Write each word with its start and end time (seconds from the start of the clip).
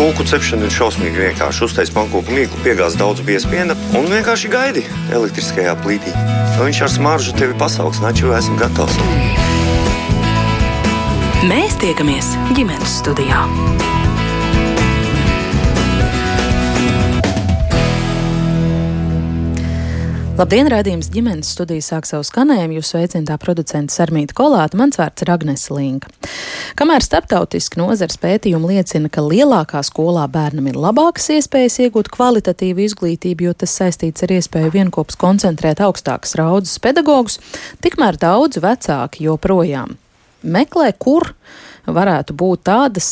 Kūku 0.00 0.24
cepšana 0.24 0.64
ir 0.64 0.72
šausmīgi 0.72 1.18
vienkārši. 1.20 1.66
Uztais 1.66 1.90
pankūku 1.92 2.32
mīklu, 2.32 2.56
piegāz 2.64 2.94
daudz 2.96 3.20
biespiena 3.20 3.74
un 3.98 4.08
vienkārši 4.08 4.48
gaidi 4.48 4.86
elektriskajā 5.12 5.74
plītī. 5.82 6.14
Viņš 6.56 6.80
ar 6.86 6.92
smaržu 6.94 7.36
tevi 7.36 7.52
pasaugs, 7.60 8.00
naču 8.00 8.32
esam 8.32 8.56
gatavs. 8.56 8.96
Mēs 11.44 11.76
tiekamies 11.84 12.32
ģimenes 12.56 12.96
studijā. 13.02 13.44
Labdien, 20.40 20.70
rādījums 20.72 21.10
ģimenes 21.12 21.50
studijas 21.52 21.90
sāk 21.90 22.06
savu 22.08 22.24
skanējumu. 22.24 22.78
Jūs 22.78 22.94
sveicināta 22.94 23.36
producenta 23.42 23.92
Sarmīta 23.92 24.32
Kolāta, 24.38 24.78
mans 24.80 24.96
vārds 24.96 25.20
ir 25.20 25.28
Agnes 25.34 25.66
Linka. 25.68 26.08
Kamēr 26.80 27.04
starptautiski 27.04 27.76
nozars 27.76 28.16
pētījumi 28.22 28.70
liecina, 28.70 29.10
ka 29.12 29.20
lielākā 29.20 29.82
skolā 29.84 30.24
bērnam 30.32 30.70
ir 30.70 30.78
labākas 30.80 31.28
iespējas 31.34 31.76
iegūt 31.84 32.08
kvalitatīvu 32.14 32.86
izglītību, 32.86 33.50
jo 33.50 33.52
tas 33.52 33.76
saistīts 33.82 34.24
ar 34.24 34.32
iespēju 34.38 34.72
vienopus 34.78 35.20
koncentrēt 35.20 35.84
augstākas 35.84 36.32
raudzes 36.40 36.80
pedagogus, 36.80 37.36
tikmēr 37.84 38.16
daudz 38.24 38.62
vecāki 38.64 39.28
joprojām 39.28 39.98
meklē, 40.40 40.94
kur 40.96 41.34
varētu 41.86 42.34
būt 42.36 42.64
tādas 42.68 43.08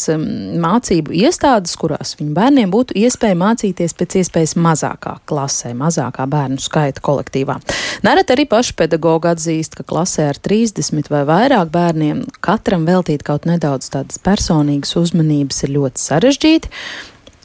mācību 0.61 1.15
iestādes, 1.17 1.75
kurās 1.81 2.15
viņu 2.19 2.35
bērniem 2.37 2.73
būtu 2.73 2.97
iespēja 2.99 3.39
mācīties 3.39 3.95
pēc 3.99 4.19
iespējas 4.23 4.57
mazākā 4.61 5.17
klasē, 5.29 5.73
mazākā 5.79 6.27
bērnu 6.31 6.61
skaita 6.63 7.03
kolektīvā. 7.05 7.59
Nereti 8.07 8.35
arī 8.35 8.49
paši 8.51 8.77
pedagogi 8.79 9.31
atzīst, 9.33 9.79
ka 9.79 9.87
klasē 9.89 10.29
ar 10.33 10.41
30 10.49 11.13
vai 11.13 11.25
vairāk 11.29 11.73
bērniem 11.75 12.25
katram 12.45 12.87
veltīt 12.89 13.25
kaut 13.27 13.49
nedaudz 13.49 13.91
tādas 13.95 14.21
personīgas 14.23 14.97
uzmanības 15.01 15.65
ir 15.67 15.75
ļoti 15.79 16.05
sarežģīti. 16.05 16.75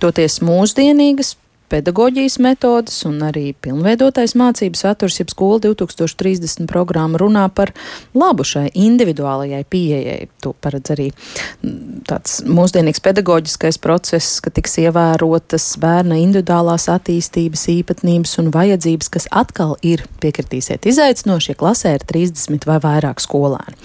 Toties 0.04 0.42
mūsdienīgas 0.44 1.36
pedagoģijas 1.72 2.38
metodas 2.44 3.00
un 3.08 3.20
arī 3.26 3.54
pilnveidotais 3.64 4.36
mācību 4.40 4.78
saturs, 4.78 5.20
jeb 5.22 5.32
skola 5.32 5.60
2030 5.64 6.68
programma 6.70 7.20
runā 7.22 7.46
par 7.56 7.74
labu 8.18 8.46
šai 8.48 8.68
individuālajai 8.74 9.64
pieejai. 9.70 10.30
To 10.44 10.54
paredz 10.64 10.94
arī 10.96 11.10
mm, 11.12 12.04
tāds 12.10 12.42
mūsdienīgs 12.48 13.04
pedagoģiskais 13.04 13.80
process, 13.84 14.40
ka 14.44 14.54
tiks 14.54 14.78
ievērotas 14.84 15.70
bērna 15.82 16.20
individuālās 16.22 16.90
attīstības 16.94 17.68
īpatnības 17.78 18.38
un 18.44 18.52
vajadzības, 18.54 19.12
kas 19.14 19.30
atkal 19.32 19.76
ir, 19.86 20.06
piekritīsiet, 20.24 20.88
izaicinošie 20.90 21.58
klasē 21.60 21.96
ir 21.98 22.08
30 22.10 22.68
vai 22.70 22.80
vairāk 22.84 23.24
skolēni. 23.24 23.78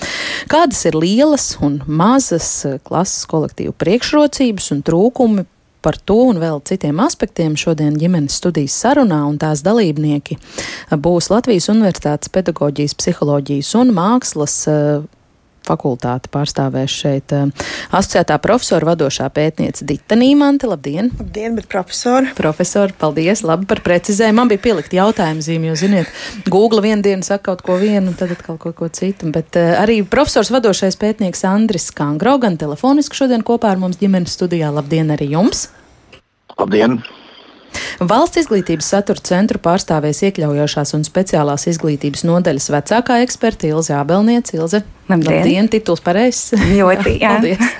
Kādas 0.51 0.85
ir 0.89 0.99
lielas 0.99 1.55
un 1.65 1.81
mazas 1.87 2.51
klases 2.87 3.25
kolektīvu 3.31 3.75
priekšrocības 3.79 4.73
un 4.75 4.85
trūkumi 4.87 5.47
Par 5.83 5.99
to 6.11 6.17
un 6.31 6.41
vēl 6.43 6.63
citiem 6.67 6.99
aspektiem 7.05 7.55
šodien 7.59 7.95
ģimenes 7.99 8.39
studijas 8.41 8.75
sarunā 8.83 9.21
un 9.29 9.39
tās 9.39 9.63
dalībnieki 9.67 10.39
būs 11.05 11.31
Latvijas 11.31 11.69
Universitātes 11.71 12.33
pedagoģijas, 12.35 12.97
psiholoģijas 12.99 13.75
un 13.79 13.95
mākslas 13.95 14.57
eh, 14.71 15.07
fakultāti 15.69 16.31
pārstāvēs 16.33 16.97
šeit 17.03 17.35
uh, 17.37 17.51
asociētā 17.95 18.39
profesora 18.43 18.91
vadošā 18.91 19.29
pētniece 19.35 19.87
Dita 19.89 20.19
Nīmante. 20.19 20.69
Labdien! 20.71 21.13
Labdien, 21.21 21.55
bet 21.59 21.69
profesori! 21.71 22.33
Profesori, 22.39 22.97
paldies! 22.99 23.45
Labi 23.47 23.69
par 23.71 23.83
precizējumu. 23.85 24.41
Man 24.41 24.53
bija 24.53 24.65
pielikt 24.69 24.97
jautājumu 24.97 25.45
zīmi, 25.45 25.71
jo, 25.71 25.77
ziniet, 25.79 26.11
Google 26.49 26.83
vienu 26.85 27.05
dienu 27.07 27.27
saka 27.27 27.51
kaut 27.51 27.65
ko 27.67 27.79
vienu, 27.81 28.13
un 28.13 28.19
tad 28.19 28.35
atkal 28.35 28.59
kaut 28.61 28.79
ko 28.81 28.91
citu. 28.93 29.31
Bet 29.35 29.59
uh, 29.61 29.77
arī 29.83 30.01
profesors 30.09 30.53
vadošais 30.55 30.99
pētnieks 31.01 31.45
Andris 31.49 31.91
Kangro 31.95 32.39
gan 32.43 32.59
telefoniski 32.61 33.23
šodien 33.23 33.47
kopā 33.47 33.75
ar 33.75 33.83
mums 33.83 34.01
ģimenes 34.01 34.37
studijā. 34.39 34.73
Labdien 34.75 35.15
arī 35.15 35.33
jums! 35.37 35.69
Labdien! 36.59 37.01
Valsts 37.99 38.39
izglītības 38.45 38.87
satura 38.93 39.23
centru 39.27 39.59
pārstāvēs 39.63 40.21
iekļaujošās 40.29 40.95
un 40.95 41.03
speciālās 41.07 41.67
izglītības 41.71 42.23
nodaļas 42.29 42.69
vecākā 42.71 43.19
eksperta 43.25 43.67
Ilze 43.67 43.97
Abelniece. 43.99 44.55
Ilze, 44.55 44.83
labdien, 45.11 45.33
labdien 45.35 45.71
tituls 45.73 46.03
pareizs. 46.05 46.53
Ļoti, 46.55 47.17
jā. 47.19 47.35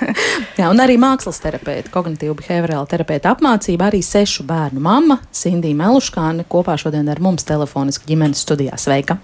jā. 0.59 0.67
Un 0.67 0.83
arī 0.83 0.99
mākslas 0.99 1.39
terapeita, 1.43 1.91
kognitīva 1.93 2.35
behaviorāla 2.41 2.89
terapeita 2.91 3.31
apmācība, 3.35 3.87
arī 3.87 4.03
sešu 4.05 4.43
bērnu 4.49 4.83
mamma 4.83 5.21
Sindija 5.31 5.77
Meluškāne 5.79 6.47
kopā 6.51 6.75
šodien 6.79 7.07
ar 7.07 7.23
mums 7.23 7.47
telefoniski 7.47 8.11
ģimenes 8.11 8.43
studijā. 8.43 8.75
Sveika! 8.79 9.21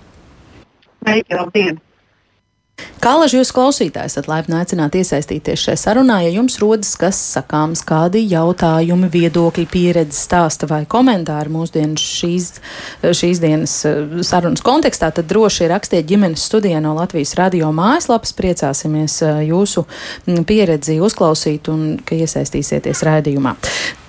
Sveiki, 1.03 1.35
labdien! 1.35 1.84
Kā 3.05 3.11
laži 3.19 3.37
jūs 3.37 3.51
klausītājs 3.53 4.15
esat 4.15 4.25
laipni 4.25 4.55
aicināti 4.57 5.03
iesaistīties 5.03 5.61
šajā 5.61 5.77
sarunā, 5.77 6.17
ja 6.25 6.31
jums 6.33 6.55
rodas 6.57 6.95
kas 6.99 7.19
sakāms, 7.35 7.83
kādi 7.85 8.23
jautājumi, 8.31 9.09
viedokļi, 9.13 9.65
pieredze, 9.69 10.17
stāsta 10.17 10.65
vai 10.67 10.81
komentāri 10.89 11.53
mūsdienas 11.53 12.01
šīs, 12.01 12.47
šīs 13.05 13.41
dienas 13.43 13.75
eh, 13.85 14.15
sarunas 14.25 14.65
kontekstā, 14.65 15.11
tad 15.13 15.29
droši 15.29 15.69
rakstiet 15.69 16.07
ģimenes 16.09 16.47
studijā 16.49 16.81
no 16.83 16.95
Latvijas 16.97 17.35
radio 17.39 17.69
mājaslapas. 17.75 18.33
Priecāsimies 18.39 19.19
eh, 19.21 19.43
jūsu 19.51 19.85
mm, 19.85 20.41
pieredzi 20.49 20.97
uzklausīt 21.03 21.69
un 21.71 21.99
ka 22.01 22.17
iesaistīsieties 22.17 23.05
raidījumā. 23.05 23.53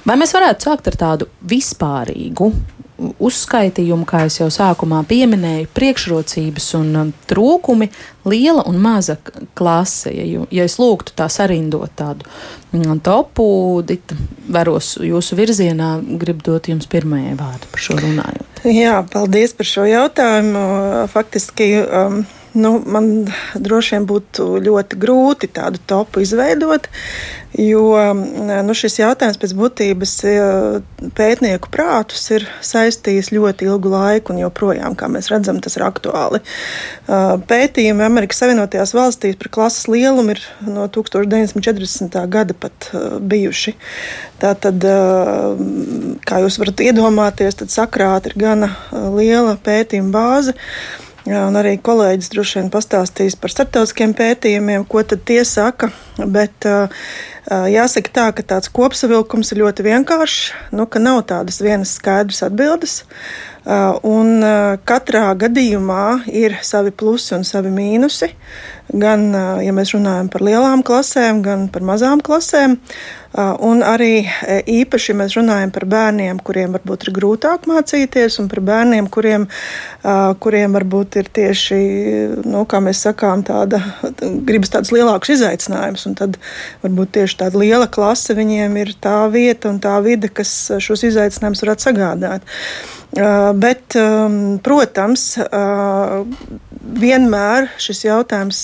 Vai 0.06 0.16
mēs 0.16 0.32
varētu 0.32 0.70
sākt 0.70 0.88
ar 0.88 0.98
tādu 1.04 1.28
vispārīgu 1.44 2.52
uzskaitījumu, 2.96 4.06
kā 4.08 4.24
jau 4.30 4.48
sākumā 4.52 5.02
pieminēju, 5.08 5.68
priekšrocības 5.76 6.68
un 6.78 6.92
um, 7.00 7.10
trūkumi, 7.28 7.90
liela 8.28 8.64
un 8.68 8.78
maza 8.80 9.18
klase. 9.58 10.12
Ja, 10.16 10.46
ja 10.50 10.66
es 10.68 10.78
lūgtu 10.80 11.14
tā 11.18 11.28
sarindot 11.32 11.92
tādu 11.98 12.26
mm, 12.72 13.02
topu, 13.06 13.46
Dita, 13.86 14.16
veros 14.52 14.94
jūsu 15.02 15.38
virzienā, 15.38 15.96
gribu 16.20 16.48
dot 16.50 16.70
jums 16.72 16.88
pirmajai 16.90 17.36
vārdu 17.38 17.72
par 17.72 17.84
šo 17.88 17.98
runājot. 18.00 18.64
Jā, 18.72 18.98
paldies 19.12 19.54
par 19.56 19.68
šo 19.68 19.86
jautājumu. 19.88 20.66
Faktiski. 21.12 21.70
Um, 21.84 22.24
Nu, 22.56 22.70
man 22.88 23.26
droši 23.60 23.96
vien 23.96 24.06
būtu 24.08 24.46
ļoti 24.64 24.96
grūti 25.00 25.48
tādu 25.52 25.80
topu 25.84 26.22
izveidot, 26.24 26.86
jo 27.60 27.90
nu, 28.64 28.76
šis 28.76 28.96
jautājums 29.02 29.36
pēc 29.42 29.52
būtības 29.58 30.14
e, 30.24 30.32
pētnieku 31.18 31.68
prātus 31.72 32.24
ir 32.32 32.46
saistījis 32.64 33.28
ļoti 33.36 33.68
ilgu 33.68 33.92
laiku, 33.92 34.32
un 34.32 34.40
joprojām, 34.40 34.96
kā 34.96 35.10
mēs 35.12 35.28
redzam, 35.32 35.60
tas 35.60 35.76
ir 35.76 35.84
aktuāli. 35.84 36.40
E, 36.40 37.20
pētījumi 37.52 38.06
Amerikas 38.08 38.40
Savienotajās 38.40 38.96
valstīs 38.96 39.36
par 39.36 39.52
klases 39.52 39.84
lielumu 39.92 40.32
ir 40.32 40.44
no 40.64 40.88
1940. 40.88 42.20
gada 42.32 42.56
pat 42.56 42.88
e, 42.92 43.06
bijuši. 43.20 43.76
Tātad, 44.40 44.82
kā 46.28 46.40
jūs 46.44 46.58
varat 46.60 46.82
iedomāties, 46.84 47.56
sakrāta 47.72 48.28
ir 48.28 48.34
gana 48.40 48.68
liela 48.92 49.56
pētījuma 49.64 50.12
bāze. 50.12 50.56
Un 51.26 51.58
arī 51.58 51.72
kolēģis 51.82 52.30
droši 52.30 52.60
vien 52.60 52.68
pastāstīs 52.70 53.34
par 53.40 53.50
starptautiskiem 53.50 54.12
pētījumiem, 54.14 54.84
ko 54.86 55.02
tad 55.02 55.24
tie 55.26 55.40
saka. 55.48 55.88
Bet 56.22 56.68
uh, 56.70 56.86
jāsaka 57.66 58.12
tā, 58.14 58.26
ka 58.36 58.44
tāds 58.54 58.70
kopsavilkums 58.70 59.50
ir 59.50 59.64
ļoti 59.64 59.88
vienkāršs, 59.88 60.44
nu, 60.78 60.86
ka 60.86 61.02
nav 61.02 61.24
tādas 61.32 61.58
vienas 61.64 61.96
skaidras 61.98 62.44
atbildes. 62.46 63.00
Uh, 63.66 63.98
un 64.06 64.38
uh, 64.38 64.76
katrā 64.86 65.24
gadījumā 65.34 66.28
ir 66.30 66.54
savi 66.62 66.94
plusi 66.94 67.34
un 67.34 67.42
savi 67.42 67.74
mīnusi. 67.74 68.30
Gan, 68.86 69.30
ja 69.66 69.72
mēs 69.74 69.90
runājam 69.96 70.28
par 70.30 70.44
lielām 70.46 70.82
klasēm, 70.86 71.40
gan 71.42 71.66
par 71.74 71.82
mazām 71.82 72.20
klasēm. 72.22 72.76
Un 73.36 73.82
arī 73.84 74.22
īpaši, 74.70 75.12
mēs 75.18 75.34
runājam 75.36 75.72
par 75.74 75.84
bērniem, 75.90 76.38
kuriem 76.46 76.72
varbūt 76.76 77.04
ir 77.04 77.10
grūtāk 77.18 77.66
mācīties, 77.68 78.38
un 78.40 78.46
par 78.48 78.62
bērniem, 78.64 79.10
kuriem, 79.12 79.48
kuriem 80.40 80.78
varbūt 80.78 81.18
ir 81.20 81.28
tieši, 81.36 81.80
nu, 82.46 82.62
kā 82.70 82.80
mēs 82.80 83.02
sakām, 83.04 83.42
tāda, 83.44 83.82
gribas 84.22 84.72
tāds 84.72 84.94
lielāks 84.94 85.34
izaicinājums, 85.34 86.06
un 86.08 86.16
tad 86.16 86.38
varbūt 86.86 87.16
tieši 87.18 87.40
tāda 87.42 87.60
liela 87.60 87.90
klase 87.92 88.38
viņiem 88.38 88.78
ir 88.80 88.94
tā 89.04 89.18
vieta 89.34 89.68
un 89.74 89.82
tā 89.84 89.98
vide, 90.06 90.30
kas 90.32 90.54
šos 90.78 91.04
izaicinājumus 91.10 91.66
varētu 91.66 91.90
sagādāt. 91.90 92.54
Bet, 93.60 93.98
protams, 94.64 95.28
vienmēr 96.80 97.68
šis 97.82 98.04
jautājums 98.06 98.60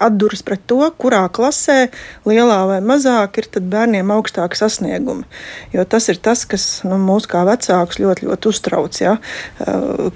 atduras 0.00 0.42
pret 0.46 0.62
to, 0.70 0.80
kurā 1.00 1.22
klasē, 1.32 1.90
lielā 2.28 2.58
vai 2.68 2.78
mazāk, 2.84 3.40
ir 3.40 3.48
bērniem 3.70 4.12
augstāki 4.14 4.58
sasniegumi. 4.58 5.26
Jo 5.74 5.84
tas 5.88 6.08
ir 6.12 6.20
tas, 6.22 6.44
kas 6.48 6.66
nu, 6.86 6.98
mūs 7.00 7.28
kā 7.30 7.42
vecākus 7.48 8.00
ļoti, 8.02 8.28
ļoti 8.28 8.50
uztrauc. 8.50 9.00
Ja? 9.02 9.16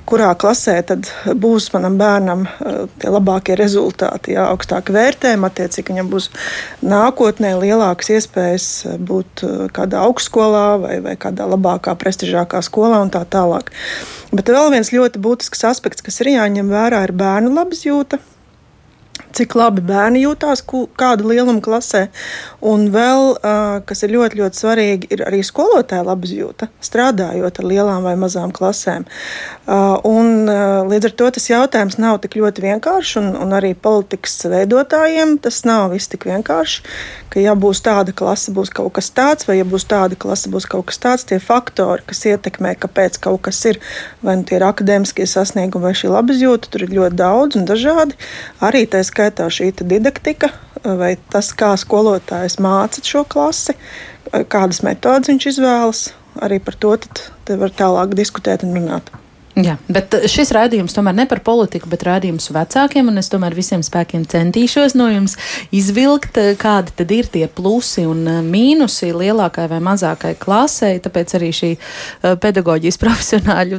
Kurā 0.08 0.32
klasē 0.40 0.76
tad 0.86 1.10
būs 1.40 1.70
manam 1.74 1.98
bērnam 2.00 2.46
tie 3.02 3.12
labākie 3.12 3.58
rezultāti, 3.60 4.34
ja? 4.36 4.48
augstāki 4.52 4.94
vērtējumi, 4.94 5.48
attiecīgi 5.50 5.94
viņam 5.94 6.10
būs 6.12 6.30
nākotnē 6.84 7.54
lielākas 7.60 8.12
iespējas 8.18 8.68
būt 8.98 9.46
kādā 9.76 10.04
augstskolā 10.08 10.66
vai, 10.82 10.98
vai 11.04 11.16
kādā 11.20 11.48
labākā, 11.50 11.96
prestižākā 11.98 12.62
skolā 12.64 13.02
un 13.04 13.12
tā 13.14 13.24
tālāk. 13.28 13.72
Bet 14.34 14.50
vēl 14.50 14.72
viens 14.72 14.90
ļoti 14.90 15.20
būtisks 15.22 15.62
aspekts, 15.68 16.02
kas 16.02 16.18
ir 16.24 16.32
jāņem 16.32 16.70
vērā, 16.72 17.04
ir 17.06 17.12
bērnu 17.24 17.52
labsjūta. 17.56 18.20
Cik 19.34 19.56
labi 19.58 19.82
bērni 19.84 20.22
jūtās 20.24 20.62
kāda 20.64 21.26
lieluma 21.26 21.62
klasē. 21.64 22.06
Un 22.64 22.88
vēl, 22.94 23.34
kas 23.88 24.04
ir 24.06 24.14
ļoti, 24.14 24.40
ļoti 24.40 24.60
svarīgi, 24.60 25.10
ir 25.14 25.24
arī 25.28 25.42
skolotāja 25.46 26.04
labizjūta, 26.06 26.70
strādājot 26.84 27.60
ar 27.60 27.68
lielām 27.68 28.06
vai 28.06 28.14
mazām 28.20 28.54
klasēm. 28.54 29.04
Un, 29.66 30.48
līdz 30.90 31.10
ar 31.10 31.16
to 31.18 31.30
tas 31.36 31.50
jautājums 31.50 31.98
nav 32.00 32.20
tik 32.24 32.38
ļoti 32.40 32.64
vienkāršs, 32.64 33.18
un, 33.20 33.30
un 33.40 33.52
arī 33.56 33.74
politikas 33.74 34.38
veidotājiem 34.50 35.38
tas 35.44 35.62
nav 35.68 35.90
viss 35.94 36.10
tik 36.12 36.26
vienkārši. 36.28 36.82
Ka, 37.32 37.40
ja 37.42 37.56
būs 37.58 37.80
tāda 37.84 38.14
klase, 38.14 38.52
būs 38.54 38.70
kaut 38.70 38.92
kas 38.96 39.08
tāds, 39.10 39.48
vai 39.48 39.58
ja 39.58 39.66
būs 39.66 39.88
tāda 39.90 40.16
klase, 40.20 40.52
būs 40.52 40.68
kaut 40.70 40.86
kas 40.90 41.00
tāds, 41.02 41.26
tie 41.26 41.40
faktori, 41.42 42.04
kas 42.06 42.22
ietekmē, 42.30 42.76
kāpēc 42.78 43.18
kaut 43.24 43.42
kas 43.48 43.58
ir, 43.66 43.80
vai 44.22 44.36
nu 44.38 44.46
tie 44.46 44.60
ir 44.60 44.66
akadēmiskie 44.68 45.26
sasniegumi 45.26 45.88
vai 45.88 45.94
šī 45.98 46.12
labizjūta, 46.12 46.70
tur 46.70 46.86
ir 46.86 46.94
ļoti 46.94 47.18
daudz 47.18 47.58
un 47.58 47.66
dažādi. 47.66 48.14
Arī 48.62 48.84
tā 48.86 49.02
skaitā 49.02 49.23
šī 49.30 49.72
didaktika, 49.80 50.50
vai 50.84 51.16
tas, 51.32 51.52
kā 51.56 51.72
skolotājs 51.80 52.58
māca 52.58 53.02
šo 53.04 53.24
klasi, 53.24 53.76
kādas 54.48 54.82
metodas 54.82 55.28
viņš 55.28 55.46
izvēlas. 55.54 56.06
Arī 56.42 56.58
par 56.58 56.74
to 56.74 56.96
var 57.46 57.70
tālāk 57.70 58.16
diskutēt 58.18 58.64
un 58.66 58.74
runāt. 58.74 59.23
Jā, 59.54 59.76
bet 59.86 60.16
šis 60.26 60.50
raidījums 60.50 60.96
tomēr 60.96 61.14
ne 61.14 61.24
par 61.30 61.38
politiku, 61.46 61.86
bet 61.92 62.02
raidījums 62.08 62.48
vecākiem, 62.50 63.06
un 63.12 63.20
es 63.20 63.30
tomēr 63.30 63.54
visiem 63.54 63.84
spēkiem 63.86 64.24
centīšos 64.26 64.96
no 64.98 65.06
jums 65.12 65.36
izvilkt, 65.74 66.40
kādi 66.58 66.94
tad 66.98 67.14
ir 67.14 67.28
tie 67.30 67.44
plusi 67.46 68.02
un 68.10 68.26
mīnusi 68.48 69.12
lielākai 69.14 69.68
vai 69.70 69.78
mazākai 69.86 70.34
klasei, 70.42 70.98
tāpēc 71.04 71.36
arī 71.38 71.52
šī 71.54 71.70
pedagoģijas 72.42 72.98
profesionāļu 73.04 73.78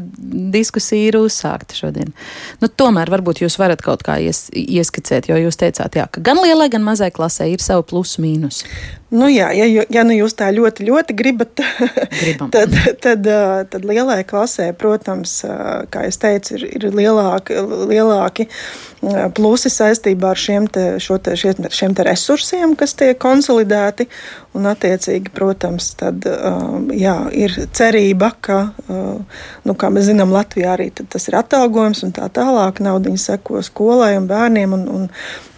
diskusija 0.55 1.11
ir 1.11 1.19
uzsākta 1.19 1.75
šodien. 1.75 2.15
Nu, 2.63 2.71
tomēr 2.71 3.11
varbūt 3.11 3.43
jūs 3.43 3.59
varat 3.59 3.83
kaut 3.83 4.05
kā 4.07 4.15
ies, 4.23 4.45
ieskicēt, 4.55 5.27
jo 5.27 5.41
jūs 5.43 5.59
teicāt, 5.59 5.99
jā, 5.99 6.07
ka 6.07 6.23
gan 6.23 6.39
lielai, 6.39 6.71
gan 6.71 6.87
mazai 6.87 7.11
klasei 7.11 7.51
ir 7.51 7.63
savu 7.63 7.83
plusu 7.91 8.23
mīnusu. 8.23 8.63
Nu 9.15 9.29
jā, 9.31 9.47
ja, 9.55 9.85
ja 9.91 10.03
nu 10.07 10.15
jūs 10.15 10.35
tā 10.35 10.49
ļoti, 10.51 10.85
ļoti 10.89 11.15
gribat, 11.17 11.61
tad, 12.55 12.75
tad, 13.03 13.29
tad 13.71 13.87
lielai 13.87 14.21
klasē, 14.27 14.71
protams, 14.77 15.37
kā 15.93 16.05
jau 16.07 16.17
teicu, 16.25 16.57
ir, 16.57 16.65
ir 16.75 16.97
lielāki, 16.99 17.59
lielāki 17.91 18.49
plusi 19.35 19.69
saistībā 19.69 20.31
ar 20.33 20.39
šiem, 20.39 20.67
te, 20.71 20.85
te, 20.99 21.35
šiem, 21.37 21.67
šiem 21.69 21.95
te 21.95 22.05
resursiem, 22.07 22.75
kas 22.79 22.95
tiek 22.97 23.19
konsolidēti. 23.21 24.07
Un, 24.55 24.69
attiecīgi, 24.71 25.33
protams, 25.35 25.89
tad, 25.99 26.23
jā, 26.95 27.15
ir 27.35 27.51
cerība, 27.75 28.29
ka, 28.39 28.59
nu, 28.87 29.73
kā 29.75 29.89
mēs 29.91 30.07
zinām, 30.07 30.31
Latvijā 30.31 30.77
arī 30.77 30.87
tas 30.95 31.27
ir 31.27 31.35
atalgojums 31.41 32.05
un 32.07 32.13
tā 32.15 32.29
tālāk. 32.31 32.79
Naudiņa 32.85 33.19
seko 33.19 33.59
skolai 33.65 34.13
un 34.15 34.29
bērniem, 34.31 34.77
un, 34.77 34.85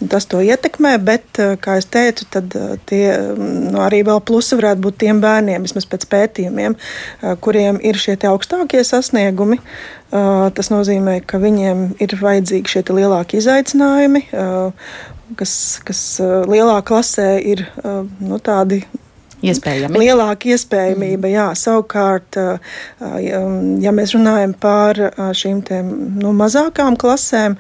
un 0.02 0.10
tas 0.10 0.26
to 0.26 0.42
ietekmē. 0.42 0.96
Bet, 1.06 1.30
kā 1.62 1.78
jau 1.78 1.86
teicu, 1.94 2.26
tad 2.34 2.58
tie 2.90 3.04
nu, 3.38 3.78
arī 3.86 4.02
vēl 4.08 4.24
plusi 4.26 4.58
varētu 4.58 4.88
būt 4.88 4.98
tiem 5.06 5.22
bērniem, 5.22 5.70
vismaz 5.70 5.86
pēc 5.90 6.08
pētījumiem, 6.10 6.78
kuriem 7.46 7.78
ir 7.86 8.02
šie 8.02 8.18
augstākie 8.32 8.82
sasniegumi. 8.82 9.62
Tas 10.12 10.70
nozīmē, 10.72 11.18
ka 11.28 11.40
viņiem 11.44 11.88
ir 12.04 12.14
vajadzīgi 12.22 12.72
šie 12.72 12.84
lielākie 12.96 13.42
izaicinājumi, 13.42 14.22
kas, 15.40 15.56
kas 15.84 16.04
lielā 16.48 16.78
klasē 16.88 17.34
ir 17.44 17.66
nu, 17.84 18.40
tādi 18.40 18.86
Iespējami. 19.46 20.00
Lielāka 20.02 20.50
iespējamība, 20.50 21.30
jā. 21.30 21.46
Savukārt, 21.58 22.40
ja 22.98 23.92
mēs 23.94 24.16
runājam 24.16 24.56
par 24.58 24.98
šīm 25.38 25.60
tiem, 25.68 25.92
nu, 26.18 26.32
mazākām 26.34 26.98
klasēm, 26.98 27.54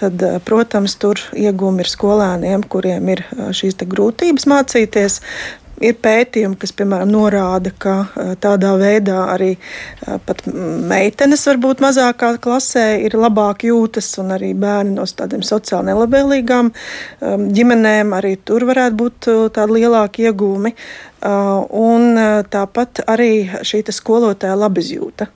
tad, 0.00 0.24
protams, 0.48 0.96
tur 0.98 1.22
iegūmi 1.38 1.84
ir 1.84 1.92
skolēniem, 1.92 2.66
kuriem 2.72 3.12
ir 3.14 3.22
šīs 3.54 3.78
grūtības 3.78 4.48
mācīties, 4.50 5.20
Ir 5.80 5.96
pētījumi, 5.96 6.58
kas, 6.60 6.74
piemēram, 6.76 7.08
norāda, 7.08 7.72
ka 7.80 7.94
tādā 8.42 8.74
veidā 8.76 9.22
arī 9.32 9.54
pat 10.26 10.42
meitenes, 10.46 11.46
varbūt 11.48 11.80
mazākā 11.80 12.34
klasē, 12.42 12.84
ir 13.06 13.16
labāk 13.16 13.64
jūtas, 13.64 14.10
un 14.20 14.34
arī 14.36 14.52
bērni 14.52 14.98
no 14.98 15.06
tādiem 15.08 15.40
sociāli 15.46 15.88
nelabvēlīgām 15.88 16.68
ģimenēm 17.56 18.12
arī 18.18 18.34
tur 18.44 18.68
varētu 18.68 19.00
būt 19.00 19.30
tādi 19.56 19.78
lielāki 19.80 20.28
iegūmi. 20.28 20.74
Un 21.20 22.20
tāpat 22.52 23.02
arī 23.12 23.32
šī 23.68 23.82
skolotāja 23.92 24.56
labizjūta 24.56 25.26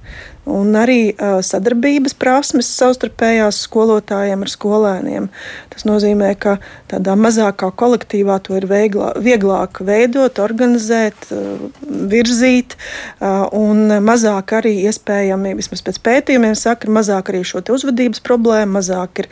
un 0.48 0.76
arī 0.76 1.14
sadarbības 1.44 2.16
prasmes 2.20 2.68
savstarpējās 2.76 3.62
skolotājiem 3.64 4.44
ar 4.44 4.52
skolēniem. 4.52 5.28
Tas 5.74 5.86
nozīmē, 5.88 6.32
ka 6.40 6.56
tādā 6.90 7.16
mazākā 7.18 7.70
kolektīvā 7.74 8.38
to 8.46 8.58
ir 8.58 8.66
vieglā, 8.70 9.12
vieglāk 9.20 9.80
veidot, 9.84 10.38
organizēt, 10.42 11.28
uh, 11.34 11.66
virzīt, 12.10 12.76
uh, 12.76 13.44
un 13.54 14.00
mazāk 14.04 14.56
arī 14.60 14.74
iespējami, 14.88 15.54
vismaz 15.58 15.84
pēc 15.86 16.00
pētījumiem, 16.04 16.56
saka, 16.58 16.88
ir 16.88 16.96
mazāk 16.98 17.32
arī 17.32 17.42
šo 17.46 17.62
uzvedības 17.74 18.22
problēmu, 18.24 18.78
mazāk 18.78 19.24
ir 19.24 19.30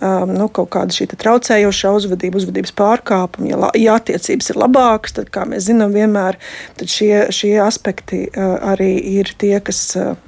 um, 0.00 0.32
nu, 0.34 0.48
kaut 0.52 0.72
kāda 0.74 0.94
šī 0.94 1.08
traucējošā 1.14 1.92
uzvedība, 1.98 2.40
uzvedības 2.40 2.74
pārkāpuma. 2.78 3.50
Ja, 3.50 3.72
ja 3.78 3.98
attiecības 4.00 4.50
ir 4.52 4.60
labākas, 4.60 5.16
tad, 5.18 5.30
kā 5.34 5.46
mēs 5.48 5.68
zinām, 5.68 5.94
vienmēr 5.94 6.38
šie, 6.80 7.26
šie 7.34 7.54
aspekti 7.62 8.24
arī 8.34 8.96
ir 9.18 9.34
tie, 9.38 9.56
kas 9.64 9.82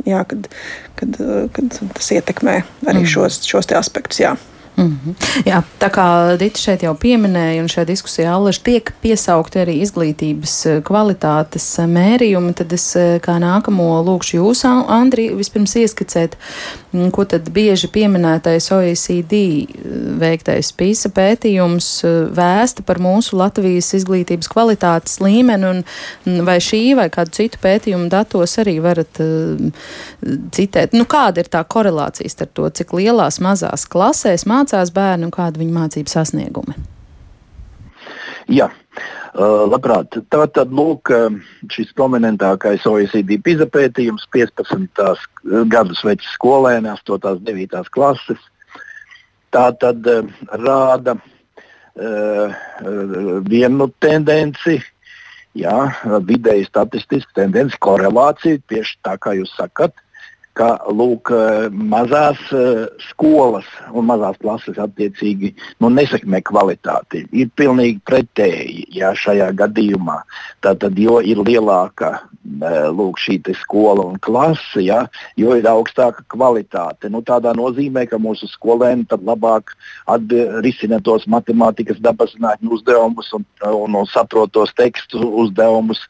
jā, 0.07 0.23
kad, 0.29 0.51
kad, 0.99 1.19
kad 1.57 1.81
tas 1.97 2.13
ietekmē 2.17 2.61
arī 2.87 3.03
mm. 3.03 3.11
šos, 3.17 3.41
šos 3.49 3.73
aspektus. 3.77 4.23
Jā. 4.23 4.37
Mm 4.77 4.99
-hmm. 5.05 5.15
Jā, 5.45 5.63
tā 5.81 5.89
kā 5.91 6.37
Dita 6.37 6.59
šeit 6.59 6.83
jau 6.83 6.95
pieminēja, 6.95 7.63
un 7.63 7.69
šajā 7.69 7.85
diskusijā 7.85 8.33
Allaž 8.33 8.59
tiek 8.59 8.93
piesaukti 9.03 9.59
arī 9.59 9.81
izglītības 9.81 10.67
eh, 10.67 10.83
kvalitātes 10.83 11.79
eh, 11.79 11.87
mērījumi, 11.87 12.53
tad 12.55 12.73
es 12.73 12.97
eh, 12.97 13.21
kā 13.21 13.39
nākamo 13.41 14.03
lūkšu 14.05 14.37
jūs, 14.37 14.65
Andri, 14.89 15.35
vispirms 15.35 15.77
ieskicēt, 15.77 16.37
mm, 16.93 17.11
ko 17.11 17.25
tad 17.25 17.49
bieži 17.51 17.89
pieminētais 17.89 18.71
OECD 18.73 19.33
veiktais 20.21 20.73
PISA 20.73 21.09
pētījums 21.09 22.05
vēsta 22.37 22.83
par 22.83 22.99
mūsu 22.99 23.37
Latvijas 23.37 23.95
izglītības 23.95 24.49
kvalitātes 24.49 25.21
līmeni, 25.21 25.65
un 25.65 25.85
mm, 26.25 26.45
vai 26.45 26.59
šī 26.61 26.97
vai 26.97 27.09
kādu 27.09 27.31
citu 27.31 27.59
pētījumu 27.63 28.09
datos 28.09 28.59
arī 28.59 28.81
varat 28.83 29.21
uh, 29.21 29.73
citēt. 30.53 30.93
Nu, 30.93 31.05
kāda 31.05 31.41
ir 31.41 31.49
tā 31.49 31.65
korelācija 31.65 32.29
starp 32.29 32.53
to, 32.53 32.69
cik 32.69 32.93
lielās 32.93 33.41
mazās 33.41 33.87
klasēs 33.89 34.47
mācās 34.47 34.66
mācās 34.67 34.91
bērni 34.91 35.29
un 35.29 35.35
kādi 35.35 35.63
viņu 35.63 35.75
mācību 35.75 36.11
sasniegumi? 36.11 36.75
Jā, 38.51 38.69
uh, 38.71 39.67
labprāt. 39.71 40.19
Tā 40.31 40.47
tad 40.51 40.71
lūk, 40.71 41.11
šis 41.71 41.93
prominentākais 41.95 42.87
OECD 42.87 43.39
PISA 43.43 43.67
pētījums 43.67 44.27
15 44.33 45.03
gadus 45.71 46.03
vecs 46.05 46.27
skolēni, 46.35 46.91
8. 46.91 47.33
un 47.33 47.43
9. 47.47 47.91
klases. 47.91 48.39
Tā 49.51 49.71
tad 49.79 50.07
uh, 50.07 50.27
rāda 50.51 51.17
uh, 51.19 52.55
vienu 53.47 53.91
tendenci, 53.99 54.81
jā, 55.57 55.77
vidēji 56.23 56.67
statistisku 56.69 57.35
tendenci, 57.35 57.79
korelāciju, 57.81 58.63
tieši 58.69 58.99
tā 59.03 59.17
kā 59.19 59.35
jūs 59.39 59.55
sakat 59.59 59.95
ka 60.57 60.69
lūk, 60.89 61.31
eh, 61.37 61.67
mazās 61.71 62.41
uh, 62.57 62.87
skolas 63.11 63.67
un 63.93 64.07
mazās 64.09 64.39
klases 64.41 64.79
attiecīgi 64.81 65.53
nu, 65.85 65.91
nesakmē 65.93 66.41
kvalitāti. 66.49 67.27
Ir 67.37 67.51
pilnīgi 67.59 68.01
pretēji 68.09 68.87
jā, 68.97 69.13
šajā 69.17 69.51
gadījumā. 69.59 70.19
Tātad, 70.65 70.97
jo 71.01 71.19
ir 71.21 71.43
lielāka 71.45 72.13
uh, 72.17 72.89
lūk, 72.97 73.21
šī 73.21 73.39
skola 73.61 74.07
un 74.09 74.17
klase, 74.23 74.81
jā, 74.87 75.03
jo 75.37 75.57
ir 75.59 75.69
augstāka 75.69 76.25
kvalitāte. 76.33 77.13
Nu, 77.13 77.21
tādā 77.27 77.53
nozīmē, 77.57 78.07
ka 78.09 78.21
mūsu 78.23 78.49
skolēni 78.51 79.05
labāk 79.17 79.77
risina 80.65 81.01
tos 81.05 81.27
matemātikas, 81.29 82.01
dabas 82.01 82.33
zinātņu 82.35 82.79
uzdevumus 82.79 83.33
un, 83.37 83.45
un, 83.69 84.01
un 84.01 84.09
saprotos 84.09 84.73
tekstu 84.77 85.21
uzdevumus 85.45 86.01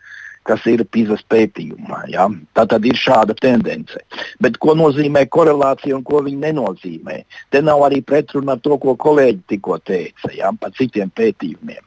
kas 0.47 0.67
ir 0.71 0.85
PISA 0.93 1.19
pētījumā. 1.31 2.05
Ja? 2.13 2.29
Tā 2.57 2.67
tad 2.71 2.87
ir 2.89 2.99
šāda 2.99 3.37
tendence. 3.39 4.01
Bet 4.43 4.61
ko 4.63 4.77
nozīmē 4.79 5.27
korelācija 5.33 5.97
un 5.97 6.05
ko 6.07 6.23
viņa 6.27 6.47
nenozīmē? 6.47 7.19
Te 7.53 7.63
nav 7.65 7.85
arī 7.89 8.03
pretruna 8.07 8.57
ar 8.57 8.63
to, 8.65 8.79
ko 8.83 8.97
kolēģi 9.07 9.43
tikko 9.55 9.81
teica 9.85 10.33
ja? 10.37 10.53
par 10.61 10.75
citiem 10.79 11.11
pētījumiem. 11.17 11.83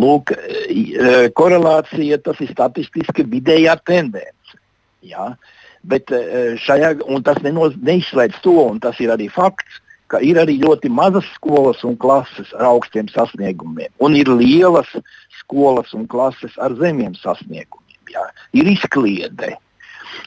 Lūk, 0.00 0.32
e, 0.32 1.28
korelācija 1.36 2.20
tas 2.24 2.40
ir 2.40 2.52
statistiski 2.54 3.26
vidējā 3.26 3.76
tendence. 3.86 4.58
Ja? 5.04 5.34
Bet 5.82 6.12
e, 6.14 6.56
šajā, 6.60 6.96
tas 7.26 7.40
nenoz, 7.44 7.76
neizslēdz 7.84 8.42
to, 8.44 8.56
un 8.70 8.80
tas 8.82 8.98
ir 9.02 9.12
arī 9.12 9.28
fakts, 9.32 9.80
ka 10.10 10.18
ir 10.26 10.40
arī 10.42 10.56
ļoti 10.58 10.90
mazas 10.90 11.26
skolas 11.36 11.84
un 11.86 11.94
klases 12.00 12.50
ar 12.56 12.72
augstiem 12.72 13.06
sasniegumiem, 13.12 13.92
un 14.02 14.16
ir 14.18 14.26
lielas 14.32 14.90
skolas 15.38 15.94
un 15.94 16.08
klases 16.10 16.56
ar 16.58 16.74
zemiem 16.80 17.14
sasniegumiem 17.18 17.79
jā, 18.14 18.26
ir 18.56 18.70
izkliede. 18.70 19.56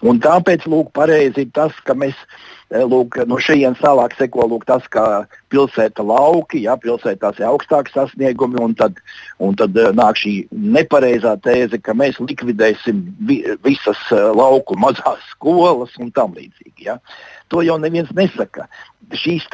Un 0.04 0.20
tāpēc 0.24 0.66
lūk, 0.68 0.92
pareizi 0.96 1.46
ir 1.46 1.52
tas, 1.56 1.76
ka 1.88 1.96
mēs 1.96 2.18
lūk, 2.74 3.18
no 3.30 3.38
šejienes 3.42 3.82
tālāk 3.84 4.16
seko 4.18 4.48
lūk, 4.50 4.66
tas, 4.68 4.86
ka 4.92 5.26
pilsēta 5.54 6.04
lauki, 6.06 6.64
ja 6.66 6.76
pilsētās 6.80 7.40
ir 7.40 7.48
augstāki 7.50 7.94
sasniegumi, 7.94 8.60
un 8.64 8.74
tad, 8.80 9.00
un 9.44 9.56
tad 9.60 9.78
nāk 9.96 10.20
šī 10.20 10.34
nepareizā 10.52 11.36
tēze, 11.46 11.80
ka 11.84 11.96
mēs 11.98 12.20
likvidēsim 12.24 13.04
vi, 13.28 13.42
visas 13.66 14.02
lauku 14.12 14.78
mazās 14.80 15.24
skolas 15.36 15.94
un 16.02 16.12
tam 16.16 16.36
līdzīgi. 16.38 16.90
Ja. 16.90 16.98
To 17.54 17.62
jau 17.66 17.78
neviens 17.82 18.12
nesaka. 18.18 18.68
Šīs 19.14 19.46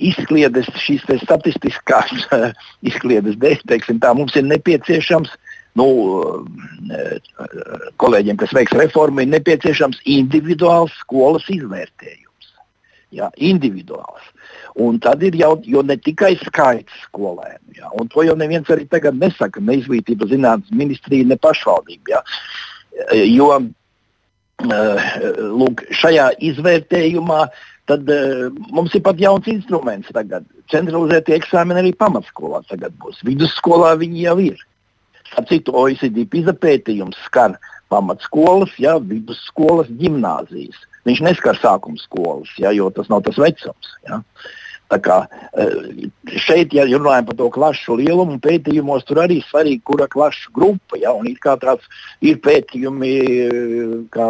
izkliedes, 0.00 0.68
šīs 0.80 1.04
statistiskās 1.24 2.12
izkliedes 2.88 3.38
dēļ, 3.40 3.64
teiksim, 3.68 4.00
tā, 4.00 4.14
mums 4.16 4.36
ir 4.38 4.46
nepieciešams 4.48 5.34
nu, 5.80 5.88
kolēģiem, 8.00 8.38
kas 8.40 8.52
veiks 8.56 8.76
reformu, 8.76 9.24
ir 9.24 9.32
nepieciešams 9.34 10.02
individuāls 10.04 10.94
skolas 11.02 11.48
izvērtējums. 11.52 12.26
Jā, 13.10 13.26
individuāls. 13.42 14.28
Un 14.78 15.00
tad 15.02 15.24
ir 15.26 15.34
jau 15.34 15.56
ne 15.82 15.96
tikai 15.98 16.36
skaits 16.44 17.00
skolēnu, 17.08 17.74
jā, 17.80 17.88
un 17.98 18.06
to 18.12 18.22
jau 18.22 18.36
neviens 18.38 18.70
arī 18.70 18.86
tagad 18.86 19.18
nesaka, 19.18 19.58
ne 19.66 19.80
izglītības 19.80 20.30
zinātnes 20.30 20.70
ministrija, 20.70 21.26
ne 21.26 21.38
pašvaldība. 21.42 22.14
Jā. 22.14 22.22
Jo 23.26 23.50
lūk, 24.62 25.82
šajā 25.96 26.30
izvērtējumā 26.50 27.42
tad, 27.90 28.10
mums 28.70 28.94
ir 28.94 29.02
pat 29.02 29.18
jauns 29.18 29.48
instruments 29.50 30.12
tagad. 30.14 30.46
Centralizētie 30.70 31.34
eksāmeni 31.40 31.82
arī 31.82 31.92
pamatskolā 31.98 32.62
tagad 32.70 32.94
būs. 33.02 33.24
Vidusskolā 33.26 33.96
viņi 33.98 34.26
jau 34.28 34.36
ir. 34.52 34.66
Citu 35.48 35.74
OECD 35.76 36.24
PISA 36.30 36.54
pētījums 36.58 37.18
skar 37.26 37.58
pamatskolas, 37.90 38.72
ja, 38.78 38.96
vidusskolas, 39.02 39.90
gimnāzijas. 40.00 40.78
Viņš 41.08 41.22
neskar 41.26 41.58
sākuma 41.58 41.98
skolas, 42.00 42.50
ja, 42.60 42.72
jo 42.76 42.90
tas 42.94 43.08
nav 43.10 43.24
tas 43.26 43.38
vecums. 43.40 43.94
Ja. 44.08 44.20
Tā 44.90 44.98
kā, 44.98 45.16
eh, 45.54 46.08
šeit, 46.42 46.72
ja 46.74 46.82
runājam 46.82 47.26
par 47.28 47.36
to 47.38 47.46
klašu 47.54 47.94
lielumu, 48.00 48.40
pētījumos 48.42 49.04
tur 49.06 49.22
arī 49.22 49.38
svarīgi, 49.46 49.84
kura 49.86 50.08
klašu 50.10 50.50
grupa. 50.52 50.98
Ja, 50.98 51.14
ir 51.24 51.38
tāds 51.38 51.86
ir 52.20 52.40
pētījumi, 52.42 53.12
eh, 53.46 53.94
kā 54.10 54.26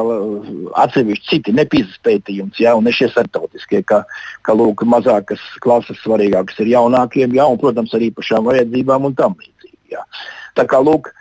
atsevišķi 0.85 1.29
citi 1.31 1.57
nepīzes 1.57 1.97
pētījums, 2.05 2.61
ja, 2.61 2.77
un 2.77 2.85
ne 2.85 2.91
šie 2.91 3.09
starptautiskie, 3.09 3.85
ka, 3.87 4.05
ka 4.43 4.53
lūk, 4.53 4.85
mazākas 4.85 5.41
klases 5.61 5.97
svarīgākas 6.05 6.61
ir 6.61 6.77
jaunākiem, 6.77 7.33
ja, 7.33 7.47
un, 7.47 7.57
protams, 7.57 7.95
ar 7.95 8.01
īpašām 8.01 8.45
vajadzībām 8.45 9.07
un 9.07 9.15
tam 9.15 9.35
līdzīgi. 9.41 9.70
Ja. 9.91 10.07
Tā 10.59 10.67
kā 10.71 10.81
lūk, 10.85 11.13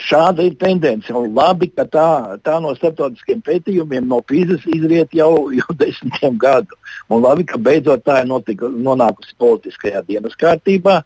šāda 0.00 0.46
ir 0.46 0.56
tendence. 0.60 1.12
Un 1.12 1.34
labi, 1.36 1.68
ka 1.76 1.84
tā, 1.84 2.08
tā 2.44 2.58
no 2.62 2.72
starptautiskiem 2.76 3.42
pētījumiem 3.44 4.06
no 4.08 4.22
Pīzes 4.24 4.64
izriet 4.72 5.12
jau, 5.16 5.50
jau 5.52 5.76
desmitiem 5.82 6.38
gadu. 6.40 6.78
Un 7.12 7.24
labi, 7.24 7.46
ka 7.48 7.60
beidzot 7.60 8.04
tā 8.06 8.22
ir 8.22 8.30
notika, 8.30 8.70
nonākusi 8.72 9.36
politiskajā 9.42 10.04
dienas 10.08 10.38
kārtībā. 10.40 11.02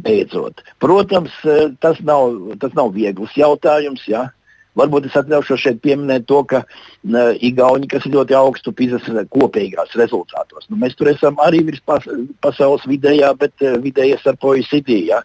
Beidzot. 0.00 0.62
Protams, 0.80 1.32
tas 1.82 1.98
nav, 2.06 2.36
tas 2.60 2.76
nav 2.78 2.92
viegls 2.94 3.32
jautājums. 3.36 4.04
Ja? 4.08 4.28
Varbūt 4.78 5.08
es 5.08 5.16
atļaušos 5.18 5.60
šeit 5.64 5.80
pieminēt 5.82 6.28
to, 6.30 6.44
ka 6.46 6.62
uh, 6.62 7.32
Igauni, 7.42 7.88
kas 7.90 8.06
ir 8.06 8.14
ļoti 8.14 8.36
augstu 8.38 8.72
pīzes 8.76 9.08
kopīgās 9.34 9.96
rezultātos, 9.98 10.68
nu, 10.70 10.78
mēs 10.78 10.94
tur 10.98 11.10
esam 11.10 11.40
arī 11.42 11.64
virs 11.66 11.82
pas, 11.86 12.06
pasaules 12.44 12.86
vidējā, 12.86 13.32
bet 13.40 13.66
uh, 13.66 13.80
vidējais 13.82 14.28
ar 14.30 14.38
OECD. 14.38 14.94
Ja? 15.10 15.20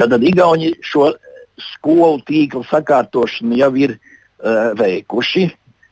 Tad 0.00 0.16
Igauni 0.18 0.72
šo 0.82 1.12
skolu 1.58 2.20
tīkla 2.26 2.64
sakārtošanu 2.70 3.58
jau 3.58 3.70
ir 3.78 3.96
uh, 3.96 4.74
veikuši. 4.78 5.48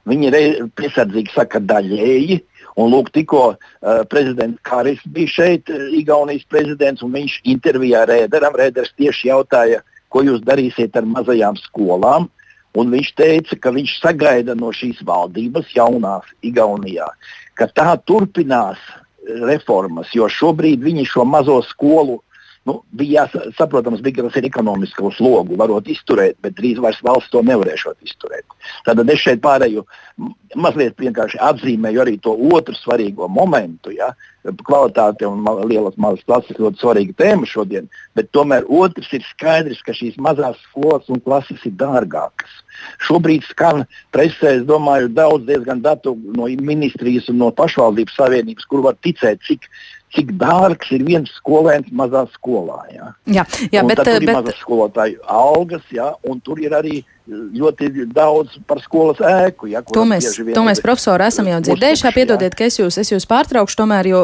Viņi 0.06 0.28
ir 0.30 0.68
piesardzīgi 0.78 1.34
saka 1.34 1.62
daļēji. 1.62 2.42
Un 2.76 2.90
lūk, 2.92 3.08
tikko 3.14 3.42
uh, 3.54 4.02
prezidents 4.10 4.60
Kāris 4.66 5.00
bija 5.10 5.32
šeit, 5.32 5.70
uh, 5.72 5.88
Igaunijas 5.96 6.46
prezidents, 6.50 7.02
un 7.06 7.14
viņš 7.14 7.40
intervijā 7.54 8.04
Rēderam, 8.10 8.58
Rēders 8.58 8.92
tieši 8.98 9.30
jautāja, 9.30 9.82
ko 10.12 10.22
jūs 10.26 10.42
darīsiet 10.46 10.98
ar 10.98 11.08
mazajām 11.08 11.58
skolām. 11.62 12.28
Un 12.76 12.92
viņš 12.92 13.10
teica, 13.16 13.56
ka 13.56 13.72
viņš 13.72 13.96
sagaida 14.02 14.56
no 14.58 14.72
šīs 14.74 15.00
valdības, 15.06 15.72
jaunās 15.76 16.28
Igaunijā, 16.44 17.08
ka 17.56 17.70
tā 17.72 17.96
turpinās 18.04 18.80
reformas, 19.48 20.12
jo 20.14 20.28
šobrīd 20.30 20.84
viņi 20.84 21.06
šo 21.08 21.24
mazo 21.26 21.58
skolu 21.66 22.20
Nu, 22.66 22.80
bija 22.98 23.22
jāsaprotams, 23.28 24.00
bija, 24.02 24.16
ka 24.18 24.26
tas 24.26 24.40
ir 24.40 24.48
ekonomisko 24.48 25.12
slogu, 25.14 25.54
varot 25.60 25.86
izturēt, 25.92 26.34
bet 26.42 26.56
drīz 26.58 26.80
vairs 26.82 26.98
valsts 27.06 27.30
to 27.30 27.42
nevarēšot 27.46 28.00
izturēt. 28.02 28.42
Tad 28.86 29.02
es 29.06 29.22
šeit 29.22 29.38
pārēju 29.44 29.84
mazliet 30.58 30.98
vienkārši 30.98 31.38
atzīmēju 31.46 32.02
arī 32.02 32.16
to 32.24 32.32
otru 32.56 32.74
svarīgo 32.74 33.28
momentu. 33.30 33.92
Ja? 33.94 34.10
Kvalitāte 34.66 35.28
un 35.28 35.46
lielas 35.70 35.94
mazas 36.00 36.26
klases 36.26 36.58
ļoti 36.58 36.82
svarīga 36.82 37.16
tēma 37.22 37.46
šodien, 37.46 37.86
bet 38.18 38.32
tomēr 38.34 38.66
otrs 38.66 39.12
ir 39.14 39.22
skaidrs, 39.30 39.82
ka 39.86 39.94
šīs 39.94 40.18
mazās 40.22 40.58
skolas 40.66 41.06
un 41.12 41.22
klases 41.22 41.62
ir 41.70 41.74
dārgākas. 41.78 42.62
Šobrīd 43.06 43.46
skan 43.46 43.84
presē, 44.14 44.56
es 44.58 44.66
domāju, 44.66 45.12
daudz 45.14 45.46
diezgan 45.46 45.82
datu 45.86 46.16
no 46.34 46.50
ministrijas 46.70 47.30
un 47.30 47.38
no 47.44 47.52
pašvaldības 47.54 48.18
savienības, 48.18 48.66
kur 48.70 48.82
var 48.86 48.98
ticēt, 49.06 49.42
cik 49.46 49.70
cik 50.14 50.32
dārgs 50.40 50.92
ir 50.94 51.04
viens 51.06 51.32
skolēns 51.40 51.90
mazā 51.92 52.24
skolā. 52.34 52.78
Ja? 52.94 53.10
Jā, 53.26 53.44
jā 53.72 53.82
un 53.82 53.90
bet, 53.90 54.02
tur 54.04 54.14
ir 54.20 54.28
bet... 54.28 54.38
mazas 54.38 54.60
skolotāju 54.62 55.20
algas, 55.26 55.84
ja? 55.94 56.12
un 56.28 56.40
tur 56.44 56.62
ir 56.62 56.76
arī 56.76 57.00
ļoti 57.26 58.06
daudz 58.14 58.54
par 58.68 58.78
skolas 58.82 59.18
ēku. 59.18 59.66
Ja, 59.70 59.82
to 59.82 60.04
mēs, 60.06 60.28
to 60.38 60.62
mēs 60.66 60.80
profesori, 60.84 61.26
esam 61.26 61.48
jau 61.50 61.58
dzirdējuši. 61.64 62.12
Piedodiet, 62.16 62.54
ka 62.56 62.68
es 62.68 62.78
jūs, 62.78 62.98
es 63.02 63.10
jūs 63.10 63.26
pārtraukšu, 63.28 63.76
tomēr, 63.80 64.08
jo 64.12 64.20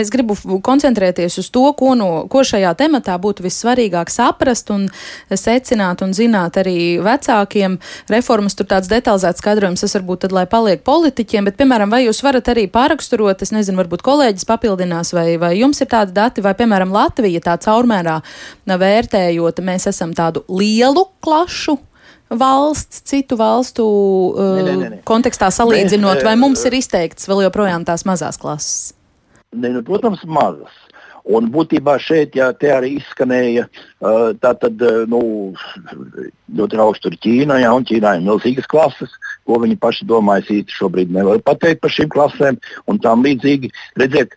es 0.00 0.12
gribu 0.12 0.36
koncentrēties 0.64 1.38
uz 1.40 1.48
to, 1.54 1.64
ko, 1.78 1.94
no, 1.98 2.10
ko 2.32 2.44
šajā 2.46 2.74
tematā 2.78 3.16
būtu 3.22 3.46
vissvarīgāk 3.46 4.12
saprast 4.12 4.70
un 4.74 4.86
secināt 5.30 6.04
un 6.04 6.12
zināt 6.16 6.58
arī 6.60 6.98
vecākiem. 7.02 7.78
Reformas 8.12 8.58
tur 8.58 8.68
tāds 8.70 8.90
detalizēts 8.92 9.40
skaidrojums, 9.42 9.84
tas 9.84 9.96
varbūt 9.96 10.26
tad, 10.26 10.36
lai 10.36 10.44
paliek 10.50 10.84
politiķiem, 10.84 11.48
bet, 11.48 11.56
piemēram, 11.60 11.92
vai 11.92 12.04
jūs 12.04 12.20
varat 12.26 12.52
arī 12.52 12.66
pāraksturot, 12.72 13.42
es 13.42 13.54
nezinu, 13.56 13.80
varbūt 13.80 14.04
kolēģis 14.04 14.48
papildinās, 14.48 15.14
vai, 15.16 15.30
vai 15.40 15.54
jums 15.56 15.80
ir 15.80 15.88
tādi 15.92 16.12
dati, 16.16 16.44
vai, 16.44 16.52
piemēram, 16.58 16.92
Latvija 16.92 17.40
tā 17.48 17.56
caurmērā 17.62 18.20
vērtējot, 18.68 19.64
mēs 19.64 19.88
esam 19.90 20.12
tādu 20.16 20.44
lielu 20.52 21.06
klašu 21.24 21.78
valsts, 22.38 23.02
citu 23.08 23.36
valstu 23.40 23.84
uh, 23.84 24.54
ne, 24.58 24.62
ne, 24.68 24.88
ne, 24.94 25.00
kontekstā 25.08 25.50
salīdzinot, 25.54 26.20
Mēs, 26.20 26.26
vai 26.26 26.36
mums 26.40 26.62
ir 26.68 26.78
izteikts 26.78 27.28
vēl 27.30 27.44
joprojām 27.46 27.86
tās 27.88 28.06
mazās 28.08 28.40
klases? 28.40 28.92
Ne, 29.52 29.72
nu, 29.74 29.82
protams, 29.86 30.24
mazas. 30.24 30.72
Un 31.22 31.46
būtībā 31.54 31.94
šeit 32.02 32.34
jā, 32.34 32.48
arī 32.74 32.96
izskanēja 32.98 33.68
uh, 33.68 34.32
tā, 34.42 34.56
tad, 34.58 34.80
uh, 34.82 35.04
nu, 35.06 35.20
ļoti 36.58 36.80
augstu 36.82 37.12
ir 37.12 37.18
Ķīna, 37.22 37.60
jā, 37.62 37.70
un 37.70 37.86
Ķīnā 37.86 38.16
ir 38.18 38.24
milzīgas 38.26 38.66
klases, 38.70 39.12
ko 39.46 39.60
viņi 39.62 39.78
paši 39.78 40.08
domā. 40.10 40.40
Es 40.42 40.50
īsti 40.50 40.80
šobrīd 40.80 41.14
nevaru 41.14 41.44
pateikt 41.46 41.84
par 41.84 41.94
šīm 41.94 42.10
klasēm, 42.10 42.58
un 42.90 42.98
tām 43.04 43.22
līdzīgi 43.22 43.70
redzēt, 44.02 44.34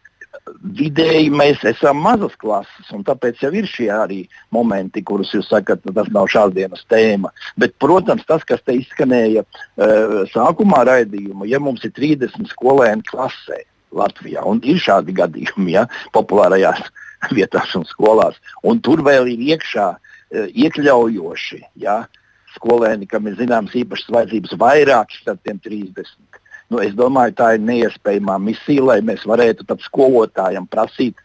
vidēji 0.78 1.32
mēs 1.34 1.64
esam 1.66 2.02
mazas 2.06 2.36
klases, 2.42 2.90
un 2.94 3.04
tāpēc 3.08 3.42
jau 3.44 3.52
ir 3.58 3.68
šie 3.70 3.90
arī 3.94 4.20
momenti, 4.54 5.04
kurus 5.06 5.34
jūs 5.34 5.50
sakat, 5.50 5.82
nu, 5.86 5.94
tas 5.96 6.10
nav 6.14 6.30
šādienas 6.32 6.86
tēma. 6.92 7.32
Bet, 7.62 7.75
protams, 7.82 8.25
tas, 8.30 8.46
kas 8.48 8.62
te 8.66 8.75
izskanēja 8.78 9.46
uh, 9.46 10.20
sākumā 10.34 10.84
raidījuma, 10.90 11.48
ja 11.50 11.62
mums 11.62 11.86
ir 11.88 11.96
30 11.98 12.52
skolēni 12.54 13.06
klasē 13.10 13.64
Latvijā, 13.96 14.44
un 14.46 14.62
ir 14.68 14.82
šādi 14.82 15.16
gadījumi 15.18 15.78
ja, 15.78 15.88
populārajās 16.16 16.84
vietās 17.38 17.74
un 17.80 17.88
skolās, 17.90 18.38
un 18.64 18.82
tur 18.86 19.02
vēl 19.06 19.32
ir 19.34 19.46
iekšā 19.56 19.90
uh, 19.96 20.48
iekļaujoši 20.52 21.62
ja, 21.82 22.04
skolēni, 22.56 23.10
kam 23.10 23.25
ir 23.28 23.40
zināmas 23.40 23.74
īpašas 23.75 24.14
vajadzības 24.14 24.58
vairāk 24.62 25.18
starp 25.18 25.42
tiem 25.44 25.58
30 25.64 26.44
Nu, 26.74 26.81
es 26.81 26.95
domāju, 26.98 27.36
tā 27.38 27.51
ir 27.55 27.65
neiespējama 27.65 28.39
misija, 28.41 28.84
lai 28.89 29.00
mēs 29.05 29.25
varētu 29.29 29.77
skolotājiem 29.86 30.65
prasīt 30.72 31.22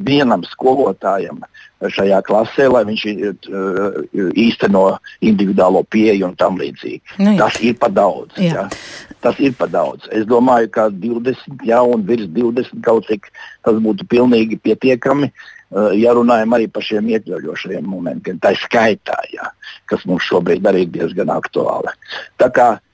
vienam 0.00 0.42
skolotājam 0.46 1.42
šajā 1.82 2.20
klasē, 2.24 2.68
lai 2.70 2.84
viņš 2.88 3.04
uh, 3.10 3.96
īsteno 4.38 4.84
individuālo 5.24 5.82
pieeju 5.90 6.28
un 6.30 6.36
tam 6.38 6.58
līdzīgi. 6.60 7.18
Nu, 7.18 7.32
jā. 7.34 7.38
Tas 7.40 7.58
ir 7.60 7.78
par 7.80 7.92
daudz. 7.96 8.36
Jā. 8.38 8.68
Jā. 8.68 9.16
Tas 9.22 9.40
ir 9.42 9.56
par 9.58 9.70
daudz. 9.72 10.06
Es 10.14 10.26
domāju, 10.30 10.70
ka 10.74 10.88
20, 10.94 11.66
jā, 11.66 11.80
un 11.82 12.06
virs 12.06 12.30
20 12.34 12.78
kaut 12.86 13.08
cik 13.10 13.28
tas 13.66 13.82
būtu 13.82 14.06
pilnīgi 14.10 14.60
pietiekami. 14.62 15.32
Uh, 15.72 15.90
ja 15.96 16.14
runājam 16.14 16.54
arī 16.54 16.68
par 16.68 16.84
šiem 16.84 17.10
iekļaujošiem 17.14 17.86
momentiem, 17.88 18.38
tā 18.42 18.52
ir 18.52 18.60
skaitā, 18.60 19.16
jā, 19.32 19.50
kas 19.88 20.04
mums 20.08 20.26
šobrīd 20.28 20.66
arī 20.68 20.86
ir 20.86 20.94
diezgan 21.00 21.32
aktuāli. 21.32 21.94
Tā 22.40 22.50
kā 22.52 22.74
Uh, 22.76 22.91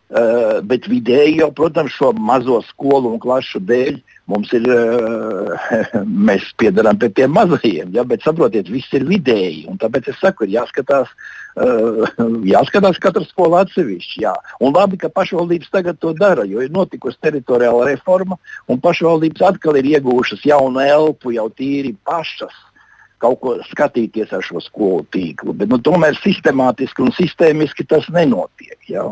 bet 0.64 0.86
vidēji 0.88 1.42
jau, 1.42 1.50
protams, 1.52 1.92
šo 1.92 2.14
mazo 2.16 2.62
skolu 2.70 3.12
un 3.12 3.20
klašu 3.20 3.60
dēļ 3.68 3.98
mums 4.28 4.52
ir, 4.56 4.68
uh, 4.68 5.68
mēs 6.28 6.46
piedarām 6.60 6.98
pie 7.00 7.10
tiem 7.16 7.32
mazajiem. 7.36 7.92
Ja? 7.96 8.04
Bet 8.08 8.24
saprotiet, 8.24 8.70
viss 8.72 8.92
ir 8.96 9.06
vidēji. 9.08 9.66
Tāpēc 9.80 10.10
es 10.12 10.20
saku, 10.20 10.46
ir 10.46 10.58
jāskatās 10.58 11.10
uh, 11.60 12.04
jāskatās 12.54 13.00
katra 13.02 13.24
skola 13.28 13.64
atsevišķi. 13.66 14.22
Jā. 14.24 14.34
Un 14.64 14.76
labi, 14.76 15.00
ka 15.00 15.12
pašvaldības 15.12 15.72
tagad 15.74 16.00
to 16.00 16.14
dara, 16.16 16.46
jo 16.48 16.64
ir 16.64 16.72
notikusi 16.74 17.20
teritoriāla 17.24 17.90
reforma, 17.92 18.40
un 18.68 18.80
pašvaldības 18.84 19.44
atkal 19.52 19.80
ir 19.80 19.92
iegūšas 19.96 20.44
jaunu 20.48 20.84
elpu, 20.84 21.36
jau 21.36 21.48
tīri 21.52 21.96
pašas 22.08 22.56
kaut 23.18 23.40
ko 23.42 23.56
skatīties 23.66 24.30
ar 24.30 24.44
šo 24.46 24.60
skolu 24.62 25.02
tīklu. 25.10 25.50
Bet 25.58 25.72
nu, 25.72 25.80
tomēr 25.82 26.14
sistemātiski 26.20 27.02
un 27.02 27.10
sistēmiski 27.16 27.86
tas 27.90 28.06
nenotiek. 28.14 28.78
Jā. 28.86 29.08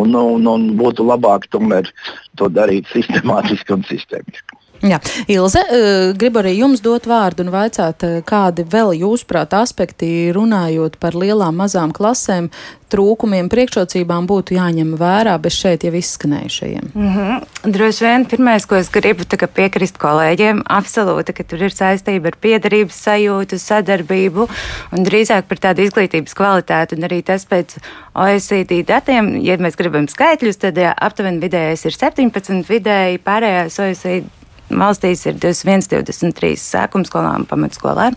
Un, 0.00 0.14
un, 0.18 0.46
un 0.50 0.66
būtu 0.78 1.06
labāk 1.06 1.46
tomēr 1.54 1.90
to 2.38 2.48
darīt 2.50 2.90
sistemātiski 2.90 3.76
un 3.76 3.84
sistēmiski. 3.86 4.63
Jā. 4.84 4.98
Ilze, 5.32 5.62
eh, 5.64 6.12
gribu 6.12 6.42
arī 6.42 6.58
jums 6.58 6.82
dot 6.84 7.06
vārdu 7.08 7.46
un 7.46 7.52
vaicāt, 7.54 8.04
eh, 8.04 8.20
kādi 8.20 8.66
vēl 8.68 8.92
jūsuprāt 9.00 9.56
aspekti 9.56 10.28
runājot 10.36 10.98
par 11.00 11.12
lielām, 11.12 11.56
mazām 11.56 11.92
klasēm, 11.92 12.50
trūkumiem, 12.92 13.48
priekšrocībām 13.48 14.28
būtu 14.28 14.58
jāņem 14.58 14.92
vērā 15.00 15.38
bez 15.40 15.56
šeit 15.56 15.86
jau 15.86 15.92
izskanējušajiem? 15.92 16.92
Mm 16.94 17.08
-hmm. 17.14 17.72
Droši 17.72 18.04
vien 18.04 18.26
pirmais, 18.26 18.66
ko 18.66 18.76
es 18.76 18.90
gribu 18.90 19.24
piekrist 19.54 19.98
kolēģiem, 19.98 20.62
absolūti, 20.68 21.32
ka 21.32 21.42
tur 21.42 21.62
ir 21.62 21.70
saistība 21.70 22.26
ar 22.26 22.36
piedarības 22.40 23.00
sajūtu, 23.06 23.58
sadarbību 23.58 24.48
un 24.92 25.04
drīzāk 25.04 25.42
par 25.48 25.58
tādu 25.58 25.80
izglītības 25.88 26.34
kvalitāti. 26.34 26.96
Un 26.96 27.02
arī 27.08 27.22
tas 27.24 27.44
pēc 27.46 27.76
OECD 28.14 28.84
datiem, 28.86 29.42
ja 29.42 29.56
mēs 29.56 29.76
gribam 29.76 30.06
skaitļus, 30.06 30.58
tad 30.58 30.76
jā, 30.76 30.94
aptuveni 30.96 31.40
vidējais 31.40 31.84
ir 31.84 31.92
17, 31.92 32.68
vidēji 32.68 33.18
pārējās 33.18 33.78
OECD 33.80 34.43
valstīs 34.70 35.26
ir 35.28 35.36
21, 35.40 35.88
23 35.92 36.56
sākuma 36.60 37.08
skolām 37.08 37.42
un 37.42 37.46
pamatskolām. 37.50 38.16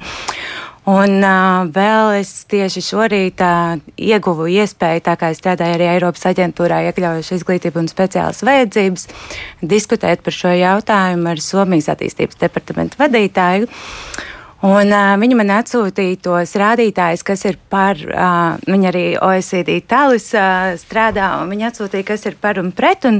Un 0.87 1.17
uh, 1.19 1.65
vēl 1.75 2.13
es 2.21 2.29
tieši 2.47 2.79
šorīt 2.85 3.41
uh, 3.43 3.73
ieguvu 3.99 4.45
iespēju, 4.53 5.03
tā 5.03 5.17
kā 5.19 5.33
es 5.33 5.41
strādāju 5.41 5.75
arī 5.75 5.89
Eiropas 5.97 6.23
aģentūrā, 6.29 6.77
iekļaujuši 6.87 7.35
izglītību 7.35 7.81
un 7.81 7.89
speciālas 7.91 8.39
vajadzības, 8.47 9.03
diskutēt 9.67 10.23
par 10.23 10.37
šo 10.37 10.53
jautājumu 10.55 11.33
ar 11.33 11.43
Somijas 11.43 11.91
attīstības 11.91 12.39
departamentu 12.39 13.01
vadītāju. 13.01 13.67
Un, 14.63 14.87
uh, 14.87 15.11
viņa 15.19 15.35
man 15.37 15.51
atsūtīja 15.57 16.21
tos 16.23 16.55
rādītājus, 16.57 17.25
kas 17.27 17.43
ir 17.51 17.59
par, 17.67 17.99
uh, 18.07 18.55
viņa 18.63 18.87
arī 18.93 19.05
OECD 19.19 19.81
tālus 19.91 20.31
uh, 20.39 20.71
strādā, 20.79 21.33
un 21.43 21.51
viņa 21.51 21.67
atsūtīja, 21.73 22.07
kas 22.13 22.23
ir 22.31 22.39
par 22.39 22.63
un 22.63 22.71
pret. 22.71 23.03
Un 23.11 23.19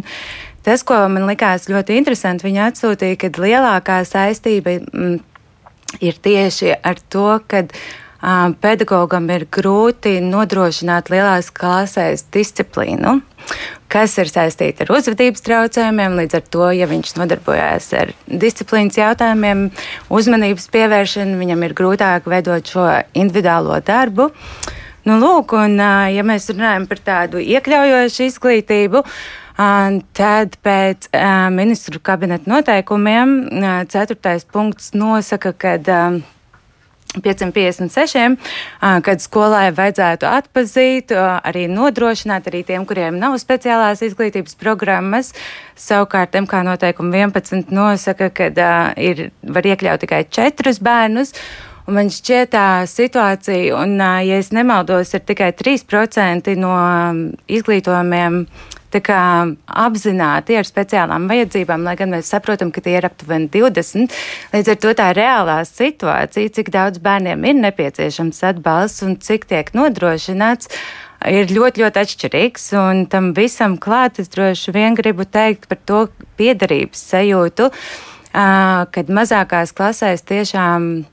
Tas, 0.68 0.82
ko 0.84 0.98
man 1.08 1.24
likās 1.30 1.70
ļoti 1.72 1.96
interesanti, 1.96 2.44
viņa 2.44 2.66
atsūtīja, 2.74 3.16
ka 3.22 3.30
lielākā 3.40 4.02
saistība 4.04 4.74
mm, 4.82 5.14
ir 6.04 6.18
tieši 6.20 6.74
ar 6.84 7.00
to, 7.08 7.30
ka 7.48 7.62
um, 7.64 8.52
pedagogam 8.60 9.30
ir 9.32 9.46
grūti 9.48 10.18
nodrošināt 10.26 11.08
lielās 11.14 11.54
klasēs 11.56 12.26
disciplīnu, 12.36 13.22
kas 13.88 14.18
ir 14.20 14.28
saistīta 14.28 14.84
ar 14.84 14.92
uzvedības 14.98 15.48
traucējumiem. 15.48 16.20
Līdz 16.20 16.42
ar 16.42 16.46
to, 16.58 16.68
ja 16.76 16.92
viņš 16.92 17.16
nodarbojas 17.22 17.88
ar 18.04 18.12
disciplīnas 18.28 19.00
jautājumiem, 19.00 19.70
uzmanības 20.12 20.68
pievēršanu, 20.76 21.40
viņam 21.46 21.64
ir 21.64 21.78
grūtāk 21.80 22.28
veidot 22.28 22.76
šo 22.76 22.90
individuālo 23.16 23.80
darbu. 23.88 24.34
Nu, 25.08 25.16
lūk, 25.22 25.56
un, 25.56 25.80
ja 26.12 26.24
mēs 26.28 26.52
runājam 26.52 26.92
par 26.92 27.00
tādu 27.00 27.40
iekļaujošu 27.40 28.26
izglītību, 28.28 29.06
Tad 29.58 30.58
pēc 30.62 31.08
ministru 31.50 31.98
kabineta 32.04 32.46
noteikumiem 32.52 33.38
ceturtais 33.90 34.46
punkts 34.46 34.92
nosaka, 34.94 35.54
ka 35.58 35.78
556, 37.18 38.36
kad 39.02 39.24
skolai 39.24 39.72
vajadzētu 39.74 40.28
atpazīt, 40.30 41.14
arī 41.18 41.66
nodrošināt 41.72 42.50
arī 42.52 42.64
tiem, 42.68 42.86
kuriem 42.86 43.18
nav 43.18 43.38
speciālās 43.42 44.04
izglītības 44.06 44.58
programmas. 44.60 45.34
Savukārt 45.80 46.38
MK 46.38 46.62
noteikumi 46.68 47.24
11 47.24 47.74
nosaka, 47.74 48.30
ka 48.30 48.52
ir, 49.02 49.30
var 49.42 49.72
iekļaut 49.74 50.06
tikai 50.06 50.26
četrus 50.30 50.82
bērnus. 50.84 51.34
Un 51.88 51.96
man 51.96 52.10
šķiet 52.12 52.52
tā 52.52 52.84
situācija, 52.92 53.78
un, 53.80 53.96
ja 53.98 54.40
es 54.42 54.52
nemaldos, 54.52 55.14
ir 55.16 55.24
tikai 55.24 55.54
3% 55.56 56.58
no 56.60 56.74
izglītojumiem 57.48 58.42
apzināti 58.96 60.56
ar 60.58 60.68
speciālām 60.68 61.28
vajadzībām, 61.30 61.84
lai 61.84 61.96
gan 62.00 62.14
mēs 62.14 62.32
saprotam, 62.32 62.72
ka 62.72 62.82
tie 62.82 62.98
ir 62.98 63.08
aptuveni 63.08 63.50
20. 63.52 64.14
Līdz 64.54 64.72
ar 64.74 64.80
to 64.84 64.94
tā 64.98 65.10
reālā 65.18 65.58
situācija, 65.68 66.54
cik 66.56 66.72
daudz 66.74 67.02
bērniem 67.04 67.44
ir 67.46 67.60
nepieciešams 67.60 68.44
atbalsts 68.48 69.04
un 69.04 69.18
cik 69.20 69.46
tiek 69.52 69.74
nodrošināts, 69.76 70.72
ir 71.28 71.52
ļoti, 71.52 71.84
ļoti 71.84 72.04
atšķirīgs. 72.04 72.70
Un 72.80 73.06
tam 73.12 73.34
visam 73.38 73.78
klāt 73.78 74.22
es 74.24 74.32
droši 74.34 74.74
vien 74.76 74.96
gribu 74.96 75.28
teikt 75.28 75.68
par 75.68 75.82
to 75.86 76.06
piedarības 76.40 77.04
sajūtu, 77.12 77.70
kad 78.34 79.14
mazākās 79.14 79.74
klasēs 79.76 80.26
tiešām 80.28 81.06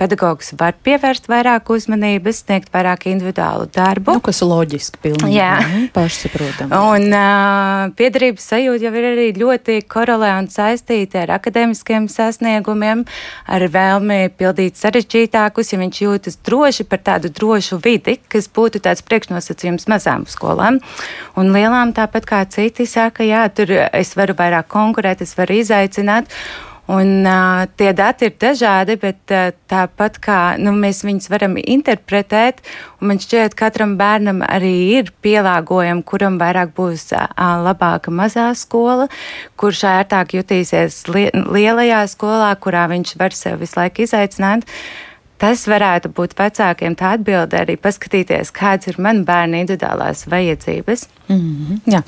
pedagogs 0.00 0.50
var 0.58 0.74
pievērst 0.82 1.28
vairāk 1.30 1.70
uzmanības, 1.70 2.42
sniegt 2.44 2.70
vairāk 2.74 3.06
individuālu 3.10 3.68
darbu. 3.70 4.16
Nu, 4.18 4.22
kas 4.24 4.42
loģiski, 4.42 4.98
pilnīgi. 5.04 5.36
Jā, 5.36 5.52
nu, 5.62 5.82
pašsaprotami. 5.94 6.74
Un 6.74 7.14
uh, 7.14 7.92
piedarības 7.98 8.48
sajūta 8.52 8.88
jau 8.88 8.92
ir 8.98 9.08
arī 9.12 9.26
ļoti 9.38 9.78
korelē 9.90 10.32
un 10.40 10.50
saistīta 10.50 11.22
ar 11.24 11.34
akadēmiskiem 11.38 12.08
sasniegumiem, 12.10 13.04
ar 13.46 13.66
vēlmi 13.70 14.18
pildīt 14.38 14.80
sarežģītākus, 14.80 15.70
ja 15.72 15.80
viņš 15.82 16.00
jūtas 16.04 16.40
droši 16.46 16.88
par 16.90 17.04
tādu 17.06 17.30
drošu 17.30 17.78
vidi, 17.84 18.18
kas 18.30 18.50
būtu 18.50 18.82
tāds 18.82 19.04
priekšnosacījums 19.06 19.86
mazām 19.90 20.26
skolām. 20.30 20.80
Un 21.38 21.54
lielām 21.54 21.94
tāpat 21.94 22.26
kā 22.26 22.42
citi 22.50 22.88
saka, 22.90 23.22
jā, 23.26 23.46
tur 23.54 23.70
es 23.70 24.16
varu 24.18 24.34
vairāk 24.38 24.66
konkurēt, 24.72 25.22
es 25.22 25.36
varu 25.38 25.60
izaicināt. 25.62 26.30
Un, 26.90 27.10
uh, 27.22 27.68
tie 27.78 27.92
dati 27.94 28.26
ir 28.26 28.32
dažādi, 28.40 28.96
bet 28.98 29.30
uh, 29.30 29.50
tāpat 29.70 30.16
kā 30.24 30.38
nu, 30.58 30.72
mēs 30.74 31.04
viņus 31.06 31.30
varam 31.30 31.54
interpretēt, 31.60 32.64
un 32.98 33.12
man 33.12 33.20
šķiet, 33.22 33.54
ka 33.54 33.68
katram 33.68 33.92
bērnam 34.00 34.40
arī 34.42 34.72
ir 34.96 35.12
pielāgojumi, 35.22 36.02
kuram 36.08 36.40
vairāk 36.40 36.72
būs 36.74 37.12
uh, 37.14 37.28
labāka 37.62 38.10
mazā 38.10 38.48
skola, 38.58 39.06
kurš 39.60 39.84
ērtāk 39.92 40.34
jutīsies 40.40 41.04
li 41.14 41.28
lielajā 41.30 42.02
skolā, 42.10 42.50
kurā 42.58 42.88
viņš 42.90 43.14
var 43.20 43.38
sev 43.38 43.62
visu 43.62 43.78
laiku 43.78 44.08
izaicināt. 44.08 44.66
Uh, 44.66 45.09
tas 45.40 45.64
varētu 45.70 46.10
būt 46.16 46.36
vecākiem 46.38 46.96
tā 46.98 47.14
atbilde 47.16 47.58
arī 47.60 47.76
paskatīties, 47.80 48.52
kāds 48.54 48.90
ir 48.90 49.00
man 49.02 49.24
bērna 49.28 49.62
individuālās 49.64 50.26
vajadzības. 50.30 51.06
Mm 51.28 51.40
-hmm, 51.40 51.80
jā. 51.94 52.02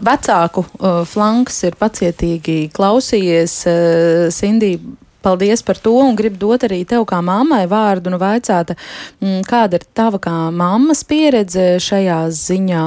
Vecāku 0.00 0.64
uh, 0.64 1.04
flanks 1.06 1.62
ir 1.64 1.78
pacietīgi 1.80 2.70
klausījies. 2.76 3.54
Uh, 3.66 4.28
Sindī, 4.34 4.78
paldies 5.24 5.64
par 5.66 5.80
to 5.80 5.94
un 6.04 6.16
gribu 6.18 6.38
dot 6.42 6.66
arī 6.68 6.82
tev 6.88 7.06
kā 7.08 7.20
mammai 7.24 7.64
vārdu 7.70 8.12
un 8.12 8.18
vaicāt, 8.20 8.74
mm, 9.20 9.40
kāda 9.48 9.80
ir 9.80 9.86
tava 9.96 10.20
kā 10.22 10.34
mammas 10.52 11.04
pieredze 11.08 11.78
šajā 11.82 12.20
ziņā. 12.38 12.84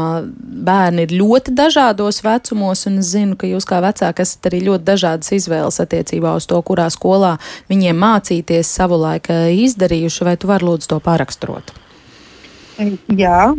Bērni 0.67 1.07
ir 1.07 1.15
ļoti 1.17 1.55
dažādos 1.57 2.21
vecumos 2.25 2.85
un 2.89 3.01
es 3.01 3.13
zinu, 3.15 3.37
ka 3.39 3.49
jūs 3.49 3.67
kā 3.67 3.81
vecāki 3.83 4.25
esat 4.25 4.51
arī 4.51 4.61
ļoti 4.69 4.87
dažādas 4.91 5.33
izvēles 5.39 5.81
attiecībā 5.83 6.35
uz 6.37 6.47
to, 6.49 6.61
kurā 6.61 6.89
skolā 6.93 7.37
viņiem 7.71 7.97
mācīties 8.05 8.77
savulaik 8.79 9.31
eh, 9.33 9.49
izdarījuši, 9.65 10.23
vai 10.27 10.37
tu 10.37 10.51
vari 10.51 10.69
lūdzu 10.69 10.93
to 10.93 11.01
pāraksturot? 11.03 11.86
Jā, 12.77 13.53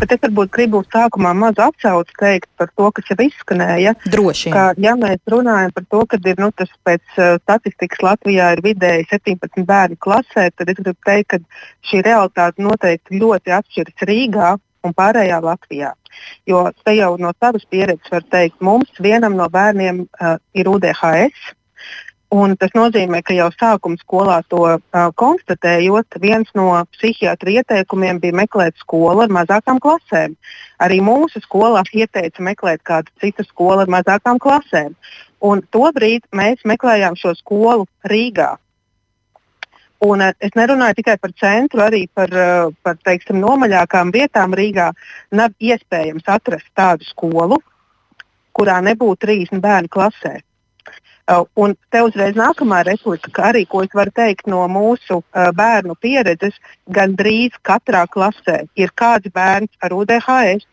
bet 0.00 0.12
es 0.14 0.20
varbūt 0.22 0.52
gribu 0.54 0.80
sākumā 0.88 1.34
maz 1.36 1.58
atsauci 1.60 2.14
teikt 2.20 2.48
par 2.58 2.70
to, 2.72 2.90
kas 2.96 3.10
jau 3.10 3.16
izskanēja. 3.26 3.94
Droši. 4.12 4.52
Ka, 4.54 4.66
ja 4.80 4.94
mēs 4.98 5.20
runājam 5.30 5.74
par 5.76 5.86
to, 5.92 6.02
ka 6.08 6.20
ir, 6.24 6.38
nu, 6.40 6.50
tas 6.56 6.70
pēc 6.86 7.02
uh, 7.18 7.34
statistikas 7.42 8.04
Latvijā 8.04 8.52
ir 8.56 8.62
vidēji 8.64 9.08
17 9.12 9.66
bērnu 9.68 9.98
klasē, 10.00 10.48
tad 10.56 10.72
es 10.72 10.80
gribu 10.80 10.96
teikt, 11.06 11.34
ka 11.34 11.90
šī 11.90 12.04
realitāte 12.06 12.64
noteikti 12.64 13.20
ļoti 13.20 13.56
atšķiras 13.58 14.08
Rīgā 14.08 14.54
un 14.84 14.96
pārējā 14.96 15.42
Latvijā. 15.44 15.92
Jo 16.48 16.64
te 16.84 16.94
jau 16.96 17.14
no 17.20 17.34
savas 17.40 17.66
pieredzes 17.68 18.12
var 18.12 18.24
teikt, 18.32 18.60
mums 18.64 19.02
vienam 19.02 19.36
no 19.36 19.50
bērniem 19.52 20.04
uh, 20.06 20.38
ir 20.56 20.70
UDHS 20.70 21.52
Un 22.34 22.56
tas 22.58 22.72
nozīmē, 22.74 23.20
ka 23.22 23.34
jau 23.36 23.46
sākuma 23.54 24.00
skolā 24.00 24.40
to 24.50 24.64
uh, 24.66 24.78
konstatējot, 25.20 26.16
viens 26.22 26.48
no 26.58 26.66
psihiatra 26.96 27.52
ieteikumiem 27.60 28.18
bija 28.22 28.34
meklēt 28.40 28.80
skolu 28.80 29.22
ar 29.22 29.30
mazākām 29.36 29.78
klasēm. 29.82 30.34
Arī 30.82 30.98
mūsu 31.04 31.38
skolā 31.44 31.84
ieteica 31.94 32.42
meklēt 32.42 32.82
kādu 32.82 33.12
citu 33.22 33.44
skolu 33.46 33.84
ar 33.84 33.92
mazākām 33.94 34.40
klasēm. 34.42 34.96
Un 35.46 35.62
tobrīd 35.76 36.24
mēs 36.34 36.64
meklējām 36.66 37.14
šo 37.20 37.36
skolu 37.38 37.86
Rīgā. 38.10 38.54
Un, 40.04 40.24
es 40.24 40.56
nerunāju 40.58 40.98
tikai 40.98 41.14
par 41.20 41.34
centru, 41.38 41.84
arī 41.84 42.02
par, 42.18 42.34
par 42.82 42.98
teiksim, 43.06 43.38
nomaļākām 43.44 44.10
vietām 44.16 44.56
Rīgā. 44.58 44.88
Nav 45.38 45.54
iespējams 45.62 46.26
atrast 46.34 46.66
tādu 46.74 47.06
skolu, 47.12 47.60
kurā 48.58 48.80
nebūtu 48.82 49.22
30 49.28 49.62
bērnu 49.62 49.92
klasē. 49.94 50.34
Uh, 51.24 51.46
un 51.56 51.72
te 51.88 52.02
uzreiz 52.04 52.34
nākamā 52.36 52.82
replika, 52.84 53.30
ka 53.32 53.46
arī, 53.48 53.62
ko 53.64 53.80
es 53.80 53.94
varu 53.96 54.12
teikt 54.12 54.44
no 54.44 54.58
mūsu 54.68 55.22
uh, 55.22 55.46
bērnu 55.56 55.94
pieredzes, 55.96 56.58
gandrīz 56.92 57.54
katrā 57.64 58.02
klasē 58.12 58.58
ir 58.76 58.90
kāds 58.92 59.32
bērns 59.32 59.72
ar 59.80 59.94
UDHS, 59.96 60.66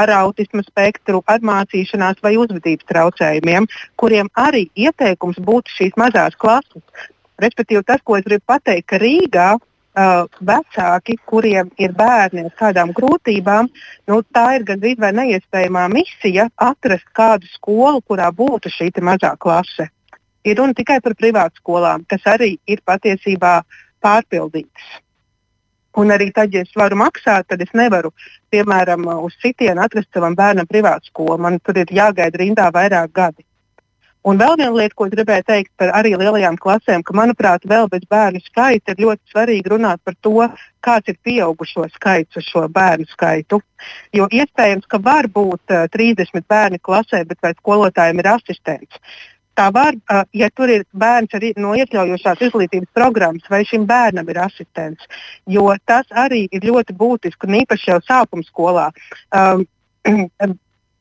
ar 0.00 0.12
autismu 0.22 0.62
spektru, 0.64 1.20
ar 1.28 1.44
mācīšanās 1.44 2.22
vai 2.24 2.38
uzvedības 2.40 2.88
traucējumiem, 2.88 3.68
kuriem 4.00 4.30
arī 4.32 4.70
ieteikums 4.72 5.42
būtu 5.44 5.76
šīs 5.76 6.00
mazās 6.00 6.40
klases. 6.40 7.04
Respektīvi, 7.44 7.84
tas, 7.84 8.00
ko 8.00 8.16
es 8.16 8.24
gribu 8.24 8.48
pateikt, 8.48 8.88
ka 8.88 9.02
Rīgā 9.04 9.50
uh, 9.58 10.24
vecāki, 10.40 11.18
kuriem 11.28 11.68
ir 11.76 11.92
bērni 12.00 12.46
ar 12.48 12.56
kādām 12.56 12.96
grūtībām, 12.96 13.68
nu, 14.08 14.22
tā 14.32 14.46
ir 14.56 14.64
gandrīz 14.72 15.04
vai 15.04 15.12
neiespējamā 15.20 15.84
misija 15.92 16.48
atrast 16.56 17.12
kādu 17.12 17.44
skolu, 17.58 18.00
kurā 18.08 18.32
būtu 18.32 18.72
šī 18.72 18.88
mazā 19.04 19.36
klase 19.36 19.90
ir 20.48 20.58
runa 20.60 20.76
tikai 20.76 21.00
par 21.04 21.16
privātu 21.18 21.62
skolām, 21.62 22.06
kas 22.08 22.24
arī 22.36 22.56
ir 22.66 22.82
patiesībā 22.86 23.60
pārpildītas. 24.04 24.96
Un 25.98 26.12
arī 26.14 26.28
tad, 26.34 26.52
ja 26.54 26.62
es 26.62 26.74
varu 26.78 26.98
maksāt, 27.00 27.48
tad 27.50 27.62
es 27.64 27.70
nevaru, 27.74 28.12
piemēram, 28.54 29.06
uz 29.24 29.34
citienu 29.42 29.82
atrast 29.82 30.12
savam 30.14 30.36
bērnam 30.38 30.68
privātu 30.68 31.10
skolu. 31.10 31.40
Man 31.42 31.58
tur 31.64 31.80
ir 31.80 31.90
jāgaida 31.90 32.38
rindā 32.38 32.68
vairāk 32.74 33.14
gadi. 33.14 33.42
Un 34.28 34.36
vēl 34.38 34.56
viena 34.58 34.74
lieta, 34.74 34.94
ko 34.98 35.06
gribēju 35.08 35.44
teikt 35.46 35.70
par 35.78 35.92
arī 35.94 36.12
lielajām 36.18 36.58
klasēm, 36.60 37.04
ka, 37.06 37.14
manuprāt, 37.16 37.64
vēl 37.70 37.86
bez 37.88 38.02
bērnu 38.10 38.42
skaita 38.44 38.92
ir 38.92 39.02
ļoti 39.04 39.32
svarīgi 39.32 39.72
runāt 39.72 40.02
par 40.04 40.16
to, 40.26 40.48
kāds 40.84 41.08
ir 41.08 41.16
pieaugušo 41.24 41.86
skaits 41.94 42.36
uz 42.36 42.46
šo 42.50 42.66
bērnu 42.74 43.06
skaitu. 43.08 43.60
Jo 44.12 44.26
iespējams, 44.28 44.86
ka 44.90 45.00
var 45.02 45.30
būt 45.32 45.72
uh, 45.72 45.86
30 45.94 46.44
bērni 46.50 46.82
klasē, 46.82 47.22
bet 47.30 47.40
vai 47.42 47.54
skolotājiem 47.56 48.20
ir 48.20 48.30
asistents 48.34 49.02
tā 49.58 49.68
var, 49.74 49.96
ja 50.36 50.50
tur 50.54 50.70
ir 50.72 50.86
bērns 50.94 51.34
ar, 51.34 51.48
no 51.58 51.74
iekļaujošās 51.78 52.44
izglītības 52.48 52.92
programmas, 52.96 53.48
vai 53.50 53.64
šim 53.68 53.86
bērnam 53.88 54.30
ir 54.30 54.40
asistents. 54.44 55.10
Jo 55.50 55.72
tas 55.88 56.06
arī 56.26 56.46
ir 56.54 56.68
ļoti 56.70 56.96
būtiski 56.98 57.48
un 57.48 57.60
īpaši 57.64 57.92
jau 57.92 58.00
sākuma 58.06 58.46
skolā. 58.46 58.88
Um, 59.34 59.66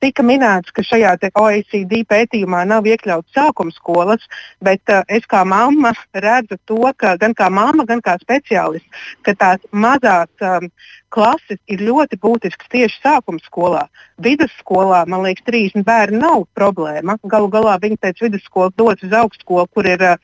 tika 0.03 0.23
minēts, 0.25 0.71
ka 0.73 0.83
šajā 0.85 1.15
OECD 1.41 2.03
pētījumā 2.09 2.63
nav 2.69 2.87
iekļauts 2.89 3.33
sākuma 3.35 3.73
skolas, 3.75 4.25
bet 4.63 4.81
uh, 4.93 5.01
es 5.09 5.25
kā 5.29 5.43
mamma 5.45 5.93
redzu 6.13 6.59
to, 6.69 6.83
ka 6.97 7.15
gan 7.21 7.33
kā 7.37 7.49
mamma, 7.53 7.85
gan 7.89 8.01
kā 8.05 8.17
speciālists, 8.21 9.07
ka 9.25 9.33
tās 9.37 9.63
mazās 9.71 10.29
um, 10.45 10.69
klases 11.13 11.59
ir 11.71 11.81
ļoti 11.87 12.17
būtiskas 12.21 12.69
tieši 12.71 12.99
sākuma 12.99 13.41
skolā. 13.45 13.83
Vidusskolā, 14.23 15.03
man 15.09 15.23
liekas, 15.25 15.45
30 15.47 15.85
bērni 15.87 16.19
nav 16.21 16.45
problēma. 16.57 17.17
Galu 17.31 17.49
galā 17.53 17.77
viņi 17.81 17.99
pēc 18.03 18.23
vidusskolas 18.25 18.75
dodas 18.77 19.05
uz 19.07 19.15
augstskolu, 19.21 19.67
kur 19.73 19.87
ir 19.87 20.03
uh, 20.03 20.17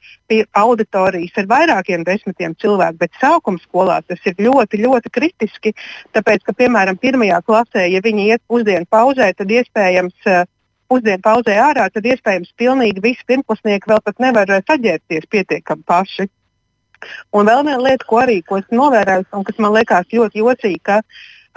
auditorijas 0.59 1.39
ar 1.41 1.49
vairākiem 1.51 2.05
desmitiem 2.07 2.55
cilvēku, 2.59 2.99
bet 3.05 3.21
sākuma 3.21 3.61
skolā 3.63 4.01
tas 4.07 4.19
ir 4.29 4.39
ļoti, 4.39 4.81
ļoti 4.83 5.13
kritiski. 5.13 5.73
Tāpēc, 6.15 6.43
ka, 6.47 6.57
piemēram, 6.57 6.99
pirmajā 6.99 7.41
klasē, 7.47 7.87
ja 7.91 8.03
viņi 8.03 8.29
iet 8.33 8.43
pusdienu 8.47 8.89
pauzē, 8.89 9.31
tad 9.37 9.51
iespējams 9.51 10.29
uh, 10.29 10.45
pusdienu 10.91 11.23
pauzē 11.23 11.57
ārā, 11.69 11.89
tad 11.93 12.05
iespējams 12.05 12.53
pilnīgi 12.59 13.03
visi 13.03 13.27
pirmklasnieki 13.29 13.93
vēl 13.93 14.03
pat 14.03 14.23
nevar 14.23 14.51
uh, 14.51 14.63
saģērbties 14.67 15.29
pietiekami 15.31 15.87
paši. 15.87 16.29
Un 17.33 17.49
vēl 17.49 17.65
viena 17.67 17.81
lieta, 17.81 18.07
ko 18.09 18.21
arī 18.23 18.39
ko 18.45 18.59
esmu 18.61 18.79
novērojis, 18.79 19.29
un 19.33 19.43
kas 19.47 19.59
man 19.63 19.75
liekas 19.77 20.07
ļoti 20.13 20.41
jocīgi, 20.43 20.79
ka 20.83 21.01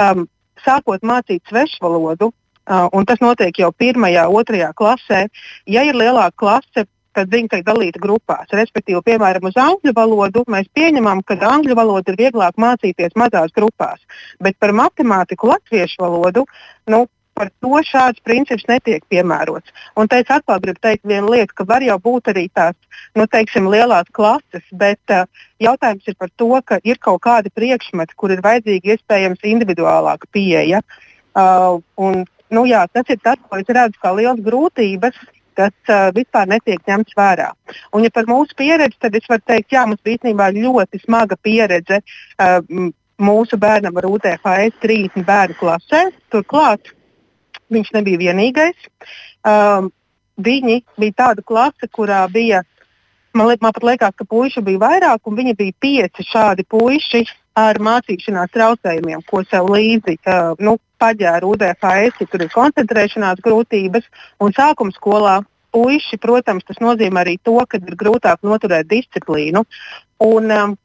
um, 0.02 0.26
sākot 0.64 1.06
mācīt 1.06 1.44
svešu 1.48 1.82
valodu, 1.84 2.32
uh, 2.32 2.88
un 2.92 3.06
tas 3.08 3.22
notiek 3.24 3.62
jau 3.62 3.72
pirmajā, 3.72 4.26
otrajā 4.28 4.72
klasē, 4.76 5.26
ja 5.70 5.86
ir 5.86 5.98
lielāka 5.98 6.36
klase, 6.44 6.86
tad 7.16 7.32
viņi 7.32 7.50
tiek 7.52 7.64
dalīti 7.64 8.00
grupās. 8.02 8.50
Respektīvi, 8.52 9.00
piemēram, 9.06 9.48
uz 9.48 9.56
angļu 9.60 9.94
valodu 9.96 10.44
mēs 10.52 10.68
pieņemam, 10.76 11.22
ka 11.26 11.38
angļu 11.48 11.76
valodu 11.78 12.12
ir 12.12 12.20
vieglāk 12.26 12.58
mācīties 12.60 13.16
mazās 13.16 13.54
grupās, 13.56 14.02
bet 14.42 14.58
par 14.60 14.74
matemātiku, 14.76 15.48
latviešu 15.54 16.02
valodu, 16.04 16.44
nu, 16.92 17.06
par 17.36 17.50
to 17.60 17.80
šāds 17.84 18.22
princips 18.24 18.64
netiek 18.70 19.04
piemērots. 19.12 19.72
Un 20.00 20.08
te 20.08 20.22
es 20.22 20.30
atkal 20.32 20.60
gribu 20.64 20.80
teikt 20.82 21.04
vienu 21.08 21.34
lietu, 21.34 21.52
ka 21.58 21.66
var 21.68 21.84
jau 21.84 21.98
būt 22.02 22.32
arī 22.32 22.46
tās, 22.56 22.76
nu, 23.18 23.26
teiksim, 23.28 23.68
lielās 23.72 24.08
klases, 24.16 24.64
bet 24.72 25.14
uh, 25.14 25.28
jautājums 25.62 26.08
ir 26.08 26.16
par 26.18 26.32
to, 26.40 26.50
ka 26.64 26.80
ir 26.84 27.00
kaut 27.02 27.22
kādi 27.28 27.52
priekšmeti, 27.54 28.16
kur 28.16 28.32
ir 28.32 28.44
vajadzīga 28.44 28.96
iespējams 28.96 29.44
individuālāka 29.52 30.30
pieeja. 30.32 30.82
Uh, 31.36 31.82
un, 32.00 32.24
nu, 32.48 32.66
jā, 32.68 32.86
tas 32.92 33.12
ir 33.12 33.20
tas, 33.22 33.40
ko 33.44 33.60
es 33.60 33.68
redzu 33.68 34.00
kā 34.00 34.14
liels 34.16 34.40
grūtības, 34.46 35.20
kas 35.56 35.92
uh, 35.92 36.08
vispār 36.16 36.48
netiek 36.48 36.80
ņemts 36.88 37.16
vērā. 37.16 37.50
Un, 37.92 38.04
ja 38.04 38.12
par 38.12 38.28
mūsu 38.28 38.56
pieredzi, 38.56 38.96
tad 39.00 39.16
es 39.16 39.28
varu 39.28 39.44
teikt, 39.44 39.72
jā, 39.76 39.84
mums 39.88 40.00
bija 40.04 40.20
īstenībā 40.20 40.52
ļoti 40.56 41.04
smaga 41.04 41.36
pieredze. 41.44 42.00
Uh, 42.40 42.92
Mūsu 43.16 43.56
bērnam 43.56 43.96
ar 43.96 44.04
UTHS 44.04 44.74
30 44.82 45.24
bērnu 45.24 45.54
klasē. 45.56 46.02
Turklāt 46.28 46.90
Viņš 47.72 47.92
nebija 47.96 48.20
vienīgais. 48.20 48.88
Um, 49.46 49.90
viņi 50.38 50.82
bija 51.00 51.16
tāda 51.24 51.42
klase, 51.46 51.88
kurā 51.90 52.22
bija, 52.30 52.62
man, 53.34 53.48
liek, 53.50 53.62
man 53.64 53.74
pat 53.74 53.86
liekas, 53.88 54.14
ka 54.18 54.26
puiši 54.28 54.62
bija 54.66 54.82
vairāk, 54.84 55.22
un 55.26 55.38
viņi 55.38 55.56
bija 55.58 55.78
pieci 55.80 56.26
šādi 56.28 56.66
puiši 56.70 57.24
ar 57.56 57.80
mācīšanās 57.80 58.52
traucējumiem, 58.52 59.24
ko 59.26 59.42
sev 59.48 59.70
līdzi 59.72 60.18
uh, 60.20 60.54
nu, 60.60 60.76
paģēra 61.00 61.48
UDFS, 61.48 62.20
ja 62.20 62.30
tur 62.30 62.44
ir 62.44 62.52
koncentrēšanās 62.52 63.42
grūtības. 63.44 64.06
Un 64.44 64.54
sākuma 64.56 64.94
skolā 64.94 65.38
puiši, 65.76 66.18
protams, 66.22 66.64
tas 66.68 66.80
nozīmē 66.80 67.24
arī 67.24 67.36
to, 67.44 67.58
ka 67.68 67.80
ir 67.80 67.98
grūtāk 68.00 68.44
noturēt 68.46 68.88
disciplīnu. 68.92 69.64
Un, 70.24 70.52
um, 70.52 70.76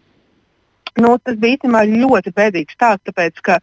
nu, 1.00 1.16
tas 1.24 1.40
bija 1.40 1.58
īstenībā 1.60 1.86
ļoti 1.92 2.36
bēdīgs 2.36 2.76
stāsts, 2.78 3.08
tāpēc 3.08 3.44
ka 3.46 3.60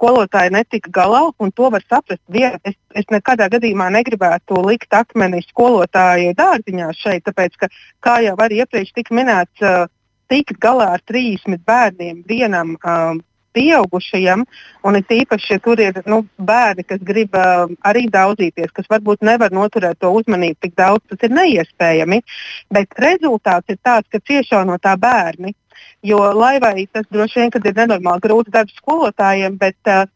skolotāji 0.00 0.54
netika 0.56 0.90
galā, 0.90 1.26
un 1.38 1.52
to 1.52 1.68
var 1.70 1.84
saprast. 1.84 2.22
Vien, 2.32 2.56
es, 2.64 2.78
es 2.96 3.04
nekādā 3.12 3.50
gadījumā 3.52 3.90
negribētu 3.92 4.56
likt 4.64 4.96
akmeni 4.96 5.42
skolotāju 5.44 6.32
dārziņā 6.38 6.88
šeit, 6.96 7.26
tāpēc, 7.28 7.58
ka, 7.60 7.68
kā 8.00 8.20
jau 8.24 8.36
arī 8.40 8.62
iepriekš 8.64 8.94
tika 8.96 9.14
minēts, 9.14 9.60
uh, 9.60 9.84
tikt 10.32 10.56
galā 10.62 10.94
ar 10.96 11.04
30 11.04 11.60
bērniem 11.66 12.22
vienam 12.28 12.76
um, 12.80 13.20
pieaugušajam, 13.56 14.44
un 14.86 14.98
it 14.98 15.10
īpaši, 15.14 15.54
ja 15.54 15.62
tur 15.62 15.80
ir 15.82 16.00
nu, 16.10 16.22
bērni, 16.38 16.84
kas 16.86 17.02
grib 17.06 17.34
uh, 17.38 17.70
arī 17.86 18.06
daudzīties, 18.12 18.72
kas 18.76 18.90
varbūt 18.90 19.24
nevar 19.26 19.54
noturēt 19.54 20.00
to 20.00 20.12
uzmanību 20.20 20.58
tik 20.60 20.76
daudz, 20.78 21.04
tas 21.10 21.26
ir 21.26 21.34
neiespējami. 21.36 22.20
Bet 22.70 22.94
rezultāts 23.02 23.72
ir 23.72 23.80
tāds, 23.82 24.08
ka 24.10 24.22
ciešo 24.22 24.62
no 24.68 24.78
tā 24.82 24.96
bērni. 25.00 25.54
Jo, 26.04 26.18
lai 26.36 26.58
vai 26.60 26.86
tas 26.92 27.06
droši 27.12 27.40
vien 27.40 27.52
ir 27.56 27.76
nenormāli 27.76 28.24
grūts 28.24 28.52
darbs 28.52 28.76
skolotājiem, 28.80 29.56
bet 29.60 29.76
uh, 29.88 30.06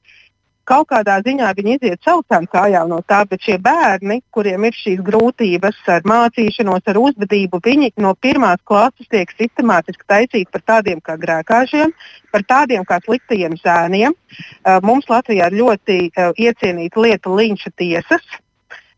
kaut 0.68 0.88
kādā 0.90 1.18
ziņā 1.24 1.50
viņi 1.57 1.77
iziet 1.77 2.05
saucām 2.05 2.46
kājām 2.50 2.90
no 2.92 3.00
tā, 3.07 3.22
bet 3.29 3.42
šie 3.44 3.57
bērni, 3.62 4.20
kuriem 4.35 4.66
ir 4.68 4.77
šīs 4.77 5.03
grūtības 5.05 5.81
ar 5.94 6.07
mācīšanos, 6.09 6.85
ar 6.90 7.00
uzvedību, 7.00 7.61
viņi 7.64 7.92
no 8.05 8.14
pirmās 8.14 8.62
klases 8.64 9.09
tiek 9.12 9.31
sistemātiski 9.38 10.09
taisīti 10.09 10.50
par 10.53 10.64
tādiem 10.72 11.03
kā 11.05 11.18
grēkāžiem, 11.20 11.92
par 12.33 12.46
tādiem 12.48 12.87
kā 12.88 13.00
sliktajiem 13.05 13.59
zēniem. 13.61 14.14
Uh, 14.14 14.81
mums 14.83 15.11
Latvijā 15.11 15.50
ir 15.50 15.61
ļoti 15.61 16.00
uh, 16.09 16.33
iecienīta 16.37 17.05
lieta 17.05 17.31
līnča 17.31 17.74
tiesas. 17.77 18.24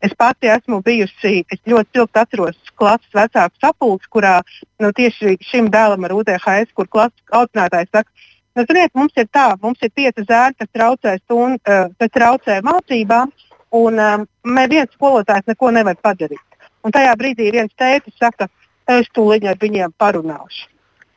Es 0.01 0.13
pati 0.13 0.49
esmu 0.53 0.83
bijusi, 0.85 1.41
es 1.49 1.61
ļoti 1.65 1.97
silti 1.97 2.19
atceros 2.21 2.57
klases 2.77 3.15
vecāku 3.17 3.57
sapulci, 3.63 4.09
kurā 4.13 4.35
nu, 4.83 4.91
tieši 4.93 5.39
šim 5.41 5.71
dēlam 5.73 6.05
ar 6.05 6.13
UDHS, 6.19 6.75
kur 6.77 6.85
klases 6.85 7.33
audzinātājs 7.33 7.89
saka, 7.89 8.27
nu, 8.57 8.65
ziniet, 8.67 8.93
mums 8.97 9.13
ir 9.17 9.27
tā, 9.33 9.51
mums 9.61 9.83
ir 9.85 9.93
pieci 9.95 10.25
zēni, 10.25 10.57
kas 10.59 10.71
traucē, 10.73 11.17
stund, 11.23 11.61
uh, 11.69 11.91
kas 12.01 12.13
traucē 12.15 12.59
mācībām, 12.65 13.33
un 13.77 14.01
um, 14.01 14.25
viens 14.69 14.91
skolotājs 14.95 15.47
neko 15.47 15.71
nevar 15.75 15.99
padarīt. 16.03 16.43
Un 16.85 16.93
tajā 16.95 17.13
brīdī 17.19 17.51
viens 17.53 17.73
tētis 17.77 18.15
saka, 18.19 18.47
es 18.87 19.09
tūlīt 19.15 19.45
ar 19.47 19.59
viņiem 19.61 19.93
parunāšu. 19.99 20.67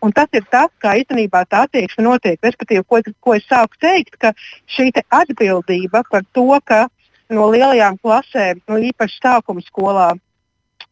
Un 0.00 0.14
tas 0.16 0.32
ir 0.32 0.46
tas, 0.48 0.70
kā 0.80 0.94
īstenībā 0.96 1.44
tā 1.44 1.66
attieksme 1.66 2.06
notiek. 2.06 2.38
Respektīvi, 2.42 2.84
ko, 2.88 3.02
ko 3.20 3.34
es 3.36 3.44
sāku 3.44 3.76
teikt, 3.84 4.16
ka 4.16 4.32
šī 4.72 4.88
atbildība 4.96 6.02
par 6.08 6.24
to, 6.32 6.48
ka 6.64 6.86
no 7.30 7.50
lielajām 7.52 7.98
klasēm, 8.00 8.62
no 8.68 8.80
īpaši 8.80 9.20
sākuma 9.20 9.60
skolā, 9.66 10.08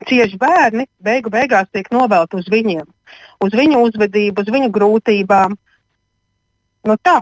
cieši 0.06 0.38
bērni 0.38 0.86
beigu 1.02 1.32
beigās 1.32 1.70
tiek 1.72 1.88
novelti 1.90 2.38
uz 2.38 2.50
viņiem, 2.52 2.84
uz 3.42 3.56
viņu 3.56 3.80
uzvedību, 3.88 4.44
uz 4.44 4.52
viņu 4.54 4.70
grūtībām. 4.76 5.56
Nu 6.86 6.96
tā, 7.02 7.18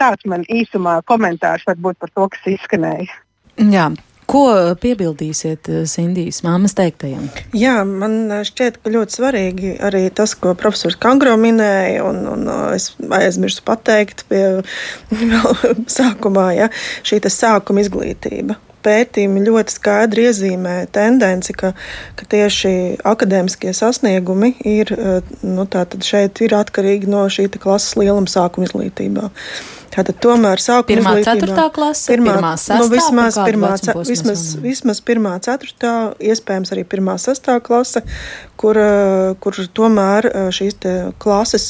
tāds 0.00 0.26
man 0.26 0.44
īsumā 0.50 0.98
komentārs 1.06 1.66
varbūt 1.68 1.98
par 2.02 2.14
to, 2.14 2.28
kas 2.34 2.52
izskanēja. 2.56 3.10
Jā, 3.58 3.88
Ko 4.28 4.42
piebildīsiet 4.76 5.70
eh, 5.72 5.84
Sindijas 5.88 6.42
māmas 6.44 6.74
teiktajam? 6.76 7.30
Jā, 7.56 7.78
man 7.88 8.28
eh, 8.28 8.42
šķiet, 8.44 8.76
ka 8.84 8.92
ļoti 8.92 9.16
svarīgi 9.16 9.70
arī 9.88 10.02
tas, 10.12 10.34
ko 10.36 10.52
profesors 10.58 10.98
Kangro 11.00 11.32
minēja, 11.40 12.02
un, 12.04 12.20
un 12.34 12.44
eh, 12.52 12.74
es 12.76 12.90
aizmirsu 13.00 13.64
pateikt 13.64 14.26
pie 14.28 14.42
sākumā, 15.96 16.50
ja, 16.58 16.68
šī 17.08 17.22
sākuma 17.32 17.80
izglītība. 17.86 18.58
Pētījumi 18.84 19.44
ļoti 19.46 19.74
skaidri 19.74 20.28
iezīmē 20.28 20.76
tendenci, 20.94 21.54
ka, 21.56 21.72
ka 22.18 22.28
tieši 22.30 22.72
akadēmiskie 23.06 23.74
sasniegumi 23.76 24.54
ir, 24.68 24.94
nu, 25.42 25.66
šeit 26.04 26.44
ir 26.44 26.56
atkarīgi 26.58 27.10
no 27.10 27.26
šī 27.32 27.50
klases 27.58 27.98
lieluma 27.98 28.30
sākuma 28.30 28.68
izglītībā. 28.68 29.28
Tātad 29.88 30.18
tomēr 30.22 30.60
sākuma 30.60 30.86
pirmā, 30.90 31.12
ceturtā 31.24 31.64
klase, 31.74 32.10
pirmā, 32.12 32.34
pirmā 32.36 32.50
sastā, 32.60 32.76
nu, 32.78 32.90
vismaz, 32.92 33.38
pirmā, 33.40 33.70
vismaz, 34.06 34.42
vismaz 34.62 35.00
pirmā, 35.02 35.32
ceturtā, 35.42 35.94
iespējams 36.20 36.74
arī 36.74 36.84
pirmā, 36.86 37.16
sastā 37.18 37.56
klase, 37.64 38.04
kur, 38.60 38.78
kur 39.42 39.58
tomēr 39.74 40.28
šīs 40.54 40.76
klases, 41.18 41.66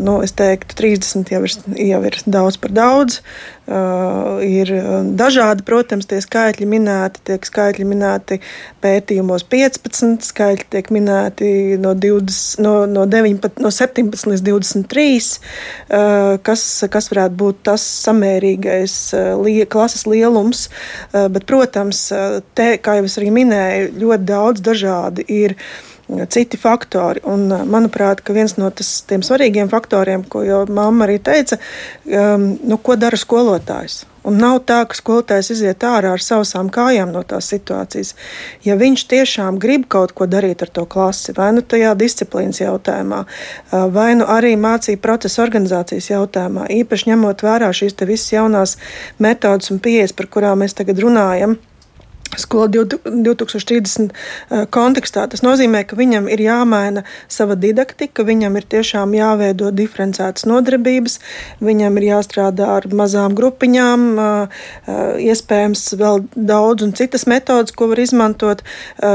nu, 0.00 0.16
es 0.24 0.34
teiktu, 0.40 0.80
30 0.80 1.36
jau 1.36 1.44
ir, 1.44 1.58
jau 1.92 2.02
ir 2.08 2.18
daudz 2.26 2.58
par 2.64 2.74
daudz. 2.80 3.20
Uh, 3.20 3.57
ir 3.68 4.70
dažādi, 5.18 5.64
protams, 5.66 6.06
tie 6.08 6.20
skaitļi 6.24 6.68
minēti. 6.68 7.22
Tiek 7.28 7.44
skaitļi 7.44 7.86
minēti 7.88 8.38
pētījumos 8.82 9.44
15, 9.50 10.24
skaitļi 10.30 10.68
tiek 10.72 10.90
minēti 10.94 11.50
no, 11.80 11.92
20, 11.92 12.62
no, 12.64 12.74
no, 12.90 13.04
19, 13.10 13.60
no 13.62 13.72
17 13.74 14.30
līdz 14.32 14.44
23, 14.46 15.08
uh, 15.18 16.38
kas, 16.46 16.64
kas 16.90 17.10
varētu 17.12 17.38
būt 17.42 17.60
tas 17.68 17.84
samērīgais 18.06 18.96
lie, 19.42 19.62
klases 19.70 20.06
lielums. 20.08 20.68
Uh, 21.12 21.28
bet, 21.32 21.46
protams, 21.48 22.08
te, 22.56 22.70
kā 22.82 22.98
jau 22.98 23.06
es 23.08 23.18
arī 23.20 23.30
minēju, 23.34 23.92
ļoti 24.00 24.28
daudz 24.32 24.64
dažādi 24.64 25.26
ir 25.28 25.58
citi 26.28 26.56
faktori. 26.60 27.22
Un, 27.28 27.48
manuprāt, 27.70 28.22
viens 28.32 28.56
no 28.58 28.70
tas, 28.70 29.00
tiem 29.08 29.24
svarīgiem 29.24 29.70
faktoriem, 29.72 30.24
ko 30.28 30.44
jau 30.46 30.64
mamma 30.72 31.06
arī 31.08 31.18
teica, 31.22 31.58
um, 32.04 32.54
nu, 32.64 32.78
ko 32.82 32.96
dara 32.96 33.18
skolotājs. 33.18 34.04
Un 34.28 34.36
nav 34.42 34.58
tā, 34.68 34.82
ka 34.84 34.96
skolotājs 34.96 35.52
iziet 35.54 35.84
ārā 35.86 36.10
ar 36.12 36.22
savām 36.22 36.68
kājām 36.72 37.14
no 37.14 37.22
tās 37.24 37.48
situācijas. 37.48 38.12
Ja 38.66 38.76
viņš 38.76 39.04
tiešām 39.08 39.60
grib 39.62 39.86
kaut 39.88 40.12
ko 40.12 40.26
darīt 40.28 40.64
ar 40.66 40.72
to 40.74 40.84
klasi, 40.90 41.32
vai 41.36 41.48
nu 41.56 41.62
tajā 41.62 41.94
disciplīnas 41.96 42.60
jautājumā, 42.60 43.22
vai 43.94 44.10
nu 44.18 44.26
arī 44.28 44.52
mācību 44.60 45.00
procesa 45.04 45.44
organizācijas 45.46 46.10
jautājumā, 46.10 46.66
īpaši 46.82 47.12
ņemot 47.12 47.46
vērā 47.46 47.70
šīs 47.72 47.96
visas 48.02 48.34
jaunās 48.34 48.76
metodas 49.22 49.72
un 49.72 49.80
pieejas, 49.80 50.12
par 50.12 50.28
kurām 50.28 50.64
mēs 50.64 50.76
tagad 50.76 51.00
runājam, 51.04 51.56
Skola 52.36 52.68
2030 52.68 54.10
eh, 54.50 54.64
kontekstā. 54.70 55.24
Tas 55.32 55.40
nozīmē, 55.44 55.82
ka 55.88 55.96
viņam 55.96 56.28
ir 56.28 56.42
jāmaina 56.44 57.04
sava 57.30 57.56
didaktika, 57.56 58.24
viņam 58.26 58.58
ir 58.60 58.66
tiešām 58.68 59.14
jāveido 59.16 59.70
diferencētas 59.72 60.44
nodarbības, 60.48 61.18
viņam 61.64 61.96
ir 61.98 62.08
jāstrādā 62.10 62.68
ar 62.76 62.88
mazām 62.92 63.36
grupiņām, 63.38 64.04
eh, 64.20 64.60
eh, 64.92 65.30
iespējams, 65.32 65.86
vēl 65.98 66.26
daudz 66.36 66.84
un 66.84 66.92
citas 66.92 67.24
metodas, 67.30 67.72
ko 67.72 67.88
var 67.88 68.00
izmantot, 68.02 68.62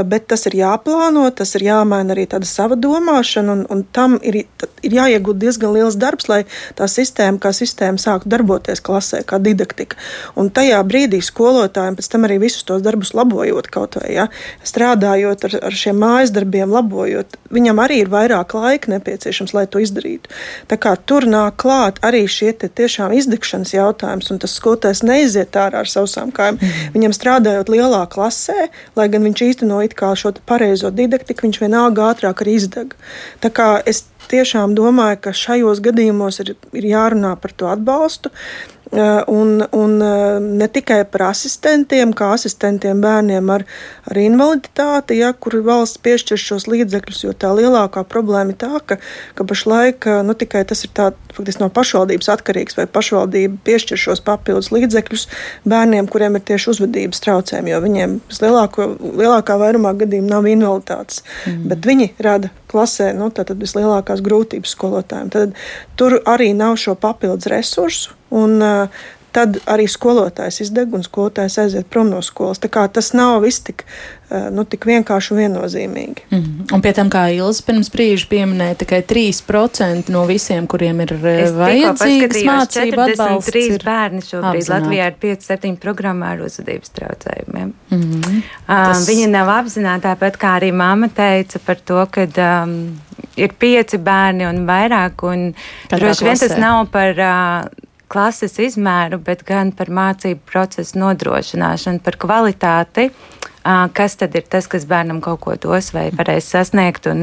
bet 0.06 0.26
tas 0.28 0.46
ir 0.46 0.56
jāplāno, 0.58 1.24
tas 1.34 1.54
ir 1.54 1.64
jāmaina 1.66 2.14
arī 2.14 2.26
tāda 2.30 2.46
sava 2.48 2.76
domāšana, 2.76 3.52
un, 3.52 3.64
un 3.70 3.84
tam 3.92 4.18
ir, 4.22 4.42
ir 4.82 4.96
jāiegūt 4.98 5.38
diezgan 5.38 5.74
liels 5.74 5.96
darbs, 6.00 6.28
lai 6.28 6.42
tā 6.78 6.88
sistēma, 6.90 7.38
kā 7.38 7.52
sistēma 7.54 8.00
sāktu 8.00 8.30
darboties 8.32 8.82
klasē, 8.84 9.22
kā 9.24 9.38
didaktika. 9.42 9.96
Un 10.36 10.50
tajā 10.50 10.80
brīdī 10.86 11.20
skolotājiem 11.24 11.98
pēc 11.98 12.10
tam 12.10 12.26
arī 12.28 12.40
visus 12.46 12.64
tos 12.66 12.82
darbus 12.84 13.03
darbus 13.04 13.14
labojot 13.14 13.68
kaut 13.68 13.96
vai, 13.96 14.14
ja, 14.14 14.28
strādājot 14.64 15.44
ar, 15.44 15.56
ar 15.68 15.72
šiem 15.72 15.98
mājas 15.98 16.32
darbiem, 16.32 16.70
labojot, 16.70 17.36
viņam 17.50 17.80
arī 17.80 18.02
ir 18.02 18.08
vairāk 18.08 18.54
laika 18.54 18.90
nepieciešams, 18.90 19.54
lai 19.54 19.66
to 19.66 19.78
izdarītu. 19.78 20.30
Tā 20.68 20.76
kā 20.76 20.96
tur 20.96 21.26
nāk 21.26 21.56
klāt 21.56 22.00
arī 22.02 22.26
šie 22.26 22.52
tiešām 22.54 23.12
izdegšanas 23.12 23.74
jautājums, 23.74 24.30
un 24.30 24.38
tas 24.38 24.54
skolotājs 24.54 25.02
neiziet 25.04 25.54
ārā 25.56 25.82
ar 25.84 25.88
savām 25.88 26.32
kājām. 26.32 26.58
Mm. 26.60 26.94
Viņam 26.94 27.14
strādājot 27.14 27.68
lielā 27.68 28.06
klasē, 28.08 28.70
lai 28.96 29.08
gan 29.08 29.24
viņš 29.24 29.44
īsteno 29.50 29.82
šo 30.14 30.32
pareizo 30.46 30.90
didaktiku, 30.90 31.46
viņš 31.46 31.60
vienalga 31.60 32.10
ātrāk 32.12 32.42
arī 32.42 32.56
izdeg. 32.58 32.94
Tā 33.40 33.50
kā 33.50 33.82
es 33.86 34.04
tiešām 34.30 34.74
domāju, 34.74 35.18
ka 35.20 35.32
šajos 35.36 35.82
gadījumos 35.84 36.40
ir, 36.40 36.54
ir 36.72 36.86
jārunā 36.88 37.34
par 37.40 37.52
to 37.52 37.68
atbalstu. 37.68 38.30
Eh, 38.30 38.73
un, 39.26 39.66
un 39.70 40.00
eh, 40.00 40.40
ne 40.40 40.68
tikai 40.68 41.00
par 41.08 41.28
asistentiem, 41.30 42.12
kā 42.16 42.30
asistentiem 42.34 43.00
bērniem 43.02 43.50
ar, 43.50 43.64
ar 44.10 44.20
invaliditāti, 44.20 45.18
ja, 45.22 45.32
kur 45.32 45.56
valsts 45.64 46.00
piešķir 46.04 46.40
šos 46.40 46.68
līdzekļus, 46.70 47.22
jo 47.24 47.32
tā 47.32 47.54
lielākā 47.56 48.04
problēma 48.08 48.54
ir 48.54 48.58
tā, 48.60 48.80
ka, 48.86 48.98
ka 49.34 49.46
pašlaik 49.48 50.08
eh, 50.10 50.20
nu, 50.26 50.36
tikai 50.38 50.64
tas 50.68 50.84
ir 50.86 50.92
tā, 50.96 51.10
faktiski 51.34 51.64
no 51.64 51.70
pašvaldības 51.74 52.30
atkarīgs, 52.36 52.78
vai 52.78 52.86
pašvaldība 52.90 53.60
piešķir 53.66 54.02
šos 54.06 54.22
papildus 54.24 54.70
līdzekļus 54.74 55.28
bērniem, 55.68 56.10
kuriem 56.10 56.38
ir 56.38 56.44
tieši 56.52 56.74
uzvedības 56.74 57.24
traucējumi, 57.24 57.74
jo 57.74 57.80
viņiem 57.84 58.18
vislielāko, 58.28 58.90
lielākā 59.22 59.58
vairumā 59.60 59.94
gadījumu 60.04 60.30
nav 60.30 60.50
invaliditātes, 60.50 61.24
mm. 61.48 61.64
bet 61.72 61.88
viņi 61.88 62.12
rada 62.22 62.52
klasē 62.74 63.12
nu, 63.14 63.30
vislielākās 63.30 64.22
grūtības 64.24 64.74
skolotājiem. 64.74 65.30
Tad 65.34 65.54
tur 65.98 66.18
arī 66.26 66.50
nav 66.56 66.78
šo 66.80 66.96
papildus 66.98 67.50
resursu. 67.52 68.14
Un, 68.34 68.58
uh, 68.62 69.04
tad 69.34 69.58
arī 69.70 69.86
skolotājs 69.90 70.60
izdeg 70.64 70.94
un 70.94 71.04
skolotājs 71.04 71.58
aiziet 71.64 71.88
prom 71.90 72.10
no 72.12 72.20
skolas. 72.24 72.60
Tas 72.62 73.10
nav 73.16 73.40
viss 73.42 73.62
tik, 73.66 73.82
eh, 74.30 74.46
nu, 74.54 74.64
tik 74.68 74.86
vienkārši 74.86 75.32
un 75.34 75.40
viennozīmīgi. 75.40 76.26
Mm 76.30 76.38
-hmm. 76.38 76.74
Un 76.74 76.82
pie 76.82 76.92
tam, 76.92 77.10
kā 77.10 77.24
Ilza 77.34 77.62
pirms 77.66 77.90
brīža 77.90 78.28
pieminēja, 78.30 78.78
tikai 78.82 79.02
3% 79.02 80.10
no 80.14 80.24
visiem, 80.26 80.66
kuriem 80.66 81.00
ir 81.00 81.12
eh, 81.12 81.50
vajadzīgs 81.50 82.42
mācību 82.50 83.00
atbalsts. 83.06 83.50
43 83.50 83.84
bērni 83.84 84.22
šobrīd 84.22 84.60
apzināt. 84.60 84.82
Latvijā 84.82 85.06
ir 85.06 85.16
5-7 85.22 85.76
programmā 85.76 86.34
ar 86.34 86.44
uzvedības 86.46 86.90
traucējumiem. 86.98 87.72
Mm 87.90 88.00
-hmm. 88.00 88.36
um, 88.36 88.42
Tas... 88.66 89.08
Viņi 89.08 89.26
nav 89.30 89.48
apzināti, 89.48 90.06
tāpat 90.06 90.38
kā 90.38 90.60
arī 90.60 90.72
mamma 90.72 91.08
teica 91.08 91.58
par 91.66 91.76
to, 91.76 92.06
ka 92.10 92.28
um, 92.62 93.00
ir 93.36 93.52
pieci 93.58 93.98
bērni 93.98 94.46
un 94.46 94.66
vairāk, 94.66 95.22
un 95.22 95.54
droši 95.90 96.24
vien 96.24 96.38
tas 96.38 96.56
nav 96.58 96.86
par. 96.90 97.10
Uh, 97.18 97.84
klases 98.08 98.58
izmēru, 98.62 99.18
bet 99.22 99.44
gan 99.46 99.72
par 99.76 99.90
mācību 99.92 100.44
procesu 100.48 101.00
nodrošināšanu, 101.02 102.02
par 102.04 102.18
kvalitāti. 102.20 103.10
Kas 103.64 104.18
tad 104.20 104.34
ir 104.36 104.44
tas, 104.52 104.66
kas 104.68 104.84
bērnam 104.84 105.22
kaut 105.24 105.40
ko 105.40 105.54
dos 105.56 105.86
vai 105.94 106.10
varēs 106.12 106.50
sasniegt? 106.52 107.06
Un, 107.08 107.22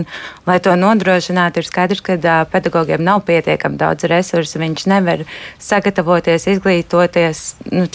lai 0.49 0.55
to 0.65 0.73
nodrošinātu, 0.73 1.61
ir 1.61 1.67
skaidrs, 1.67 2.01
ka 2.01 2.17
pedagogiem 2.49 3.03
nav 3.05 3.21
pietiekami 3.27 3.77
daudz 3.77 4.07
resursu. 4.09 4.57
Viņš 4.63 4.87
nevar 4.89 5.21
sagatavoties, 5.61 6.47
izglītoties, 6.55 7.43
nu, 7.69 7.85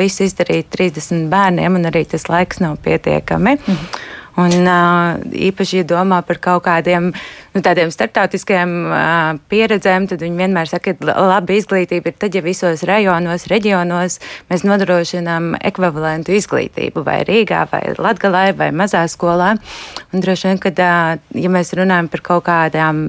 visu 0.00 0.26
izdarīt 0.26 0.74
30 0.74 1.30
bērniem, 1.30 1.78
un 1.78 1.92
arī 1.92 2.02
tas 2.10 2.26
laiks 2.26 2.58
nav 2.64 2.80
pietiekami. 2.82 3.60
Mhm. 3.62 3.94
Un 4.40 4.64
īpaši, 5.36 5.82
ja 5.82 5.84
domā 5.84 6.22
par 6.24 6.38
kaut 6.40 6.64
kādiem 6.64 7.10
nu, 7.54 7.62
tādiem 7.64 7.90
starptautiskiem 7.92 8.72
uh, 8.88 9.38
pieredzēm, 9.52 10.06
tad 10.10 10.22
viņi 10.24 10.40
vienmēr 10.40 10.70
saka, 10.70 10.94
ka 10.96 11.14
laba 11.16 11.56
izglītība 11.56 12.12
ir 12.12 12.16
tad, 12.18 12.36
ja 12.36 12.42
visos 12.44 12.84
rajonos, 12.88 13.46
reģionos 13.52 14.18
mēs 14.50 14.64
nodrošinām 14.66 15.52
ekvivalentu 15.60 16.34
izglītību 16.36 17.04
vai 17.06 17.20
Rīgā, 17.28 17.64
vai 17.72 17.82
Latgalē, 17.98 18.44
vai 18.58 18.70
mazā 18.76 19.04
skolā. 19.10 19.54
Un 20.12 20.24
droši 20.24 20.50
vien, 20.50 20.62
kad, 20.62 20.80
uh, 20.82 21.40
ja 21.44 21.52
mēs 21.52 21.74
runājam 21.78 22.10
par 22.12 22.24
kaut 22.30 22.46
kādām 22.48 23.02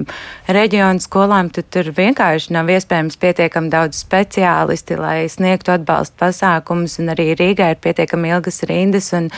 reģionu 0.48 1.02
skolām, 1.04 1.52
tad 1.54 1.70
tur 1.74 1.92
vienkārši 1.96 2.54
nav 2.54 2.72
iespējams 2.74 3.20
pietiekami 3.20 3.72
daudz 3.72 4.02
speciālisti, 4.04 4.98
lai 5.00 5.16
sniegtu 5.32 5.74
atbalstu 5.78 6.20
pasākumus, 6.24 6.98
un 7.02 7.14
arī 7.14 7.32
Rīgā 7.38 7.72
ir 7.74 7.80
pietiekami 7.84 8.34
ilgas 8.36 8.62
rindas. 8.68 9.12
Un, 9.16 9.32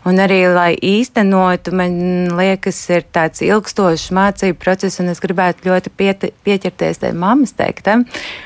Un 0.00 0.16
arī, 0.16 0.46
lai 0.48 0.78
īstenotu, 0.80 1.74
man 1.76 2.30
liekas, 2.32 2.78
ir 2.88 3.04
tāds 3.12 3.42
ilgstošs 3.44 4.06
mācību 4.16 4.49
process, 4.58 5.00
un 5.02 5.10
es 5.12 5.20
gribētu 5.22 5.68
ļoti 5.68 5.92
pieti, 5.96 6.30
pieķerties 6.46 7.02
tai 7.02 7.12
mammas 7.16 7.52
teiktam, 7.58 8.04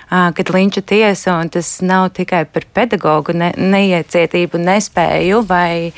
kad 0.09 0.51
linča 0.55 0.83
tiesa, 0.85 1.37
un 1.41 1.51
tas 1.53 1.69
nav 1.85 2.11
tikai 2.17 2.45
par 2.51 2.67
pedagogu 2.77 3.35
ne, 3.37 3.51
neiecietību, 3.57 4.61
nespēju 4.63 5.43
vai, 5.49 5.93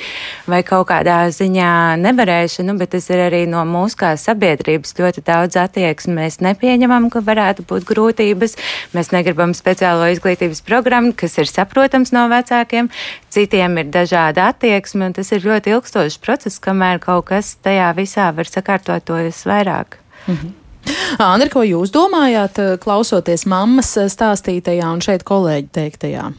vai 0.49 0.63
kaut 0.67 0.89
kādā 0.91 1.19
ziņā 1.35 1.73
nevarēšanu, 2.03 2.77
bet 2.81 2.95
tas 2.97 3.09
ir 3.13 3.25
arī 3.27 3.43
no 3.51 3.65
mūsu 3.69 4.01
kā 4.03 4.13
sabiedrības 4.21 4.97
ļoti 4.99 5.25
daudz 5.27 5.59
attieksmi. 5.61 6.17
Mēs 6.21 6.41
nepieņemam, 6.45 7.11
ka 7.13 7.25
varētu 7.25 7.67
būt 7.69 7.89
grūtības, 7.89 8.57
mēs 8.97 9.13
negribam 9.13 9.55
speciālo 9.57 10.09
izglītības 10.15 10.63
programmu, 10.67 11.13
kas 11.17 11.37
ir 11.41 11.51
saprotams 11.51 12.15
no 12.17 12.27
vecākiem, 12.33 12.91
citiem 13.33 13.81
ir 13.83 13.93
dažāda 13.93 14.51
attieksme, 14.53 15.11
un 15.11 15.17
tas 15.17 15.33
ir 15.35 15.45
ļoti 15.45 15.77
ilgstošs 15.77 16.21
process, 16.23 16.63
kamēr 16.63 17.03
kaut 17.03 17.29
kas 17.33 17.57
tajā 17.65 17.93
visā 17.99 18.31
var 18.37 18.49
sakārtoties 18.49 19.45
vairāk. 19.49 19.96
-hmm. 20.27 20.55
Andri, 21.19 21.49
ko 21.51 21.63
jūs 21.67 21.91
domājāt, 21.91 22.59
klausoties 22.83 23.47
mammas 23.47 23.97
stāstītajā 23.97 24.87
un 24.93 25.01
šeit 25.01 25.25
kolēģi 25.27 25.69
teiktajā? 25.73 26.33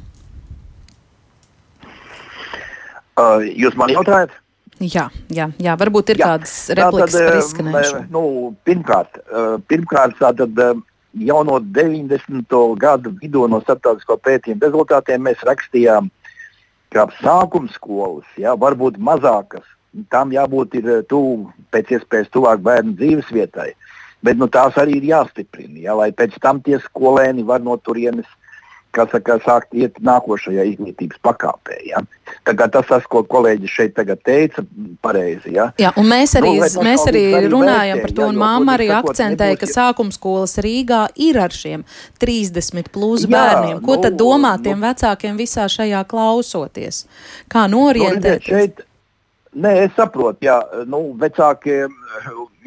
Uh, 3.17 3.41
jūs 3.58 3.76
man 3.76 3.89
jautājat? 3.89 4.30
Jā, 4.80 5.10
jā, 5.34 5.50
jā, 5.58 5.73
varbūt 5.76 6.13
ir 6.13 6.19
jā. 6.21 6.28
kādas 6.28 6.69
replikas 6.69 7.12
tātad, 7.12 7.28
par 7.28 7.38
izskanējušo. 7.38 8.02
Nu, 8.13 8.54
pirmkārt, 8.63 9.17
pirmkārt 9.67 10.19
tātad, 10.19 10.84
jau 11.17 11.39
no 11.43 11.58
90. 11.60 12.78
gadu 12.78 13.15
vidū 13.17 13.47
no 13.50 13.60
starptautisko 13.65 14.19
pētījumu 14.21 14.62
rezultātiem 14.62 15.26
mēs 15.26 15.41
rakstījām 15.41 16.12
ka 16.93 17.08
sākuma 17.21 17.71
skolas 17.73 18.28
jā, 18.39 18.56
var 18.60 18.78
būt 18.80 19.00
mazākas. 19.00 19.65
Tām 20.12 20.34
jābūt 20.36 20.76
tuvu, 21.10 21.52
pēc 21.73 21.95
iespējas 21.97 22.34
tuvāk 22.34 22.62
bērnu 22.65 22.97
dzīves 23.00 23.32
vietai. 23.34 23.71
Bet 24.26 24.38
nu, 24.38 24.50
tās 24.52 24.78
arī 24.82 24.97
ir 24.97 25.08
jāstiprina, 25.12 25.78
jā, 25.86 25.93
lai 25.97 26.10
pēc 26.12 26.36
tam 26.41 26.60
tie 26.65 26.80
skolēni 26.84 27.45
var 27.47 27.63
no 27.63 27.78
turienes 27.78 28.28
saka, 29.06 29.38
sākt 29.45 29.76
iet 29.78 30.00
nākošajā 30.02 30.63
izglītības 30.71 31.19
pakāpē. 31.21 31.78
Ja? 31.86 32.02
Tas, 32.47 32.88
tas, 32.88 33.06
ko 33.10 33.21
kolēģis 33.28 33.69
šeit 33.69 34.00
teica, 34.26 34.63
pareizi. 35.06 35.54
Ja? 35.54 35.69
Jā, 35.78 35.91
un 36.00 36.08
mēs 36.10 36.34
arī, 36.39 36.56
nu, 36.58 36.86
mēs 36.88 37.06
arī 37.10 37.23
runājam 37.45 38.02
par 38.02 38.15
to, 38.15 38.26
ja, 38.26 38.32
un 38.32 38.41
māma 38.41 38.73
arī 38.78 38.89
akcentēja, 38.95 39.60
ka 39.62 39.69
sākums 39.69 40.17
skolas 40.17 40.58
Rīgā 40.63 41.06
ir 41.15 41.38
ar 41.41 41.54
šiem 41.54 41.86
30 42.23 42.89
plus 42.93 43.28
jā, 43.28 43.34
bērniem. 43.36 43.82
Ko 43.86 44.00
nu, 44.00 44.04
tad 44.08 44.17
domā 44.19 44.56
tiem 44.63 44.80
nu, 44.80 44.88
vecākiem 44.88 45.38
visā 45.38 45.67
šajā 45.71 46.04
klausoties? 46.10 47.06
Kā 47.52 47.67
norientēties? 47.71 48.50
Nu, 48.50 48.87
Nē, 49.55 49.71
es 49.86 49.93
saprotu, 49.95 50.43
jā, 50.45 50.57
nu, 50.91 51.13
vecākiem 51.19 51.93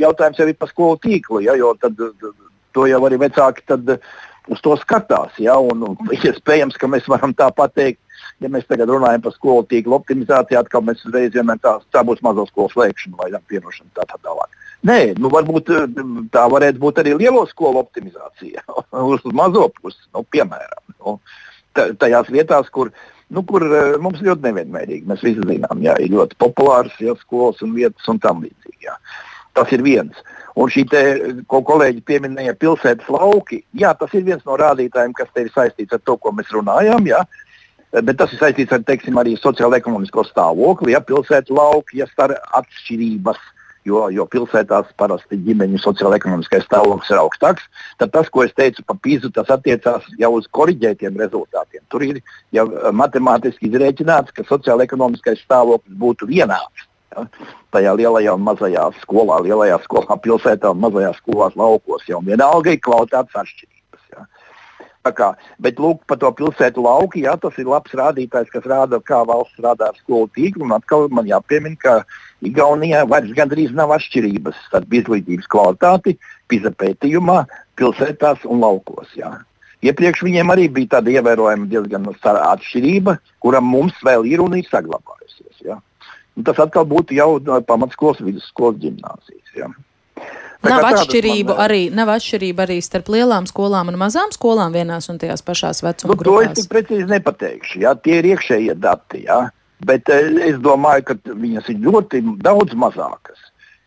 jautājums 0.01 0.41
jau 0.41 0.49
ir 0.49 0.57
par 0.59 0.71
skolu 0.71 0.99
tīklu, 1.03 1.43
ja, 1.45 1.55
jo 1.59 1.75
tad, 1.81 1.99
to 2.75 2.87
jau 2.89 3.01
arī 3.07 3.19
vecāki 3.21 3.67
tad, 3.69 3.99
uz 4.51 4.63
to 4.65 4.77
skatās. 4.81 5.37
Ja, 5.43 5.59
un, 5.61 5.85
un, 5.91 5.99
iespējams, 6.17 6.79
ka 6.81 6.89
mēs 6.91 7.09
varam 7.11 7.35
tā 7.37 7.51
pateikt, 7.57 8.01
ja 8.41 8.49
mēs 8.53 8.67
tagad 8.69 8.91
runājam 8.93 9.25
par 9.27 9.37
skolu 9.37 9.67
tīklu 9.69 9.99
optimizāciju, 9.99 10.61
atkal 10.61 10.85
mēs 10.87 11.05
uzreiz 11.07 11.35
vienmēr 11.37 11.61
tā, 11.63 11.77
tā 11.93 12.05
būs 12.07 12.23
mazo 12.25 12.47
skolu 12.49 12.73
slēgšana 12.73 13.21
vai 13.21 13.31
apvienošana 13.37 13.93
tā, 13.99 14.09
tā 14.09 14.19
tālāk. 14.25 14.59
Nē, 14.89 14.99
nu, 15.21 15.29
varbūt 15.33 15.69
tā 16.33 16.47
varētu 16.49 16.81
būt 16.81 17.03
arī 17.03 17.15
lielo 17.21 17.45
skolu 17.51 17.83
optimizācija 17.83 18.65
uz 19.13 19.25
mazo 19.37 19.69
pusi, 19.77 20.01
nu, 20.17 20.25
piemēram. 20.33 20.85
Nu, 21.01 21.19
tajās 21.77 22.31
vietās, 22.33 22.71
kur 22.73 22.91
nu, 23.35 23.45
kur 23.47 23.65
uh, 23.67 23.97
mums 24.03 24.23
ļoti 24.25 24.49
nevienmērīgi. 24.49 25.07
Mēs 25.09 25.25
visi 25.27 25.45
zinām, 25.47 25.83
ka 25.85 25.97
ir 26.03 26.15
ļoti 26.15 26.39
populāras 26.43 26.97
ja, 27.03 27.15
skolas 27.23 27.63
un 27.67 27.75
vietas 27.77 28.11
un 28.11 28.21
tam 28.23 28.43
līdzīgi. 28.45 28.89
Jā. 28.89 28.97
Tas 29.59 29.73
ir 29.75 29.85
viens. 29.87 30.19
Un 30.59 30.71
šī 30.71 30.85
te, 30.91 31.03
ko 31.51 31.61
kolēģi 31.67 32.03
pieminēja, 32.07 32.57
pilsētas 32.59 33.09
lauki, 33.13 33.63
jā, 33.79 33.93
tas 33.99 34.13
ir 34.19 34.27
viens 34.27 34.43
no 34.49 34.59
rādītājiem, 34.59 35.15
kas 35.17 35.31
te 35.35 35.47
ir 35.47 35.53
saistīts 35.55 35.95
ar 35.95 36.03
to, 36.05 36.17
ko 36.19 36.35
mēs 36.35 36.51
runājām. 36.55 37.07
Jā. 37.11 37.23
Bet 37.91 38.19
tas 38.21 38.35
ir 38.35 38.43
saistīts 38.43 38.75
ar 38.75 38.83
teiksim, 38.87 39.19
arī 39.19 39.37
sociālo-ekonomisko 39.39 40.27
stāvokli, 40.29 40.95
ja 40.95 41.01
pilsētas 41.03 41.51
lauki, 41.55 42.03
ja 42.03 42.07
star 42.11 42.37
atšķirības. 42.59 43.41
Jo, 43.89 44.03
jo 44.13 44.27
pilsētās 44.29 44.91
parasti 45.01 45.39
ģimeņu 45.41 45.79
sociālo-ekonomiskais 45.81 46.67
stāvoklis 46.67 47.09
ir 47.15 47.21
augstāks. 47.23 47.65
Tad 47.97 48.13
tas, 48.13 48.29
ko 48.29 48.45
es 48.45 48.53
teicu 48.53 48.85
par 48.85 48.99
pīzu, 49.01 49.31
tas 49.33 49.49
attiecās 49.55 50.05
jau 50.21 50.35
uz 50.37 50.51
korģētiem 50.53 51.17
rezultātiem. 51.17 51.87
Tur 51.89 52.05
ir 52.05 52.21
jau 52.53 52.67
matemātiski 52.93 53.71
izrēķināts, 53.71 54.37
ka 54.37 54.45
sociālo-ekonomiskais 54.51 55.41
stāvoklis 55.47 55.97
būtu 56.05 56.29
vienāds 56.29 56.91
Ja? 57.11 57.27
Tajā 57.75 57.93
lielajā 57.99 58.35
un 58.37 58.47
mazajā 58.47 58.87
skolā, 59.03 59.41
lielajā 59.47 59.81
skolā, 59.85 60.17
pilsētā 60.23 60.73
un 60.75 60.83
mazajā 60.85 61.13
skolā 61.19 61.51
laukos 61.59 62.07
jau 62.09 62.23
vienalga 62.27 62.75
ir 62.75 62.83
kvalitātes 62.83 63.37
atšķirības. 63.43 63.80
Ja? 65.01 65.13
Kā, 65.17 65.31
bet 65.59 65.79
lūk, 65.81 66.03
par 66.05 66.19
to 66.21 66.29
pilsētu 66.37 66.83
lauku, 66.85 67.23
jā, 67.25 67.33
tas 67.41 67.57
ir 67.59 67.69
labs 67.73 67.93
rādītājs, 67.97 68.51
kas 68.53 68.67
rāda, 68.69 69.01
kā 69.01 69.23
valsts 69.25 69.57
strādā 69.57 69.89
ar 69.89 69.97
skolu 69.97 70.29
tīklu. 70.37 70.67
Un 70.67 70.75
atkal 70.77 71.09
man 71.09 71.25
jāpiemina, 71.25 71.79
ka 71.81 71.95
Igaunijā 72.45 73.07
vairs 73.09 73.33
gandrīz 73.37 73.73
nav 73.73 73.95
atšķirības 73.97 74.59
starp 74.67 74.93
izglītības 74.93 75.49
kvalitāti, 75.49 76.19
PISA 76.53 76.73
pētījumā, 76.77 77.47
pilsētās 77.81 78.45
un 78.45 78.61
laukos. 78.61 79.09
Jā. 79.17 79.39
Iepriekš 79.81 80.27
viņiem 80.27 80.53
arī 80.53 80.69
bija 80.69 80.99
tāda 80.99 81.15
ievērojama 81.17 81.71
diezgan 81.73 82.11
atšķirība, 82.13 83.17
kura 83.41 83.65
mums 83.65 83.97
vēl 84.05 84.29
ir 84.29 84.45
un 84.45 84.59
ir 84.59 84.69
saglabājusies. 84.69 85.63
Jā. 85.65 85.81
Un 86.37 86.45
tas 86.45 86.61
atkal 86.61 86.85
būtu 86.89 87.17
jau 87.17 87.39
pamatskolas, 87.65 88.21
vidusskolas 88.21 88.77
gimnāzijas. 88.85 89.57
Ja. 89.57 89.73
Nav 90.67 90.85
atšķirību, 90.91 91.55
man, 91.55 91.63
arī, 91.65 91.81
nav 91.95 92.11
atšķirība 92.17 92.67
arī 92.67 92.81
starp 92.85 93.09
lielām 93.15 93.47
skolām 93.49 93.93
un 93.93 93.97
mazām 94.01 94.33
skolām 94.35 94.75
vienās 94.77 95.09
un 95.09 95.21
tajās 95.21 95.41
pašās 95.47 95.81
vecuma 95.87 96.13
nu, 96.13 96.19
grupās. 96.21 96.53
To 96.53 96.65
es 96.65 96.69
precīzi 96.69 97.07
nepateikšu. 97.09 97.81
Jā, 97.87 97.95
tie 98.05 98.19
ir 98.21 98.29
iekšējie 98.35 98.77
dati. 98.77 99.25
Jā. 99.25 99.47
Bet 99.89 100.13
es 100.13 100.59
domāju, 100.61 101.07
ka 101.09 101.17
viņas 101.33 101.71
ir 101.73 101.81
ļoti 101.87 102.21
daudz 102.45 102.77
mazākas. 102.77 103.41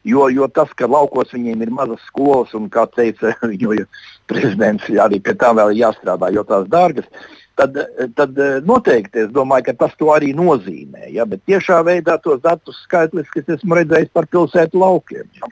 Jo, 0.04 0.26
jo 0.34 0.50
tas, 0.52 0.72
ka 0.76 0.90
laukos 0.90 1.32
viņiem 1.32 1.62
ir 1.64 1.72
mazas 1.72 2.02
skolas, 2.10 2.52
un 2.58 2.68
kā 2.74 2.84
teica 2.92 3.32
viņu 3.52 3.86
prezidents, 4.28 4.90
arī 5.00 5.22
pie 5.24 5.38
tā 5.40 5.54
vēl 5.56 5.78
jāstrādā, 5.78 6.34
jo 6.34 6.44
tās 6.50 6.68
dārgas, 6.72 7.08
tad, 7.56 7.78
tad 8.18 8.40
eh, 8.42 8.58
noteikti 8.66 9.28
es 9.28 9.32
domāju, 9.32 9.70
ka 9.70 9.78
tas 9.86 9.96
to 10.00 10.10
arī 10.12 10.34
nozīmē. 10.36 11.08
Ja? 11.14 11.28
Bet 11.30 11.46
tiešā 11.48 11.84
veidā 11.88 12.18
tos 12.24 12.42
datus 12.44 12.82
skaitliski 12.88 13.46
es 13.46 13.60
esmu 13.60 13.80
redzējis 13.80 14.12
par 14.18 14.28
pilsētu 14.34 14.82
laukiem. 14.82 15.30
Ja? 15.40 15.52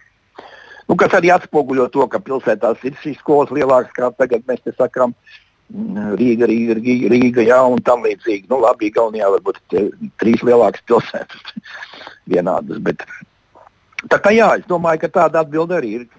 Nu, 0.92 0.98
kas 1.00 1.14
arī 1.16 1.30
atspoguļo 1.32 1.86
to, 1.94 2.04
ka 2.12 2.20
pilsētās 2.20 2.82
ir 2.84 2.98
šīs 3.00 3.22
skolas 3.22 3.54
lielākas, 3.56 3.94
kā 3.96 4.10
tagad 4.20 4.44
mēs 4.50 4.60
te 4.66 4.74
sakām. 4.76 5.14
Mm, 5.72 6.18
Rīga, 6.20 6.50
Rīga, 6.52 6.76
Rīga, 6.82 7.12
Rīga 7.14 7.46
jā, 7.48 7.60
un 7.64 7.80
tam 7.88 8.04
līdzīgi. 8.04 8.50
Nu, 8.52 8.58
labi, 8.60 8.90
Igaunijā 8.90 9.30
varbūt 9.38 9.62
trīs 10.20 10.44
lielākas 10.44 10.84
pilsētas 10.92 11.54
vienādas. 12.34 12.82
Bet, 12.84 13.06
tā 14.12 14.20
kā 14.20 14.36
jā, 14.36 14.50
es 14.60 14.68
domāju, 14.68 15.06
ka 15.06 15.14
tāda 15.22 15.46
atbilde 15.46 15.80
arī 15.80 15.94
ir 16.02 16.10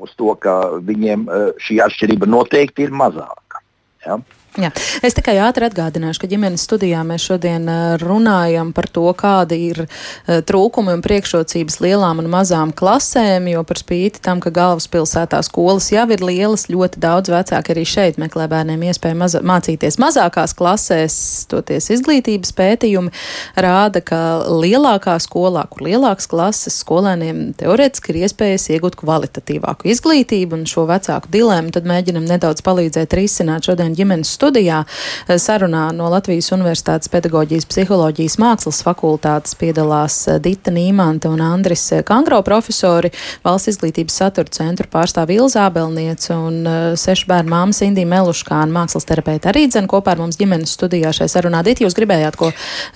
uz 0.00 0.16
to, 0.16 0.32
ka 0.40 0.56
viņiem 0.80 1.28
eh, 1.28 1.46
šī 1.60 1.82
atšķirība 1.84 2.32
noteikti 2.32 2.86
ir 2.86 2.96
mazāka. 2.96 3.60
Ja? 4.06 4.16
Jā. 4.56 4.70
Es 5.04 5.12
tikai 5.12 5.34
ātri 5.44 5.66
atgādināšu, 5.68 6.22
ka 6.22 6.28
ģimenes 6.30 6.62
studijā 6.64 7.02
mēs 7.04 7.26
šodien 7.28 7.68
runājam 8.00 8.70
par 8.72 8.86
to, 8.88 9.04
kādi 9.12 9.58
ir 9.66 9.82
trūkumi 10.24 10.94
un 10.96 11.02
priekšrocības 11.04 11.76
lielām 11.84 12.22
un 12.22 12.30
mazām 12.32 12.72
klasēm, 12.76 13.50
jo 13.52 13.60
par 13.68 13.80
spīti 13.82 14.22
tam, 14.24 14.40
ka 14.40 14.52
galvaspilsētā 14.56 15.42
skolas 15.44 15.90
jau 15.92 16.06
ir 16.14 16.24
lielas, 16.24 16.70
ļoti 16.72 17.02
daudz 17.04 17.32
vecāki 17.34 17.74
arī 17.74 17.84
šeit 17.88 18.20
meklē 18.22 18.46
bērniem 18.48 18.86
iespēju 18.88 19.18
maza 19.20 19.42
mācīties 19.44 20.00
mazākās 20.00 20.56
klasēs. 20.56 21.18
Toties 21.52 21.90
izglītības 21.98 22.54
pētījumi 22.56 23.12
rāda, 23.60 24.00
ka 24.00 24.22
lielākā 24.48 25.18
skolā, 25.20 25.66
kur 25.68 25.84
lielākas 25.84 26.30
klases 26.32 26.80
skolēniem 26.80 27.52
teorētiski 27.60 28.14
ir 28.14 28.22
iespējas 28.24 28.70
iegūt 28.72 28.96
kvalitatīvāku 29.04 29.92
izglītību 29.92 30.62
un 30.62 30.66
šo 30.70 30.88
vecāku 30.88 31.28
dilēmu, 31.36 31.76
tad 31.76 31.84
mēģinam 31.88 32.24
nedaudz 32.24 32.64
palīdzēt 32.64 33.20
risināt 33.20 33.68
šodien 33.68 33.92
ģimenes 33.98 34.32
studiju 34.32 34.45
studijā. 34.46 34.84
Eh, 35.26 35.38
sarunā 35.42 35.90
no 35.96 36.08
Latvijas 36.12 36.52
Universitātes 36.54 37.10
pedagoģijas 37.10 37.66
psiholoģijas 37.66 38.38
mākslas 38.38 38.82
fakultātes 38.86 39.56
piedalās 39.58 40.20
eh, 40.28 40.38
Dita 40.42 40.70
Nīmante 40.70 41.30
un 41.30 41.42
Andris 41.42 41.88
eh, 41.92 42.04
Kangro 42.06 42.38
profesori, 42.46 43.10
valsts 43.44 43.74
izglītības 43.74 44.20
satura 44.22 44.52
centru 44.52 44.86
pārstāv 44.92 45.32
Ilza 45.34 45.66
Abelniece 45.66 46.34
un 46.36 46.62
sešu 46.98 47.26
bērnu 47.30 47.50
māmas 47.50 47.82
Indija 47.82 48.08
Meluškāna 48.10 48.70
mākslas 48.72 49.06
terapeita 49.08 49.50
arī 49.50 49.66
dzen 49.70 49.88
kopā 49.90 50.14
ar 50.14 50.22
mums 50.22 50.38
ģimenes 50.38 50.74
studijā 50.76 51.12
šai 51.16 51.28
sarunā. 51.32 51.64
Dita, 51.66 51.84
jūs 51.84 51.96
gribējāt 51.98 52.38
ko 52.38 52.52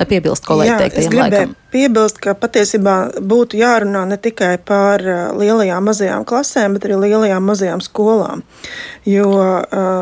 piebilst 0.08 0.46
kolēģi 0.46 0.76
teiktajiem 0.84 1.18
laikam? 1.18 1.56
Piebilst, 1.70 2.18
ka 2.22 2.34
patiesībā 2.38 2.94
būtu 3.30 3.58
jārunā 3.60 4.02
ne 4.10 4.18
tikai 4.18 4.56
par 4.66 5.02
lielajām 5.38 5.86
mazajām 5.86 6.24
klasēm, 6.26 6.74
bet 6.76 6.88
arī 6.88 6.98
lielajām 7.04 7.46
mazajām 7.46 7.82
skolām. 7.84 8.42
Jo 9.06 9.30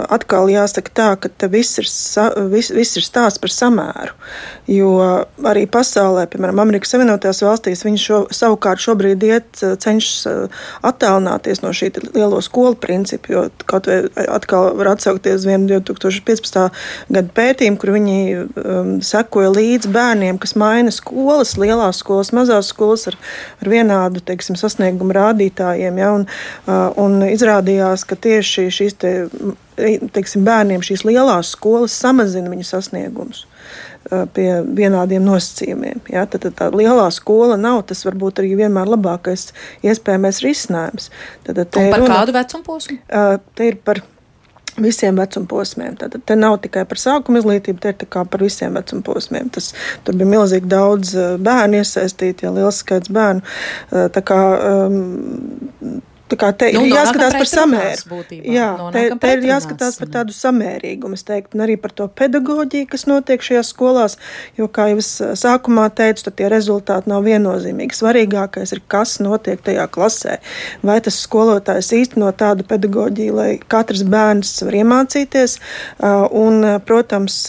atkal 0.08 0.48
jāsaka 0.52 0.94
tā, 0.94 1.10
ka 1.20 1.30
viss 1.46 1.78
ir, 1.78 1.86
viss, 2.50 2.72
viss 2.74 2.98
ir 2.98 3.04
stāsts 3.06 3.38
par 3.38 3.52
samēru. 3.54 4.14
Jo 4.68 4.90
arī 5.46 5.64
pasaulē, 5.70 6.26
piemēram, 6.32 6.58
Amerikas 6.64 6.90
Savienotajās 6.92 7.42
valstīs, 7.46 7.84
viņi 7.86 8.00
šo, 8.02 8.18
savukārt 8.34 8.82
šobrīd 8.82 9.22
iet, 9.28 9.62
cenšas 9.62 10.48
attālināties 10.86 11.62
no 11.62 11.70
šī 11.76 11.92
lielo 12.10 12.40
skolu 12.44 12.74
principa. 12.80 13.32
Jo 13.32 13.44
kaut 13.70 13.88
vai 13.88 14.26
atkal 14.26 14.72
var 14.78 14.92
atsaukties 14.94 15.46
vienu 15.48 15.78
2015. 15.78 16.66
gada 17.14 17.34
pētījumu, 17.38 17.78
kur 17.80 17.94
viņi 17.94 18.18
um, 18.38 18.92
sekoja 19.04 19.52
līdzi 19.54 19.92
bērniem, 19.94 20.40
kas 20.42 20.56
maina 20.58 20.92
skolas, 20.94 21.54
lielās 21.60 22.02
skolas, 22.02 22.34
mazās 22.36 22.72
skolas 22.74 23.06
ar, 23.12 23.18
ar 23.62 23.72
vienādu 23.72 24.24
teiksim, 24.24 24.58
sasniegumu 24.58 25.16
rādītājiem. 25.16 26.02
Ja, 26.02 26.12
un, 26.18 26.28
uh, 26.66 26.90
un 27.00 27.22
izrādījās, 27.28 28.04
ka 28.08 28.18
tieši 28.18 28.48
šī 28.58 28.68
šīs 28.78 29.00
te, 29.00 29.12
teiksim, 29.78 30.44
bērniem 30.48 30.84
šīs 30.84 31.04
lielās 31.08 31.54
skolas 31.56 31.96
samazina 31.98 32.50
viņu 32.52 32.66
sasniegumus 32.68 33.46
pie 34.32 34.46
vienādiem 34.64 35.24
nosacījumiem. 35.26 36.00
Ja? 36.12 36.24
Tad, 36.30 36.46
tad 36.46 36.54
tā 36.56 36.68
lielā 36.72 37.08
skola 37.12 37.58
nav 37.60 37.82
tas 37.90 38.04
varbūt 38.06 38.40
arī 38.42 38.54
vienmēr 38.62 38.88
labākais 38.88 39.50
iespējamais 39.84 40.40
risinājums. 40.44 41.10
Tad, 41.44 41.58
tad 41.66 41.74
par 41.76 42.00
runa, 42.00 42.20
kādu 42.22 42.36
vecumu 42.38 42.64
posmu? 42.64 43.00
Te 43.58 43.68
ir 43.68 43.76
par 43.84 44.00
visiem 44.82 45.16
vecuma 45.18 45.46
posmiem. 45.50 45.96
Tad 45.98 46.16
te 46.24 46.36
nav 46.38 46.58
tikai 46.64 46.84
par 46.88 47.00
sākuma 47.00 47.42
izglītību, 47.42 47.80
te 47.82 47.92
ir 47.94 48.08
par 48.14 48.42
visiem 48.42 48.76
vecuma 48.78 49.04
posmiem. 49.06 49.50
Tas, 49.54 49.72
tur 50.06 50.18
bija 50.18 50.30
milzīgi 50.30 50.70
daudz 50.70 51.14
bērnu 51.44 51.82
iesaistīti, 51.82 52.46
ja 52.46 52.54
liels 52.54 52.80
skaits 52.84 53.12
bērnu. 53.12 53.42
Tā 54.14 54.24
kā, 54.24 54.40
um, 54.86 55.98
te 56.36 56.68
nu, 56.74 56.82
ir 56.84 56.92
jāskatās 56.92 57.36
par 57.38 57.48
samērīgumu. 57.48 58.38
Jā, 58.52 58.68
te, 58.92 59.04
te 59.20 59.32
ir 59.32 59.44
jāskatās 59.48 59.98
par 60.00 60.10
tādu 60.12 60.34
samērīgumu, 60.36 61.16
es 61.16 61.24
teiktu, 61.24 61.56
un 61.56 61.64
arī 61.64 61.78
par 61.80 61.94
to 61.96 62.08
pedagoģiju, 62.20 62.88
kas 62.92 63.06
notiek 63.08 63.44
šajās 63.44 63.72
skolās. 63.72 64.18
Jo, 64.58 64.68
kā 64.68 64.90
jau 64.92 64.98
es 65.00 65.10
sākumā 65.40 65.86
teicu, 65.96 66.26
tad 66.26 66.36
tie 66.40 66.50
rezultāti 66.52 67.08
nav 67.08 67.24
viennozīmīgi. 67.24 67.96
Svarīgākais 67.96 68.74
ir, 68.76 68.82
kas 68.90 69.16
notiek 69.24 69.62
tajā 69.64 69.86
klasē. 69.94 70.38
Vai 70.84 70.98
tas 71.04 71.20
skolotājs 71.24 71.92
īsteno 71.96 72.30
tādu 72.36 72.66
pedagoģiju, 72.68 73.36
lai 73.38 73.48
katrs 73.64 74.04
bērns 74.08 74.52
var 74.66 74.78
iemācīties. 74.82 75.58
Un, 76.38 76.60
protams, 76.88 77.40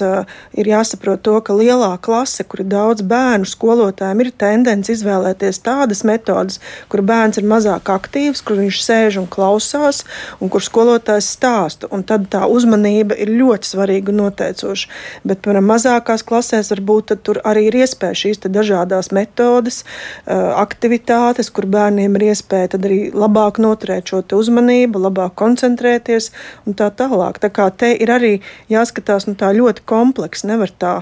ir 0.55 0.71
jāsaprot 0.71 1.23
to, 1.25 1.35
ka 1.43 1.57
lielā 1.57 1.91
klase, 2.05 2.45
kur 2.47 2.63
ir 2.63 2.71
daudz 2.71 3.03
bērnu, 3.09 3.47
skolotājiem 3.49 4.23
ir 4.23 4.31
tendence 4.39 4.93
izvēlēties 4.93 5.61
tādas 5.65 6.05
metodas, 6.07 6.59
kur 6.91 7.03
bērns 7.05 7.41
ir 7.41 7.47
mazāk 7.49 7.91
aktīvs, 7.93 8.43
kur 8.45 8.59
viņš 8.59 8.68
sēž 8.77 9.19
un 9.21 9.27
klausās, 9.31 10.03
un 10.39 10.51
kur 10.53 10.63
skolotājs 10.63 11.31
stāsta. 11.35 11.89
Un 11.95 12.03
tad 12.07 12.27
tā 12.33 12.45
uzmanība 12.49 13.17
ir 13.17 13.31
ļoti 13.39 13.71
svarīga 13.71 14.13
un 14.13 14.21
noteicoša. 14.23 14.91
Bet, 15.23 15.41
piemēram, 15.43 15.67
mazākās 15.71 16.25
klasēs 16.27 16.71
varbūt 16.73 17.15
tur 17.25 17.41
arī 17.47 17.67
ir 17.69 17.79
iespēja 17.81 18.19
šīs 18.23 18.43
dažādas 18.45 19.11
metodes, 19.15 19.81
aktivitātes, 20.27 21.49
kur 21.53 21.65
bērniem 21.69 22.19
ir 22.19 22.29
iespēja 22.29 22.77
arī 22.79 22.99
labāk 23.15 23.59
noturēt 23.63 24.11
šo 24.11 24.21
uzmanību, 24.39 25.01
labāk 25.07 25.35
koncentrēties 25.39 26.31
un 26.67 26.77
tā 26.77 26.91
tālāk. 26.93 27.41
Tā 27.41 27.49
kā 27.53 27.69
te 27.71 27.91
ir 27.95 28.11
arī 28.13 28.33
jāskatās 28.71 29.27
nu, 29.29 29.35
ļoti 29.39 29.85
komplekss, 29.89 30.45
nevar 30.47 30.71
tā 30.71 30.93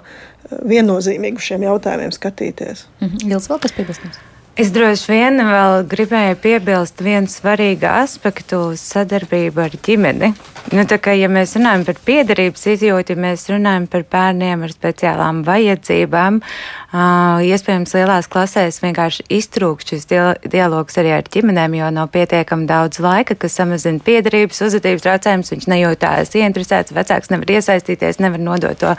viennozīmīgi 0.47 1.41
uz 1.41 1.49
šiem 1.49 1.67
jautājumiem 1.67 2.15
skatīties. 2.15 2.87
Mhm. 3.01 3.31
Ilgs 3.31 3.51
vēl 3.51 3.61
kas 3.63 3.75
piebilstams? 3.75 4.23
Es 4.57 4.71
droši 4.73 5.11
vien 5.11 5.37
vēl 5.37 5.83
gribēju 5.85 6.37
piebilst 6.41 7.01
vienu 7.05 7.29
svarīgu 7.29 7.85
aspektu- 7.91 8.71
sadarbību 8.81 9.61
ar 9.61 9.73
ģimeni. 9.85 10.31
Nu, 10.73 10.85
kā, 10.97 11.13
ja 11.13 11.27
mēs 11.29 11.51
runājam 11.53 11.83
par 11.85 11.99
piederības 12.07 12.63
izjūti, 12.71 13.13
ja 13.13 13.21
mēs 13.21 13.43
runājam 13.53 13.85
par 13.87 14.01
bērniem 14.09 14.63
ar 14.65 14.71
speciālām 14.73 15.43
vajadzībām, 15.45 16.39
uh, 16.41 17.37
iespējams, 17.45 17.93
lielās 17.93 18.25
klasēs 18.27 18.81
vienkārši 18.81 19.27
iztrūkst 19.29 19.93
šis 19.93 20.09
dialogs 20.49 20.97
arī 20.97 21.11
ar 21.19 21.29
ģimenēm, 21.29 21.75
jo 21.77 21.89
nav 21.91 22.09
pietiekami 22.09 22.65
daudz 22.65 22.97
laika, 22.99 23.35
kas 23.37 23.53
samazina 23.53 24.01
piederības, 24.01 24.63
uzvedības 24.65 25.05
traucējumus. 25.05 25.51
Viņš 25.53 25.67
nejūtās 25.69 26.33
ieinteresēts, 26.33 26.95
vecāks 26.97 27.29
nevar 27.29 27.45
iesaistīties, 27.45 28.17
nevar 28.25 28.41
nodot 28.41 28.81
to 28.81 28.95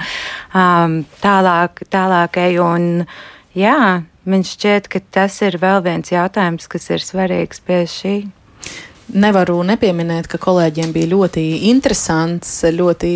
um, 0.55 1.05
tālāk, 1.19 1.83
tālākai. 1.91 2.53
Un, 2.63 3.05
jā, 3.59 4.05
Man 4.29 4.43
šķiet, 4.45 4.91
ka 4.93 5.01
tas 5.14 5.39
ir 5.47 5.57
vēl 5.57 5.81
viens 5.87 6.11
jautājums, 6.12 6.68
kas 6.68 6.91
ir 6.93 7.01
svarīgs 7.01 7.62
pie 7.64 7.85
šī. 7.89 8.16
Nevaru 9.09 9.62
nepieminēt, 9.64 10.29
ka 10.29 10.37
kolēģiem 10.43 10.93
bija 10.93 11.09
ļoti 11.14 11.45
interesants, 11.70 12.51
ļoti 12.76 13.12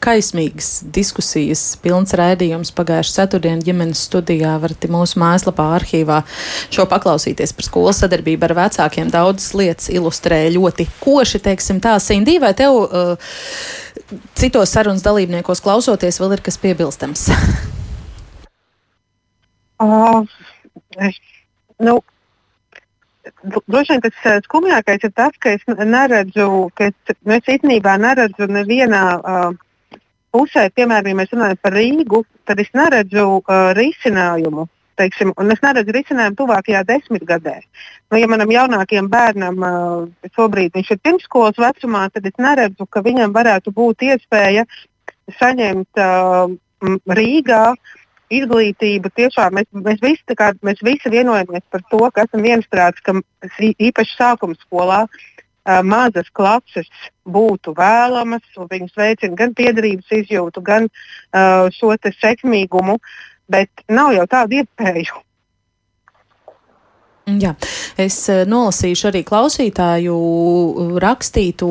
kaismīgas 0.00 0.70
diskusijas, 0.96 1.66
pilns 1.82 2.14
raidījums 2.16 2.72
pagājušā 2.76 3.18
ceturtdienā 3.18 3.64
ģimenes 3.66 4.06
studijā. 4.08 4.54
Varat 4.62 4.88
mūsu 4.92 5.20
mājaslapā, 5.20 5.68
arhīvā 5.76 6.22
šo 6.72 6.88
paklausīties 6.88 7.52
par 7.56 7.68
skolas 7.68 8.00
sadarbību 8.00 8.48
ar 8.48 8.56
vecākiem. 8.62 9.12
Daudzas 9.12 9.52
lietas 9.58 9.92
ilustrē 9.92 10.46
ļoti 10.56 10.88
koši, 11.04 11.42
teiksim 11.50 11.84
tā, 11.84 11.98
Sindī, 12.00 12.38
vai 12.40 12.54
tev 12.56 12.80
uh, 12.86 13.32
citos 14.40 14.72
sarunas 14.72 15.04
dalībniekos 15.04 15.64
klausoties 15.64 16.22
vēl 16.22 16.38
ir 16.38 16.46
kas 16.48 16.64
piebilstams? 16.64 17.28
Uh, 19.78 20.24
es, 20.96 21.18
nu, 21.78 22.00
Droši 23.66 23.92
vien 23.92 24.02
tas 24.04 24.18
uh, 24.24 24.38
skumjākais 24.44 25.02
ir 25.04 25.12
tas, 25.16 25.34
ka 25.42 25.52
es 25.56 25.64
neredzu, 25.66 26.46
ka 26.78 26.90
es, 26.90 27.16
nu, 27.26 27.34
es 27.34 27.50
īstenībā 27.56 27.96
neredzu 27.98 28.46
nevienā 28.48 29.02
uh, 29.18 29.98
pusē, 30.34 30.68
piemēram, 30.70 31.10
ja 31.10 31.18
mēs 31.18 31.34
runājam 31.34 31.60
par 31.62 31.74
Rīgu, 31.74 32.22
tad 32.46 32.62
es 32.62 32.70
neredzu 32.76 33.26
uh, 33.40 33.72
risinājumu. 33.76 34.68
Teiksim, 34.96 35.34
es 35.52 35.60
neredzu 35.64 35.92
risinājumu 35.92 36.38
tuvākajā 36.38 36.84
desmitgadē. 36.88 37.58
Nu, 38.08 38.20
ja 38.22 38.30
manam 38.30 38.54
jaunākajam 38.54 39.10
bērnam 39.12 39.58
uh, 39.58 40.30
šobrīd 40.38 40.78
viņš 40.78 40.94
ir 40.94 41.02
pirmsskolas 41.02 41.58
vecumā, 41.60 42.06
tad 42.14 42.30
es 42.30 42.38
neredzu, 42.40 42.86
ka 42.88 43.02
viņam 43.04 43.34
varētu 43.34 43.74
būt 43.76 44.06
iespēja 44.06 44.64
saņemt 45.42 46.00
uh, 46.06 46.54
Rīgā 47.18 47.62
uh, 47.74 47.95
izglītība 48.32 49.10
tiešām 49.16 49.58
mēs, 49.58 49.68
mēs, 49.72 50.00
visi, 50.02 50.36
kā, 50.38 50.52
mēs 50.66 50.82
visi 50.84 51.12
vienojamies 51.12 51.64
par 51.70 51.84
to, 51.90 52.02
ka 52.14 52.26
esam 52.26 52.44
viensprāts, 52.46 53.02
ka 53.04 53.14
īpaši 53.60 54.16
sākuma 54.16 54.56
skolā 54.60 55.02
uh, 55.06 55.82
mazas 55.86 56.30
klases 56.34 56.90
būtu 57.26 57.74
vēlamas, 57.76 58.46
un 58.56 58.70
viņas 58.70 58.98
veicina 58.98 59.38
gan 59.38 59.54
piedarības 59.54 60.18
izjūtu, 60.22 60.64
gan 60.64 60.88
uh, 60.88 61.68
šo 61.74 61.94
sekmīgumu, 62.20 62.98
bet 63.50 63.86
nav 63.88 64.14
jau 64.16 64.26
tādu 64.30 64.62
iespēju. 64.62 65.22
Jā, 67.26 67.56
es 67.98 68.20
nolasīšu 68.46 69.08
arī 69.08 69.24
klausītāju 69.26 70.14
rakstīto 71.02 71.70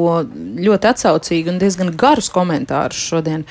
ļoti 0.60 0.90
atsaucīgu 0.90 1.54
un 1.54 1.62
diezgan 1.62 1.94
garus 1.96 2.28
komentārus 2.28 3.00
šodien 3.00 3.46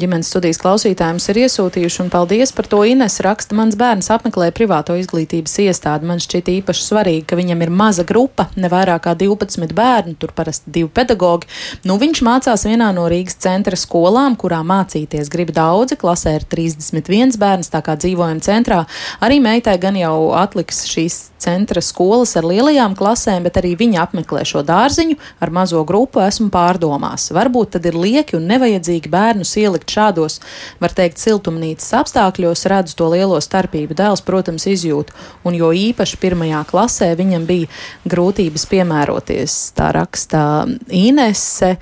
ģimenes 0.00 0.28
studijas 0.32 0.58
klausītājiem 0.62 1.18
ir 1.30 1.40
iesūtījuši, 1.44 2.00
un 2.04 2.10
paldies 2.12 2.52
par 2.56 2.68
to. 2.70 2.80
Ines 2.88 3.18
raksta, 3.24 3.56
mans 3.58 3.76
bērns 3.80 4.10
apmeklē 4.14 4.50
privāto 4.56 4.96
izglītības 4.98 5.56
iestādi. 5.66 6.08
Man 6.08 6.22
šķiet 6.22 6.50
īpaši 6.58 6.84
svarīgi, 6.86 7.24
ka 7.28 7.38
viņam 7.38 7.64
ir 7.64 7.72
maza 7.74 8.04
grupa, 8.08 8.48
ne 8.56 8.70
vairāk 8.72 9.04
kā 9.06 9.14
12 9.20 9.74
bērnu, 9.76 10.16
tur 10.20 10.32
parasti 10.36 10.72
divi 10.74 10.90
pedagogi. 10.94 11.50
Nu, 11.84 11.98
viņš 12.00 12.22
mācās 12.26 12.66
vienā 12.68 12.88
no 12.96 13.04
Rīgas 13.10 13.36
centra 13.44 13.78
skolām, 13.78 14.38
kurā 14.40 14.62
mācīties 14.66 15.30
grib 15.32 15.52
daudzi. 15.54 15.98
Klasē 16.00 16.38
ir 16.40 16.48
31 16.50 17.38
bērns, 17.40 17.70
tā 17.74 17.84
kā 17.84 17.98
dzīvojam 18.00 18.40
centrā. 18.44 18.84
Arī 19.24 19.40
meitai 19.44 19.76
gan 19.82 19.98
jau 20.00 20.32
atliks 20.38 20.84
šīs 20.90 21.20
centra 21.44 21.82
skolas 21.84 22.32
ar 22.38 22.46
lielajām 22.48 22.96
klasēm, 22.96 23.44
bet 23.44 23.58
arī 23.60 23.74
viņa 23.76 24.06
apmeklē 24.06 24.44
šo 24.48 24.64
dārziņu 24.66 25.18
ar 25.44 25.52
mazo 25.52 25.82
grupu. 25.84 26.22
Esmu 26.24 26.48
pārdomās. 26.54 27.28
Varbūt 27.34 27.76
tad 27.76 27.88
ir 27.90 27.98
lieki 27.98 28.38
un 28.38 28.48
nevajadzīgi 28.48 29.12
bērnus 29.12 29.52
ielikt 29.60 29.73
ielikt 29.74 29.90
šādos, 29.90 30.40
var 30.80 30.94
teikt, 30.94 31.18
siltumnīcas 31.18 31.90
apstākļos, 31.98 32.64
redzu 32.70 32.96
to 32.98 33.08
lielo 33.12 33.40
starpību. 33.42 33.94
Dēls, 33.98 34.22
protams, 34.24 34.66
izjūt, 34.70 35.10
un 35.44 35.54
jo 35.58 35.72
īpaši 35.74 36.18
pirmajā 36.22 36.62
klasē 36.70 37.14
viņam 37.18 37.46
bija 37.46 37.68
grūtības 38.06 38.66
piemēroties. 38.70 39.56
Tā 39.74 39.90
raksta 39.94 40.66
Inese. 40.94 41.74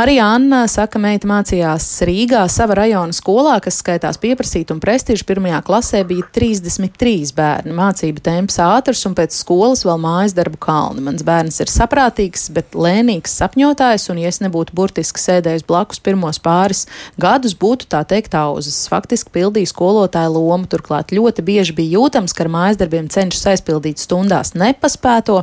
Arī 0.00 0.18
Anna 0.22 0.66
saka, 0.70 0.98
meita 0.98 1.28
mācījās 1.30 1.86
Rīgā, 2.06 2.42
sava 2.50 2.80
rajona 2.82 3.14
skolā, 3.14 3.58
kas 3.62 3.80
skaitās 3.82 4.18
pieprasīt 4.20 4.72
un 4.74 4.80
prestižu. 4.82 5.26
Pirmajā 5.28 5.62
klasē 5.66 6.02
bija 6.08 6.26
33 6.34 7.34
bērni. 7.36 7.76
Mācība 7.76 8.24
temps 8.30 8.58
ātrs 8.62 9.04
un 9.08 9.16
pēc 9.18 9.36
skolas 9.36 9.84
vēl 9.86 10.00
mājas 10.02 10.34
darbu 10.36 10.58
kalni. 10.60 11.04
Mans 11.04 11.24
bērns 11.26 11.60
ir 11.62 11.70
saprātīgs, 11.70 12.48
bet 12.56 12.74
lēnīgs 12.74 13.36
sapņotājs, 13.40 14.08
un 14.12 14.22
ja 14.22 14.30
es 14.32 14.40
nebūtu 14.42 14.74
burtiski 14.76 15.22
sēdējis 15.22 15.66
blakus 15.68 16.00
pirmos 16.02 16.40
pāris 16.42 16.86
gadus 17.20 17.54
būtu 17.58 17.88
tā 17.92 18.00
teikt 18.08 18.34
auzas. 18.38 18.78
Faktiski 18.90 19.32
pildīja 19.34 19.70
skolotāja 19.70 20.30
lomu, 20.32 20.68
turklāt 20.70 21.14
ļoti 21.14 21.44
bieži 21.46 21.76
bija 21.76 21.98
jūtams, 21.98 22.34
ka 22.36 22.46
ar 22.46 22.52
mājas 22.52 22.80
darbiem 22.80 23.10
cenšas 23.12 23.46
aizpildīt 23.52 24.02
stundās 24.02 24.54
nepaspēto. 24.58 25.42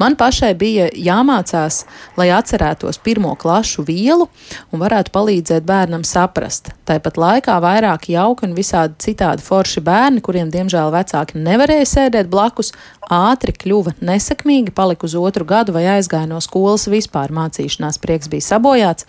Man 0.00 0.16
pašai 0.18 0.52
bija 0.58 0.88
jāmācās, 0.94 1.82
lai 2.16 2.30
atcerētos 2.34 3.00
pirmo 3.04 3.34
klašu 3.38 3.84
vielu 3.86 4.28
un 4.70 4.82
varētu 4.82 5.12
palīdzēt 5.14 5.66
bērnam 5.66 6.06
saprast. 6.06 6.72
Tāpat 6.86 7.18
laikā 7.18 7.58
vairāk 7.62 8.08
jauki 8.12 8.46
un 8.46 8.54
visādi 8.56 8.94
citādi 9.02 9.42
forši 9.42 9.82
bērni, 9.86 10.22
kuriem 10.24 10.52
diemžēl 10.54 10.92
vecāki 10.94 11.42
nevarēja 11.42 11.88
sēdēt 11.92 12.30
blakus, 12.30 12.72
ātri 13.12 13.54
kļuva 13.54 13.96
nesakmīgi, 14.04 14.74
palika 14.74 15.06
uz 15.06 15.14
otru 15.18 15.46
gadu 15.48 15.74
vai 15.76 15.86
aizgāja 15.96 16.28
no 16.30 16.40
skolas 16.44 16.86
vispār 16.90 17.34
mācīšanās 17.34 18.00
prieks 18.02 18.30
bija 18.32 18.46
sabojāts. 18.50 19.06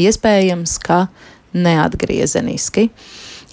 Iespējams, 0.00 0.78
ka 0.82 1.06
neatgriezeniski. 1.56 2.90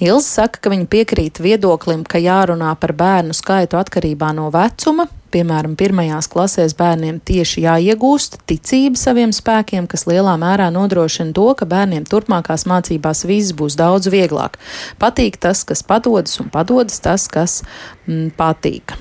Ilza 0.01 0.25
saka, 0.25 0.59
ka 0.63 0.71
viņa 0.73 0.87
piekrīt 0.89 1.39
viedoklim, 1.43 2.01
ka 2.03 2.17
jārunā 2.17 2.71
par 2.81 2.95
bērnu 2.97 3.35
skaitu 3.37 3.77
atkarībā 3.77 4.31
no 4.35 4.49
vecuma. 4.53 5.05
Piemēram, 5.33 5.73
pirmajās 5.77 6.27
klasēs 6.29 6.75
bērniem 6.77 7.19
tieši 7.25 7.63
jāiegūst 7.63 8.39
ticība 8.49 8.99
saviem 8.99 9.33
spēkiem, 9.33 9.87
kas 9.89 10.05
lielā 10.09 10.35
mērā 10.41 10.69
nodrošina 10.73 11.33
to, 11.37 11.47
ka 11.57 11.69
bērniem 11.69 12.05
turpmākās 12.09 12.67
mācībās 12.69 13.25
viss 13.29 13.55
būs 13.57 13.77
daudz 13.79 14.09
vieglāk. 14.13 14.59
Patīk 15.01 15.39
tas, 15.41 15.63
kas 15.65 15.85
padodas, 15.85 16.37
un 16.41 16.53
padodas 16.53 17.01
tas, 17.01 17.29
kas 17.29 17.61
mm, 18.05 18.33
patīk. 18.37 18.97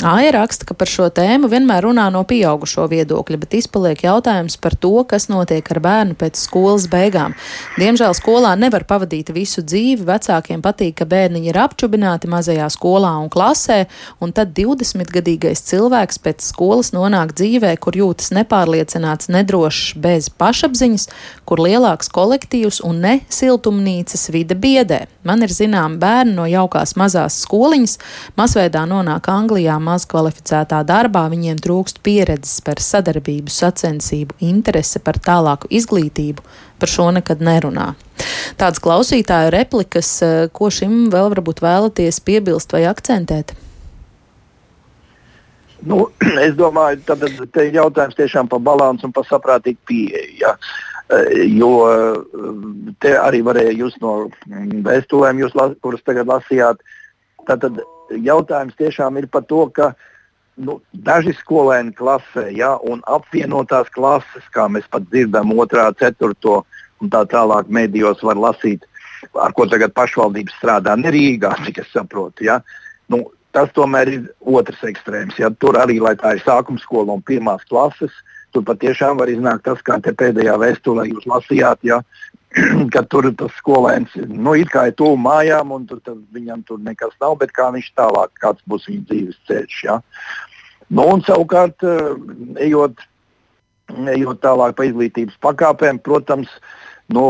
Aija 0.00 0.30
raksta, 0.32 0.64
ka 0.64 0.72
par 0.72 0.88
šo 0.88 1.10
tēmu 1.12 1.50
vienmēr 1.52 1.84
runā 1.84 2.06
no 2.08 2.22
pieaugušo 2.24 2.86
viedokļa, 2.88 3.36
bet 3.42 3.56
izpaliek 3.58 4.00
jautājums 4.06 4.54
par 4.56 4.72
to, 4.80 4.94
kas 5.04 5.26
notiek 5.28 5.66
ar 5.74 5.80
bērnu 5.84 6.16
pēc 6.16 6.40
skolas 6.40 6.86
beigām. 6.88 7.34
Diemžēl 7.76 8.14
skolā 8.16 8.54
nevar 8.56 8.86
pavadīt 8.88 9.28
visu 9.36 9.60
dzīvi. 9.60 10.06
Vecākiem 10.08 10.62
patīk, 10.64 10.94
ka 11.02 11.08
bērniņi 11.10 11.52
ir 11.52 11.58
apčubināti 11.60 12.30
mazajā 12.32 12.70
skolā 12.72 13.12
un 13.20 13.28
klasē, 13.28 13.82
un 14.24 14.32
tad 14.32 14.54
20-gadīgais 14.56 15.66
cilvēks 15.68 16.22
pēc 16.24 16.48
skolas 16.48 16.94
nonāk 16.96 17.36
dzīvē, 17.36 17.74
kur 17.84 18.00
jūtas 18.00 18.32
nepārliecināts, 18.38 19.28
nedrošs, 19.28 19.98
bez 20.00 20.30
pašapziņas, 20.32 21.10
kur 21.44 21.60
lielāks 21.60 22.08
kolektīvs 22.08 22.80
un 22.88 23.04
ne 23.04 23.14
siltumnīcas 23.28 24.30
vide 24.32 24.56
biedē. 24.56 25.04
Man 25.20 25.44
ir 25.44 25.52
zinām 25.52 25.98
bērni 26.00 26.32
no 26.32 26.46
jaukās 26.48 26.94
mazās 26.96 27.42
skoliņas, 27.44 27.98
masveidā 28.40 28.86
nonāk 28.88 29.28
Anglijā 29.28 29.74
maz 29.82 30.06
kvalificētā 30.08 30.78
darbā, 30.88 31.26
viņiem 31.28 31.60
trūkst 31.60 32.00
pieredzes 32.06 32.62
par 32.64 32.80
sadarbību, 32.80 33.52
sacensību, 33.52 34.38
interese 34.48 35.02
par 35.04 35.20
tālāku 35.20 35.68
izglītību, 35.76 36.44
par 36.80 36.88
šo 36.88 37.10
nekad 37.18 37.44
nerunā. 37.44 37.90
Tāds 38.60 38.80
klausītāju 38.80 39.52
replikas, 39.52 40.14
eh, 40.24 40.48
ko 40.52 40.72
šim 40.72 41.10
vēl 41.12 41.28
varbūt 41.34 41.60
vēlaties 41.60 42.22
piebilst 42.24 42.72
vai 42.72 42.86
akcentēt? 42.88 43.52
Nu, 45.84 46.06
es 46.46 46.56
domāju, 46.56 47.04
ka 47.04 47.16
tas 47.20 47.36
ir 47.60 47.76
jautājums 47.76 48.16
tiešām 48.16 48.48
par 48.48 48.64
balansu 48.64 49.08
un 49.08 49.12
par 49.12 49.28
saprātīgu 49.28 49.84
pieeju. 49.84 50.40
Ja? 50.40 50.56
Eh, 50.56 50.89
jo 51.50 51.70
eh, 51.90 52.18
te 53.02 53.14
arī 53.18 53.42
varēja 53.46 53.74
just 53.74 54.00
no 54.02 54.28
mm, 54.46 54.82
vēstulēm, 54.86 55.42
jūs, 55.42 55.56
kuras 55.82 56.04
tagad 56.06 56.30
lasījāt. 56.30 56.82
Tātad 57.48 57.80
jautājums 58.14 58.76
tiešām 58.78 59.18
ir 59.18 59.26
par 59.32 59.46
to, 59.50 59.64
ka 59.74 59.92
nu, 60.60 60.78
daži 60.92 61.34
skolēni 61.38 61.94
klasē, 61.96 62.50
ja, 62.54 62.76
un 62.76 63.02
apvienotās 63.08 63.90
klases, 63.94 64.46
kā 64.54 64.68
mēs 64.68 64.86
pat 64.92 65.08
dzirdam, 65.08 65.54
otrā, 65.58 65.88
ceturto 65.98 66.62
un 67.00 67.10
tā 67.10 67.24
tālāk 67.30 67.70
medijos 67.72 68.22
var 68.26 68.38
lasīt, 68.38 68.84
ar 69.40 69.54
ko 69.56 69.66
tagad 69.70 69.94
pašvaldības 69.96 70.56
strādā, 70.60 70.96
ne 70.96 71.12
Rīgā, 71.12 71.54
cik 71.64 71.82
es 71.82 71.92
saprotu. 71.94 72.44
Ja. 72.48 72.60
Nu, 73.10 73.24
tas 73.56 73.72
tomēr 73.74 74.12
ir 74.12 74.26
otrs 74.46 74.82
ekstrēms. 74.86 75.38
Ja. 75.40 75.50
Tur 75.50 75.80
arī, 75.80 75.98
lai 76.02 76.14
tā 76.20 76.36
ir 76.36 76.44
sākuma 76.44 76.80
skola 76.82 77.16
un 77.16 77.24
pirmās 77.26 77.64
klases, 77.68 78.14
tur 78.54 78.64
patiešām 78.66 79.20
var 79.20 79.30
iznākt 79.32 79.66
tas, 79.68 79.82
kā 79.86 79.98
pēdējā 80.00 80.56
vēstulē 80.60 81.06
jūs 81.10 81.26
lasījāt, 81.30 81.82
ja, 81.86 82.00
ka 82.94 83.02
tur 83.10 83.30
tas 83.38 83.54
skolēns 83.60 84.14
nu, 84.26 84.54
ir 84.58 84.70
kā 84.72 84.88
ir 84.90 84.96
tuvu 84.98 85.18
mājām, 85.22 85.74
un 85.76 85.86
tur, 85.90 86.02
viņam 86.34 86.64
tur 86.66 86.80
nekas 86.82 87.14
nav, 87.22 87.38
bet 87.42 87.54
kā 87.56 87.70
viņš 87.74 87.92
tālāk, 87.98 88.34
kāds 88.42 88.64
būs 88.70 88.88
viņa 88.90 89.06
dzīves 89.10 89.38
ceļš. 89.50 89.78
Ja? 89.86 90.00
Nu, 90.90 91.06
un 91.06 91.22
savukārt, 91.26 91.86
eh, 91.86 92.66
ejot, 92.66 92.98
ejot 94.10 94.42
tālāk 94.42 94.74
pa 94.78 94.88
izglītības 94.88 95.38
pakāpēm, 95.42 96.02
protams, 96.02 96.50
nu, 97.12 97.24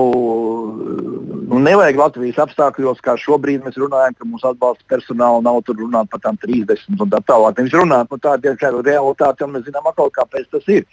nu, 1.48 1.58
nevajag 1.64 1.98
Latvijas 1.98 2.40
apstākļos, 2.44 3.00
kā 3.04 3.16
šobrīd 3.20 3.64
mēs 3.64 3.78
runājam, 3.80 4.16
ka 4.16 4.28
mūsu 4.28 4.50
atbalsta 4.50 4.84
personāla 4.92 5.40
nav 5.44 5.62
tur 5.64 5.78
runāt 5.80 6.10
par 6.12 6.20
tām 6.24 6.36
30 6.42 7.00
un 7.00 7.12
tā 7.12 7.20
tālāk. 7.24 7.58
Viņš 7.60 7.76
runā 7.80 8.02
par 8.10 8.20
tādu 8.26 8.48
diemžēl 8.48 8.80
realitāti, 8.86 9.46
un 9.46 9.54
mēs 9.56 9.64
zinām, 9.68 9.88
atkal, 9.88 10.12
kāpēc 10.14 10.50
tas 10.52 10.68
ir. 10.68 10.84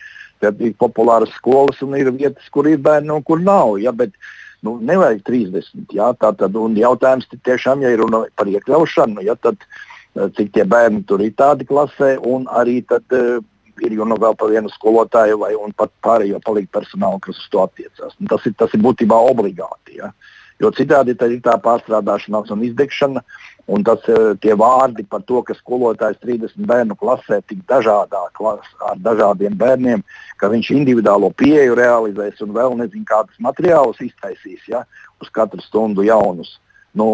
Tad 0.43 0.61
ir 0.61 0.75
populāras 0.79 1.33
skolas 1.35 1.81
un 1.83 1.97
ir 1.99 2.11
vietas, 2.15 2.47
kur 2.53 2.69
ir 2.69 2.79
bērni 2.83 3.11
un 3.15 3.25
kur 3.27 3.41
nav. 3.43 3.75
Ja, 3.83 3.91
bet, 3.91 4.15
nu, 4.63 4.77
nevajag 4.79 5.25
30. 5.27 5.83
Ja, 5.97 6.13
tā 6.15 6.31
tad 6.39 6.55
jautājums 6.55 7.27
tiešām, 7.35 7.83
ja 7.83 7.91
ir 7.91 8.03
runa 8.05 8.23
par 8.39 8.47
iekļaušanu, 8.51 9.25
ja, 9.27 9.35
tad 9.35 9.59
eh, 9.67 10.31
cik 10.38 10.53
tie 10.55 10.63
bērni 10.63 11.03
tur 11.09 11.25
ir 11.25 11.35
tādi 11.35 11.67
klasē 11.67 12.15
un 12.23 12.47
arī 12.47 12.79
tad, 12.88 13.03
uh, 13.11 13.43
ir 13.86 13.97
jau 13.97 14.07
nu 14.09 14.17
vēl 14.21 14.38
par 14.39 14.53
vienu 14.53 14.71
skolotāju 14.73 15.41
vai 15.43 15.53
pat 15.78 15.91
pārējo 16.03 16.41
palīdzību 16.45 16.73
personālu, 16.80 17.19
kas 17.19 17.38
uz 17.38 17.49
to 17.51 17.63
attiecās. 17.65 18.15
Un 18.19 18.32
tas 18.32 18.45
ir, 18.45 18.55
tas 18.57 18.73
ir 18.73 18.84
būtībā 18.84 19.19
obligāti. 19.32 19.99
Ja. 20.01 20.11
Jo 20.59 20.71
citādi 20.73 21.13
ir 21.13 21.41
tā 21.45 21.57
pārstrādāšanās 21.61 22.49
un 22.51 22.63
izdegšana, 22.65 23.21
Un 23.67 23.84
tas 23.84 23.99
eh, 24.07 24.32
tie 24.39 24.55
vārdi 24.55 25.03
par 25.11 25.25
to, 25.28 25.41
ka 25.43 25.55
skolotājs 25.57 26.21
30 26.23 26.63
bērnu 26.69 26.95
klasē 26.95 27.41
tik 27.43 27.65
dažādā 27.67 28.21
klasē 28.39 28.91
ar 28.93 29.01
dažādiem 29.03 29.57
bērniem, 29.59 30.05
ka 30.39 30.47
viņš 30.53 30.69
individuālo 30.71 31.34
pieeju 31.36 31.75
realizēs 31.75 32.39
un 32.45 32.53
vēl 32.55 32.78
nezinu, 32.80 33.03
kādus 33.09 33.36
materiālus 33.43 33.99
iztaisīs 34.05 34.63
ja, 34.71 34.86
uz 35.19 35.32
katru 35.36 35.59
stundu 35.65 36.07
jaunus. 36.07 36.55
Nu, 36.97 37.07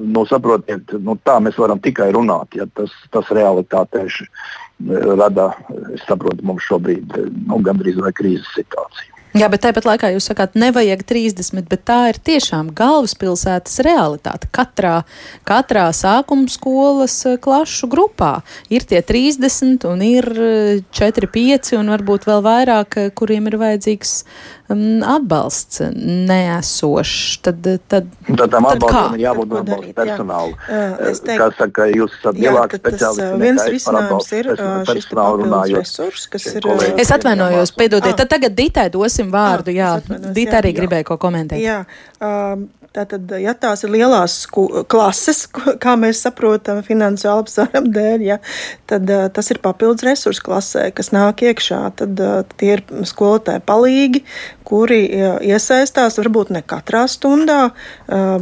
nu, 0.00 0.22
saprotiet, 0.28 0.94
nu, 1.02 1.16
tā 1.26 1.36
mēs 1.44 1.58
varam 1.60 1.80
tikai 1.82 2.08
runāt. 2.14 2.54
Ja, 2.56 2.64
tas, 2.78 2.94
tas 3.12 3.28
realitātē 3.34 4.06
rada, 5.18 5.50
es 5.96 6.04
saprotu, 6.08 6.44
mums 6.46 6.64
šobrīd 6.68 7.18
nu, 7.48 7.60
gandrīz 7.64 8.00
vai 8.00 8.14
krīzes 8.16 8.48
situācija. 8.56 9.16
Jā, 9.36 9.50
bet 9.52 9.60
tāpat 9.66 9.84
laikā 9.84 10.08
jūs 10.14 10.30
sakāt, 10.30 10.54
nevajag 10.56 11.02
30, 11.04 11.66
bet 11.68 11.82
tā 11.84 11.96
ir 12.08 12.16
tiešām 12.24 12.70
galvaspilsētas 12.76 13.82
realitāte. 13.84 14.48
Katrā, 14.48 15.02
katrā 15.44 15.82
sākuma 15.92 16.48
skolas 16.48 17.18
eh, 17.28 17.34
klašu 17.44 17.90
grupā 17.92 18.30
ir 18.72 18.86
tie 18.88 19.02
30 19.04 19.84
un 19.90 20.04
ir 20.06 20.30
4, 20.88 21.28
eh, 21.28 21.34
5 21.34 21.74
un 21.76 21.92
varbūt 21.92 22.24
vēl 22.30 22.40
vairāk, 22.46 22.96
eh, 23.02 23.10
kuriem 23.12 23.50
ir 23.50 23.58
vajadzīgs 23.60 24.14
atbalsts 24.68 25.82
neesošs. 25.94 27.38
Tad, 27.46 27.68
tad, 27.90 28.08
tad 28.26 28.54
tam 28.54 28.68
atbalstam 28.70 29.16
ir 29.16 29.24
jābūt 29.26 29.54
atbalsta 29.60 29.92
personālu. 30.00 30.56
Kā 30.66 31.48
saka, 31.58 31.88
jūs 31.92 32.16
esat 32.18 32.40
lielāks 32.40 32.80
speciālists. 32.80 33.36
Viens 33.42 33.68
risinājums 33.76 34.32
ir 34.36 34.50
šis 34.90 35.10
papildus 35.12 35.76
resurs, 35.76 36.26
kas 36.32 36.48
ir. 36.52 36.70
Es 36.98 37.12
atvainojos, 37.14 37.74
piedodiet, 37.76 38.16
tad 38.18 38.32
tagad 38.32 38.56
Ditai 38.56 38.88
dosim 38.92 39.30
vārdu. 39.34 39.74
Jā, 39.76 39.96
jā. 40.00 40.22
Dita 40.36 40.60
arī 40.62 40.72
jā. 40.74 40.80
gribēja 40.80 41.06
ko 41.10 41.18
komentēt. 41.20 41.62
Jā, 41.62 41.82
Tātad, 42.96 43.28
ja 43.36 43.52
tās 43.52 43.82
ir 43.84 43.90
lielās 43.92 44.34
klases, 44.88 45.42
kā 45.84 45.96
mēs 46.00 46.22
saprotam, 46.24 46.78
finansiāli 46.86 47.44
apsvērumu 47.44 47.90
dēļ, 47.92 48.22
ja, 48.24 48.38
tad 48.88 49.10
uh, 49.12 49.26
tas 49.36 49.52
ir 49.52 49.60
papildus 49.60 50.06
resursu 50.06 50.46
klasē, 50.46 50.86
kas 50.96 51.12
nāk 51.12 51.44
iekšā. 51.44 51.82
Tad 52.00 52.22
uh, 52.24 52.38
tie 52.56 52.70
ir 52.78 52.84
skolotāji 53.04 53.60
palīgi, 53.68 54.22
kuri 54.64 55.02
uh, 55.10 55.36
iesaistās, 55.44 56.16
varbūt 56.22 56.54
ne 56.56 56.62
katrā 56.64 57.04
stundā, 57.10 57.68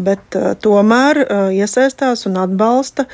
bet 0.05 0.37
tomēr 0.63 1.19
iesaistās 1.53 2.25
un 2.29 2.37
atbalsta, 2.41 3.05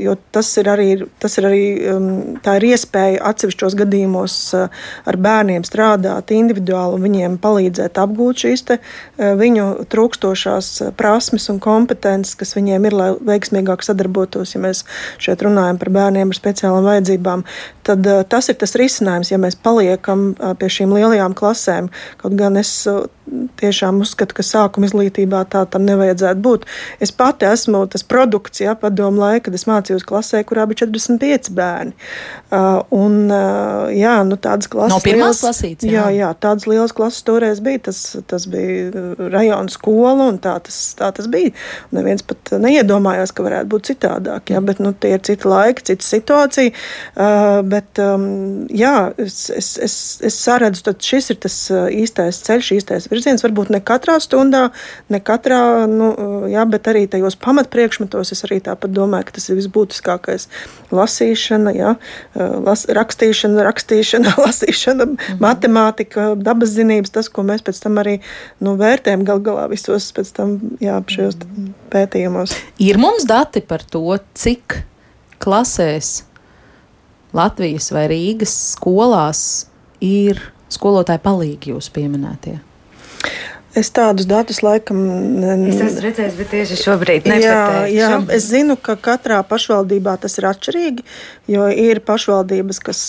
jo 0.00 0.14
tas 0.34 0.50
ir 0.60 0.68
arī, 0.72 0.88
tas 1.22 1.36
ir 1.40 1.46
arī 1.48 1.62
um, 1.92 2.08
tā 2.44 2.56
ir 2.58 2.66
iespēja 2.72 3.22
atsevišķos 3.30 3.76
gadījumos 3.80 4.36
ar 4.58 5.18
bērniem 5.26 5.64
strādāt 5.68 6.32
individuāli 6.34 6.98
un 6.98 7.06
viņiem 7.06 7.38
palīdzēt 7.42 8.00
apgūt 8.02 8.44
šīs 8.44 8.66
te, 8.68 8.78
viņu 9.16 9.68
trūkstošās 9.92 10.39
esošās 10.40 10.80
eh, 10.80 10.90
prasmes 10.96 11.48
un 11.50 11.60
kompetences, 11.60 12.34
kas 12.38 12.54
viņiem 12.56 12.86
ir, 12.88 12.96
lai 12.96 13.10
veiksmīgāk 13.14 13.84
sadarbotos, 13.84 14.54
ja 14.54 14.60
mēs 14.60 14.84
šeit 15.18 15.42
runājam 15.42 15.78
par 15.78 15.90
bērniem 15.90 16.30
ar 16.30 16.36
speciālām 16.38 16.84
vajadzībām, 16.84 17.44
tad 17.84 18.06
uh, 18.06 18.22
tas 18.24 18.48
ir 18.48 18.56
tas 18.60 18.74
risinājums, 18.78 19.30
ja 19.32 19.38
mēs 19.40 19.56
paliekam 19.56 20.32
uh, 20.32 20.54
pie 20.58 20.70
šīm 20.70 20.94
lielajām 20.94 21.34
klasēm. 21.34 21.90
Kaut 22.20 22.36
gan 22.38 22.56
es 22.60 22.72
tiešām 23.60 24.00
uzskatu, 24.04 24.36
ka 24.36 24.44
sākuma 24.46 24.88
izglītībā 24.88 25.42
tā 25.52 25.62
tam 25.70 25.86
nevajadzētu 25.88 26.42
būt. 26.44 26.66
Es 27.02 27.12
pati 27.14 27.46
esmu 27.48 27.82
tas 27.90 28.04
produkts, 28.06 28.62
ja 28.62 28.74
padomu 28.78 29.22
laika, 29.22 29.46
kad 29.48 29.56
es 29.58 29.66
mācījos 29.68 30.06
klasē, 30.06 30.42
kurā 30.48 30.66
bija 30.70 30.84
45 30.86 31.52
bērni. 31.56 31.94
Uh, 32.50 32.80
un, 32.94 33.16
uh, 33.30 33.90
jā, 33.94 34.16
nu 34.26 34.38
tādas 34.40 34.70
klases. 34.70 34.94
No 34.94 35.00
pirmās 35.04 35.42
klasītes. 35.44 35.86
Jā. 35.88 36.08
jā, 36.10 36.24
jā, 36.24 36.30
tādas 36.42 36.66
lielas 36.70 36.94
klases 36.96 37.24
toreiz 37.26 37.62
bija. 37.64 37.84
Tas, 37.90 38.02
tas 38.30 38.46
bija 38.50 38.90
rajona 39.20 39.72
skola 39.72 40.30
un 40.32 40.40
tā 40.42 40.56
tas, 40.66 40.80
tā 40.98 41.12
tas 41.16 41.30
bija. 41.30 41.54
Neviens 41.94 42.26
pat 42.26 42.54
neiedomājās, 42.60 43.34
ka 43.34 43.46
varētu 43.46 43.70
būt 43.72 43.92
citādāk, 43.92 44.54
ja, 44.54 44.62
bet 44.64 44.82
nu, 44.82 44.92
tie 44.92 45.14
ir 45.16 45.24
citi 45.26 45.48
laiki, 45.48 45.86
cita 45.92 46.06
situācija. 46.06 46.74
Uh, 47.14 47.60
bet 47.70 48.02
um, 48.02 48.66
jā, 48.74 48.94
es, 49.20 49.46
es, 49.54 49.72
es, 49.80 49.96
es 50.26 50.42
saredzu, 50.42 50.84
ka 50.88 50.96
šis 51.10 51.32
ir 51.34 51.40
tas 51.46 51.56
īstais 51.70 52.42
ceļš, 52.46 52.74
īstais 52.80 53.08
virziens 53.10 53.19
virziens. 53.20 53.44
Varbūt 53.44 53.70
ne 53.74 53.82
katrā 53.84 54.16
stundā, 54.22 54.70
ne 55.12 55.20
katrā, 55.20 55.60
nu, 55.90 56.10
jā, 56.50 56.64
bet 56.70 56.88
arī 56.90 57.04
tajos 57.10 57.36
pamatpriekšmetos 57.40 58.32
es 58.34 58.44
arī 58.48 58.60
tāpat 58.64 58.94
domāju, 58.96 59.28
ka 59.28 59.36
tas 59.36 59.50
ir 59.50 59.58
visbūtiskākais. 59.60 60.48
Lasīšana, 60.94 61.74
jā, 61.76 61.94
las, 62.66 62.86
rakstīšana, 62.90 63.64
rakstīšana, 63.68 64.34
lasīšana, 64.46 65.06
mm 65.06 65.16
-hmm. 65.16 65.42
matemātika, 65.44 66.30
dabas 66.40 66.74
zinības, 66.76 67.12
tas, 67.14 67.28
ko 67.28 67.44
mēs 67.46 67.62
pēc 67.66 67.82
tam 67.82 68.00
arī 68.02 68.18
nu, 68.60 68.76
vērtējam 68.80 69.24
gal 69.28 69.44
galā 69.44 69.68
visos 69.70 70.12
pēc 70.16 70.32
tam, 70.36 70.58
jā, 70.80 70.98
šajos 71.06 71.38
pētījumos. 71.90 72.56
Ir 72.78 72.98
mums 72.98 73.28
dati 73.28 73.60
par 73.60 73.82
to, 73.82 74.18
cik 74.34 74.82
klasēs 75.40 76.24
Latvijas 77.32 77.92
vai 77.94 78.08
Rīgas 78.10 78.54
skolās 78.74 79.42
ir 80.02 80.40
skolotāji 80.72 81.22
palīgi 81.22 81.74
jūs 81.74 81.90
pieminētie? 81.94 82.58
Es 83.78 83.86
tādus 83.94 84.26
datus 84.26 84.64
laikam 84.66 84.98
es 85.68 85.78
esmu 85.78 86.02
redzējis, 86.02 86.36
bet 86.40 86.48
tieši 86.50 86.76
šobrīd 86.80 87.28
nepateikšu. 87.30 87.46
Jā, 87.46 87.84
jā, 87.94 88.08
es 88.34 88.48
zinu, 88.50 88.74
ka 88.74 88.96
katrā 88.98 89.38
pašvaldībā 89.46 90.16
tas 90.18 90.34
ir 90.40 90.48
atšķirīgi, 90.50 91.04
jo 91.54 91.68
ir 91.70 92.00
pašvaldības, 92.02 92.80
kas 92.82 93.02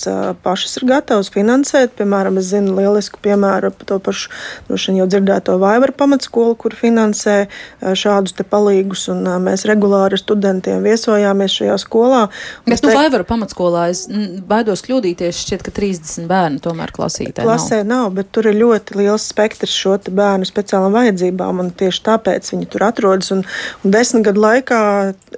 pašas 0.46 0.78
ir 0.78 0.86
gatavas 0.92 1.32
finansēt. 1.34 1.96
Piemēram, 1.98 2.38
es 2.38 2.52
zinu 2.52 2.76
lielisku 2.78 3.18
piemēru 3.26 3.72
par 3.74 3.90
to 3.90 3.98
pašu, 4.06 4.30
droši 4.68 4.92
vien 4.92 5.00
jau 5.02 5.08
dzirdēto 5.16 5.56
Vaivaru 5.62 5.96
pamatskolu, 5.98 6.54
kur 6.62 6.78
finansē 6.78 7.40
šādus 7.82 8.38
te 8.38 8.46
palīgus, 8.46 9.08
un 9.16 9.26
mēs 9.42 9.66
regulāri 9.70 10.20
ar 10.20 10.22
studentiem 10.22 10.86
viesojāmies 10.86 11.58
šajā 11.58 11.80
skolā. 11.82 12.22
Bet, 12.70 12.86
nu, 12.86 12.94
Vaivaru 13.00 13.26
pamatskolā 13.34 13.88
es 13.96 14.06
baidos 14.46 14.86
kļūdīties, 14.86 15.42
šķiet, 15.42 15.66
ka 15.66 15.74
30 15.82 16.30
bērnu 16.30 16.62
tomēr 16.70 16.94
klasītē 16.94 17.50
Klasē 17.50 17.82
nav. 17.82 17.92
nav, 17.96 18.16
bet 18.22 18.30
tur 18.30 18.54
ir 18.54 18.62
ļoti 18.62 19.02
liels 19.02 19.26
spektrs 19.34 19.74
šo 19.74 19.98
bērnu 20.06 20.51
speciālām 20.52 20.94
vajadzībām, 20.96 21.62
un 21.64 21.72
tieši 21.78 22.04
tāpēc 22.06 22.52
viņi 22.54 22.68
tur 22.72 22.86
atrodas. 22.88 23.32
Un, 23.36 23.44
un 23.82 23.96
desmit 23.96 24.28
gadu 24.28 24.44
laikā 24.44 24.82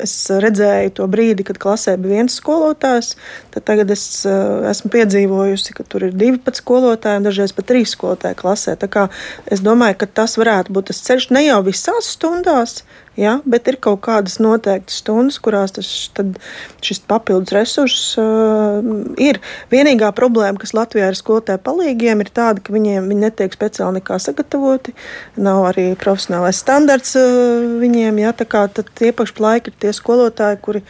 es 0.03 0.15
redzēju 0.43 0.95
to 0.99 1.07
brīdi, 1.11 1.45
kad 1.47 1.61
klasē 1.61 1.95
bija 2.01 2.19
viens 2.19 2.37
skolotājs, 2.41 3.13
tad 3.53 3.67
tagad 3.69 3.93
es 3.93 4.05
uh, 4.27 4.65
esmu 4.71 4.91
piedzīvojusi, 4.93 5.77
ka 5.77 5.87
tur 5.87 6.09
ir 6.09 6.17
divi 6.17 6.41
pat 6.41 6.59
skolotāji, 6.59 7.21
un 7.21 7.29
dažreiz 7.29 7.55
pat 7.55 7.69
trīs 7.71 7.93
skolotāji 7.95 8.39
klasē. 8.41 8.75
Tā 8.81 8.89
kā 8.91 9.07
es 9.53 9.63
domāju, 9.63 10.01
ka 10.01 10.11
tas 10.21 10.37
varētu 10.41 10.75
būt 10.75 10.91
tas 10.91 11.03
ceļš 11.07 11.29
ne 11.35 11.47
jau 11.47 11.61
visās 11.65 12.11
stundās, 12.17 12.81
Ja, 13.19 13.35
bet 13.45 13.67
ir 13.69 13.75
kaut 13.77 13.99
kādas 14.07 14.39
noteiktas 14.41 14.95
stundas, 15.03 15.35
kurās 15.43 15.75
tas, 15.75 15.89
šis 16.81 17.01
papildus 17.05 17.53
resurss 17.53 18.15
uh, 18.17 18.79
ir. 19.21 19.37
Vienīgā 19.69 20.09
problēma, 20.17 20.57
kas 20.61 20.73
Latvijā 20.73 21.11
ir 21.11 21.19
skolotāju 21.19 21.61
palīgiem, 21.61 22.23
ir 22.23 22.31
tāda, 22.33 22.63
ka 22.63 22.73
viņiem 22.73 23.11
viņi 23.11 23.25
netiek 23.27 23.53
speciāli 23.53 23.99
nekā 23.99 24.17
sagatavoti. 24.23 24.95
Nav 25.37 25.67
arī 25.69 25.91
profesionālais 25.99 26.63
standarts 26.65 27.13
uh, 27.19 27.77
viņiem. 27.83 28.23
Ja, 28.23 28.33
tā 28.33 28.49
kā 28.49 28.65
tie 28.73 29.13
paši 29.13 29.37
laiki 29.45 29.69
ir 29.69 29.77
tie 29.85 29.93
skolotāji, 29.93 30.61
kuri 30.65 30.81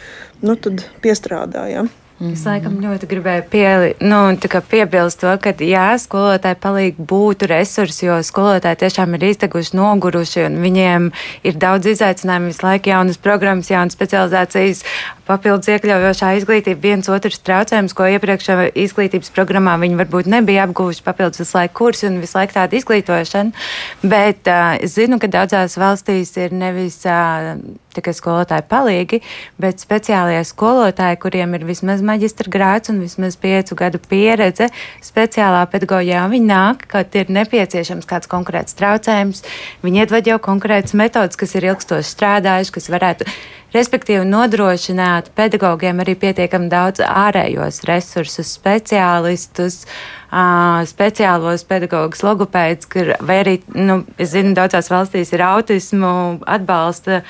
nu, 0.47 0.55
piestrādā. 1.03 1.67
Ja. 1.73 1.83
Mm 2.23 2.29
-hmm. 2.29 2.33
Es 2.33 2.45
laikam 2.45 2.75
ļoti 2.79 3.07
gribēju 3.11 3.43
pieli, 3.51 3.93
nu, 3.99 4.37
piebilst 4.69 5.19
to, 5.19 5.31
ka 5.43 5.51
jā, 5.59 5.87
skolotāji 5.99 6.55
palīg 6.55 6.95
būtu 6.97 7.49
resursi, 7.51 8.05
jo 8.05 8.21
skolotāji 8.23 8.79
tiešām 8.83 9.15
ir 9.15 9.23
izteguši, 9.23 9.75
noguruši, 9.75 10.45
un 10.45 10.55
viņiem 10.63 11.11
ir 11.43 11.53
daudz 11.53 11.85
izaicinājumu 11.85 12.45
visu 12.45 12.65
laiku, 12.65 12.89
jaunas 12.89 13.17
programmas, 13.17 13.69
jaunas 13.69 13.93
specializācijas, 13.93 14.83
papildus 15.27 15.69
iekļaujošā 15.71 16.33
izglītība, 16.39 16.81
viens 16.83 17.09
otrs 17.11 17.39
traucējums, 17.45 17.95
ko 17.95 18.07
iepriekšējā 18.15 18.73
izglītības 18.83 19.31
programmā 19.35 19.77
viņi 19.81 19.99
varbūt 20.01 20.29
nebija 20.31 20.67
apguvuši 20.67 21.05
papildus 21.05 21.43
visu 21.43 21.57
laiku 21.57 21.77
kursi 21.79 22.09
un 22.09 22.19
visu 22.23 22.37
laiku 22.37 22.57
tāda 22.57 22.79
izglītošana. 22.79 23.63
Bet 24.03 24.51
uh, 24.51 24.75
es 24.83 24.97
zinu, 24.97 25.19
ka 25.21 25.31
daudzās 25.31 25.77
valstīs 25.79 26.35
ir 26.41 26.55
nevis 26.55 26.99
uh, 27.07 27.55
tikai 27.93 28.13
skolotāji 28.17 28.65
palīgi, 28.69 29.21
bet 29.61 29.81
speciālie 29.83 30.41
skolotāji, 30.47 31.19
kuriem 31.23 31.55
ir 31.57 31.65
vismaz 31.67 32.03
maģistra 32.05 32.51
grāts 32.51 32.91
un 32.91 33.01
vismaz 33.03 33.37
piecu 33.39 33.77
gadu 33.79 34.01
pieredze 34.01 34.69
speciālā 35.05 35.63
pedagoģijā. 35.71 36.25
Viņi 36.33 36.49
nāk, 36.49 36.87
kad 36.91 37.15
ir 37.19 37.31
nepieciešams 37.33 38.09
kāds 38.09 38.31
konkrēts 38.31 38.77
traucējums. 38.79 39.43
Viņi 39.85 40.05
iedod 40.05 40.31
jau 40.33 40.39
konkrētas 40.51 40.97
metodas, 40.97 41.39
kas 41.39 41.55
ir 41.59 41.69
ilgstoši 41.71 42.15
strādājušas, 42.15 42.73
kas 42.73 42.89
varētu 42.93 43.29
respektīvi 43.73 44.23
nodrošināt 44.29 45.31
pedagogiem 45.37 46.01
arī 46.03 46.15
pietiekami 46.19 46.69
daudz 46.71 47.03
ārējos 47.05 47.81
resursus, 47.89 48.53
speciālistus, 48.57 49.83
speciālos 50.89 51.65
pedagogus, 51.69 52.23
logopēdus, 52.25 52.89
vai 53.21 53.39
arī, 53.43 53.57
nu, 53.77 54.01
es 54.17 54.33
zinu, 54.33 54.55
daudzās 54.57 54.89
valstīs 54.93 55.33
ir 55.35 55.43
autismu 55.45 56.13
atbalsta 56.49 57.21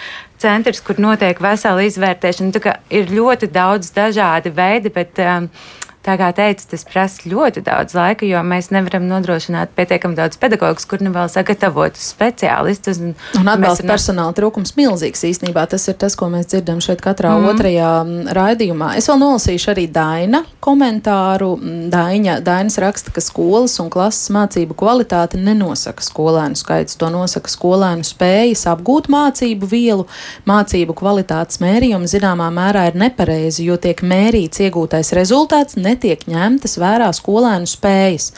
centrs, 0.44 0.82
kur 0.84 1.00
notiek 1.04 1.40
vesela 1.44 1.84
izvērtēšana. 1.88 2.56
Tā 2.56 2.78
ir 2.92 3.12
ļoti 3.12 3.52
daudz 3.52 3.92
dažādi 3.96 4.52
veidi, 4.56 4.92
bet 4.94 5.20
um, 5.24 5.50
Tā 6.04 6.18
kā 6.20 6.34
teicu, 6.36 6.66
tas 6.74 6.82
prasa 6.84 7.30
ļoti 7.32 7.62
daudz 7.64 7.94
laika, 7.96 8.28
jo 8.28 8.42
mēs 8.44 8.68
nevaram 8.76 9.06
nodrošināt 9.08 9.72
pietiekami 9.78 10.18
daudz 10.18 10.36
pedagogus, 10.36 10.84
kur 10.90 11.00
nu 11.00 11.14
vēl 11.16 11.30
sagatavotus 11.32 12.10
speciālistus. 12.12 13.00
Un, 13.00 13.14
un 13.40 13.48
atbalsta 13.48 13.86
mēs... 13.86 13.92
personāla 13.94 14.36
trūkums 14.36 14.76
milzīgs 14.76 15.24
īstenībā. 15.30 15.64
Tas 15.72 15.88
ir 15.88 15.96
tas, 16.02 16.18
ko 16.20 16.28
mēs 16.34 16.50
dzirdam 16.52 16.82
šeit 16.84 17.00
katrā 17.04 17.32
mm. 17.38 17.48
otrajā 17.54 17.92
raidījumā. 18.36 18.90
Es 19.00 19.08
vēl 19.08 19.22
nolasīšu 19.22 19.72
arī 19.72 19.86
Daina 19.96 20.44
komentāru. 20.64 21.54
Daina, 21.94 22.36
Dainas 22.44 22.76
raksta, 22.84 23.16
ka 23.16 23.24
skolas 23.24 23.78
un 23.80 23.88
klases 23.94 24.28
mācību 24.36 24.76
kvalitāti 24.84 25.40
nenosaka 25.40 26.04
skolēnu 26.04 26.60
skaits. 26.60 27.00
To 27.00 27.14
nosaka 27.16 27.48
skolēnu 27.48 28.04
spējas 28.04 28.66
apgūt 28.74 29.08
mācību 29.08 29.72
vielu. 29.72 30.10
Mācību 30.52 31.00
kvalitātes 31.00 31.64
mērījumi 31.64 32.12
zināmā 32.12 32.52
mērā 32.52 32.90
ir 32.92 33.00
nepareizi, 33.06 33.70
jo 33.72 33.80
tiek 33.80 34.04
mērīts 34.04 34.66
iegūtais 34.68 35.16
rezultāts. 35.16 35.80
Ne 35.80 35.93
netiek 35.94 36.26
ņemtas 36.30 36.78
vērā 36.82 37.10
skolēnu 37.14 37.70
spējas. 37.70 38.32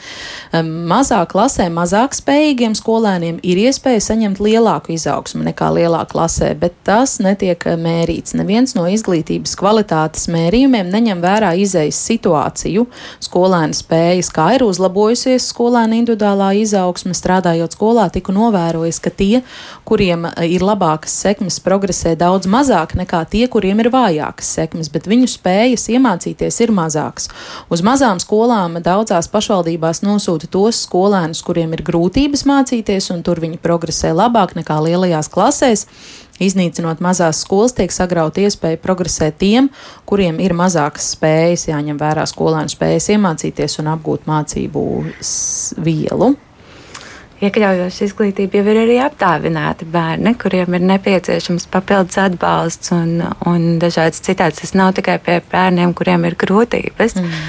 Mazāk 0.52 1.32
klasē, 1.32 1.68
mazāk 1.72 2.14
spējīgiem 2.16 2.76
skolēniem 2.76 3.40
ir 3.46 3.60
iespēja 3.66 4.02
saņemt 4.10 4.40
lielāku 4.44 4.94
izaugsmu 4.94 5.44
nekā 5.46 5.70
lielā 5.74 6.02
klasē, 6.10 6.52
bet 6.58 6.76
tas 6.86 7.16
netiek 7.22 7.62
eh, 7.66 7.78
mērīts. 7.80 8.36
Neviens 8.38 8.76
no 8.76 8.86
izglītības 8.90 9.56
kvalitātes 9.58 10.28
mērījumiem 10.32 10.90
neņem 10.92 11.22
vērā 11.24 11.54
izejas 11.60 11.98
situāciju, 12.08 12.86
skolēna 13.24 13.76
spējas, 13.76 14.30
kā 14.34 14.52
ir 14.56 14.66
uzlabojusies 14.66 15.48
skolēna 15.52 15.98
individuālā 16.00 16.52
izaugsme. 16.62 17.16
Strādājot 17.16 17.76
skolā, 17.76 18.08
tiku 18.12 18.34
novērojis, 18.36 19.00
ka 19.02 19.12
tie, 19.14 19.42
kuriem 19.88 20.28
eh, 20.30 20.44
ir 20.56 20.66
labākas 20.66 21.16
sekmes, 21.24 21.60
progresē 21.64 22.16
daudz 22.18 22.48
mazāk 22.50 22.96
nekā 22.98 23.24
tie, 23.32 23.46
kuriem 23.52 23.82
ir 23.84 23.92
vājākas 23.94 24.52
sekmes, 24.60 24.92
bet 24.92 25.08
viņu 25.10 25.30
spējas 25.30 25.88
iemācīties 25.96 26.62
ir 26.64 26.74
mazākas. 26.76 27.30
Uz 27.72 27.82
mazām 27.86 28.20
skolām 28.22 28.78
daudzās 28.84 29.28
pašvaldībās 29.32 30.02
nosūta 30.06 30.48
tos 30.50 30.84
skolēnus, 30.86 31.42
kuriem 31.46 31.74
ir 31.76 31.82
grūtības 31.86 32.46
mācīties, 32.48 33.10
un 33.14 33.24
tur 33.26 33.40
viņi 33.42 33.60
progresē 33.62 34.12
labāk 34.16 34.56
nekā 34.58 34.78
lielajās 34.86 35.30
klasēs. 35.32 35.86
Iznīcinot 36.42 37.00
mazās 37.00 37.40
skolas, 37.44 37.72
tiek 37.76 37.92
sagrauta 37.94 38.42
iespēja 38.44 38.80
progresēt 38.82 39.38
tiem, 39.40 39.70
kuriem 40.08 40.40
ir 40.44 40.52
mazākas 40.56 41.14
spējas, 41.14 41.68
jāņem 41.70 41.96
vērā 42.00 42.26
skolēnu 42.28 42.72
spējas 42.74 43.08
iemācīties 43.16 43.80
un 43.80 43.94
apgūt 43.94 44.28
mācību 44.28 44.84
vielu. 45.80 46.34
Iekļaujoša 47.36 48.06
izglītība 48.06 48.56
jau 48.56 48.68
ir 48.72 48.78
arī 48.80 48.94
apdāvināti 49.04 49.84
bērni, 49.92 50.32
kuriem 50.40 50.78
ir 50.78 50.86
nepieciešams 50.88 51.68
papildus 51.68 52.16
atbalsts 52.22 52.94
un, 52.96 53.18
un 53.44 53.66
dažādas 53.82 54.24
citādas. 54.24 54.62
Tas 54.62 54.72
nav 54.78 54.94
tikai 54.96 55.18
pie 55.20 55.42
bērniem, 55.52 55.92
kuriem 55.98 56.24
ir 56.30 56.38
grūtības. 56.40 57.18
Mm. 57.20 57.42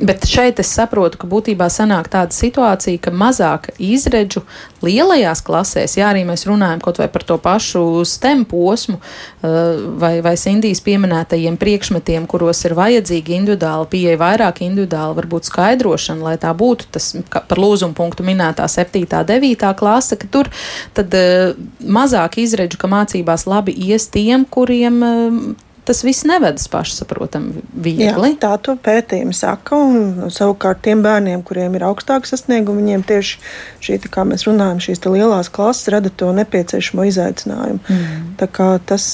Bet 0.00 0.26
šeit 0.26 0.58
es 0.58 0.72
saprotu, 0.74 1.20
ka 1.20 1.28
būtībā 1.30 1.68
sanāk 1.70 2.08
tāda 2.10 2.34
situācija, 2.34 2.98
ka 2.98 3.12
mazāk 3.14 3.68
izredzu 3.78 4.42
lielajās 4.82 5.42
klasēs, 5.46 5.94
ja 6.00 6.08
arī 6.10 6.24
mēs 6.26 6.46
runājam 6.48 6.82
kaut 6.82 6.98
vai 6.98 7.06
par 7.12 7.22
to 7.26 7.36
pašu 7.38 8.02
STEM 8.08 8.42
posmu 8.50 8.98
uh, 8.98 9.84
vai, 10.00 10.18
vai 10.24 10.34
Sindijas 10.40 10.82
pieminētajiem 10.84 11.58
priekšmetiem, 11.60 12.26
kuros 12.30 12.64
ir 12.66 12.74
vajadzīga 12.78 13.36
individuāla 13.38 13.86
pieeja, 13.90 14.18
vairāk 14.18 14.64
individuāla 14.66 15.14
varbūt 15.20 15.50
skaidrošana, 15.50 16.26
lai 16.26 16.34
tā 16.42 16.50
būtu 16.58 16.90
tas 16.96 17.12
par 17.32 17.62
lūzumu 17.62 17.94
punktu 17.94 18.26
minētā 18.26 18.66
7. 18.70 19.06
9. 19.06 19.68
klase, 19.78 20.18
ka 20.18 20.30
tur 20.30 20.50
tad 20.96 21.14
uh, 21.14 21.54
mazāk 21.86 22.40
izredzu, 22.42 22.82
ka 22.82 22.90
mācībās 22.90 23.46
labi 23.46 23.76
ies 23.86 24.10
tiem, 24.10 24.42
kuriem 24.42 25.00
uh, 25.06 25.38
tas 25.84 26.00
viss 26.04 26.24
nevedas 26.28 26.66
pašsaprotami 26.72 27.62
viegli. 27.72 28.06
Jā, 28.06 28.16
tā 28.40 28.52
to 28.64 28.74
pētījumi 28.80 29.36
saka, 29.36 29.76
un 29.76 30.30
savukārt 30.32 30.82
tiem 30.86 31.02
bērniem, 31.04 31.42
kuriem 31.46 31.76
ir 31.76 31.84
augstāki 31.88 32.30
sasniegumi, 32.30 32.82
viņiem 32.82 33.04
tieši 33.08 33.38
šī, 33.84 33.98
kā 34.12 34.24
mēs 34.28 34.46
runājam, 34.48 34.80
šīs 34.84 35.04
lielās 35.04 35.52
klases 35.52 35.92
rada 35.92 36.10
to 36.10 36.30
nepieciešamo 36.36 37.04
izaicinājumu. 37.10 37.82
Mm. 37.84 38.24
Tā 38.40 38.48
kā 38.48 38.70
tas, 38.86 39.06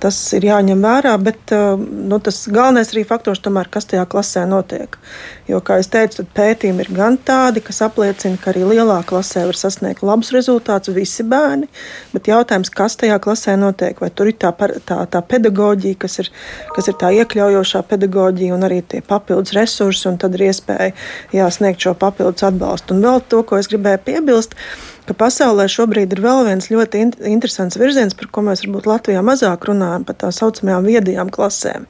tas 0.00 0.20
ir 0.36 0.48
jāņem 0.48 0.84
vērā, 0.84 1.14
bet 1.22 1.54
nu, 1.54 2.20
tas 2.24 2.44
galvenais 2.48 2.94
arī 2.94 3.04
faktors 3.08 3.44
tomēr, 3.44 3.68
kas 3.72 3.90
tajā 3.92 4.06
klasē 4.08 4.46
notiek. 4.48 4.98
Jo, 5.44 5.58
kā 5.60 5.76
jau 5.76 5.84
teicu, 5.92 6.24
pētījumi 6.32 6.86
ir 6.86 6.88
gan 6.96 7.18
tādi, 7.20 7.60
kas 7.64 7.82
apliecina, 7.84 8.38
ka 8.40 8.48
arī 8.54 8.62
lielā 8.64 8.96
klasē 9.04 9.42
var 9.44 9.58
sasniegt 9.60 10.00
labus 10.00 10.30
rezultātus 10.32 10.94
visi 10.96 11.26
bērni, 11.28 11.68
bet 12.14 12.30
jautājums, 12.30 12.70
kas 12.72 12.96
tajā 12.96 13.18
klasē 13.20 13.58
notiek, 13.60 14.00
vai 14.00 14.08
tur 14.08 14.30
ir 14.30 14.38
tā, 14.40 14.54
tā, 14.88 15.02
tā 15.04 15.20
pedagoģija, 15.34 15.98
kas 16.00 16.16
ir, 16.22 16.30
kas 16.72 16.88
ir 16.88 16.96
tā 17.02 17.12
iekļaujošā 17.18 17.84
pedagoģija 17.92 18.56
un 18.56 18.64
arī 18.64 18.80
tie 18.88 19.02
papildus 19.04 19.52
resursi, 19.58 20.08
un 20.08 20.16
tad 20.22 20.38
ir 20.38 20.46
iespēja 20.48 20.94
jā, 21.36 21.50
sniegt 21.52 21.84
šo 21.84 21.92
papildus 21.92 22.48
atbalstu. 22.48 22.96
Un 22.96 23.04
vēl 23.04 23.20
to, 23.28 23.44
ko 23.44 23.60
es 23.60 23.68
gribēju 23.68 24.00
piebilst 24.08 24.56
ka 25.08 25.16
pasaulē 25.18 25.66
šobrīd 25.70 26.14
ir 26.16 26.22
vēl 26.24 26.44
viens 26.48 26.70
ļoti 26.72 27.02
in 27.04 27.10
interesants 27.34 27.78
virziens, 27.80 28.16
par 28.16 28.30
ko 28.32 28.44
mēs 28.46 28.64
varbūt 28.64 28.88
Latvijā 28.88 29.24
mazāk 29.26 29.68
runājam, 29.68 30.06
par 30.08 30.18
tā 30.22 30.30
saucamajām 30.34 30.86
viedajām 30.88 31.32
klasēm, 31.34 31.88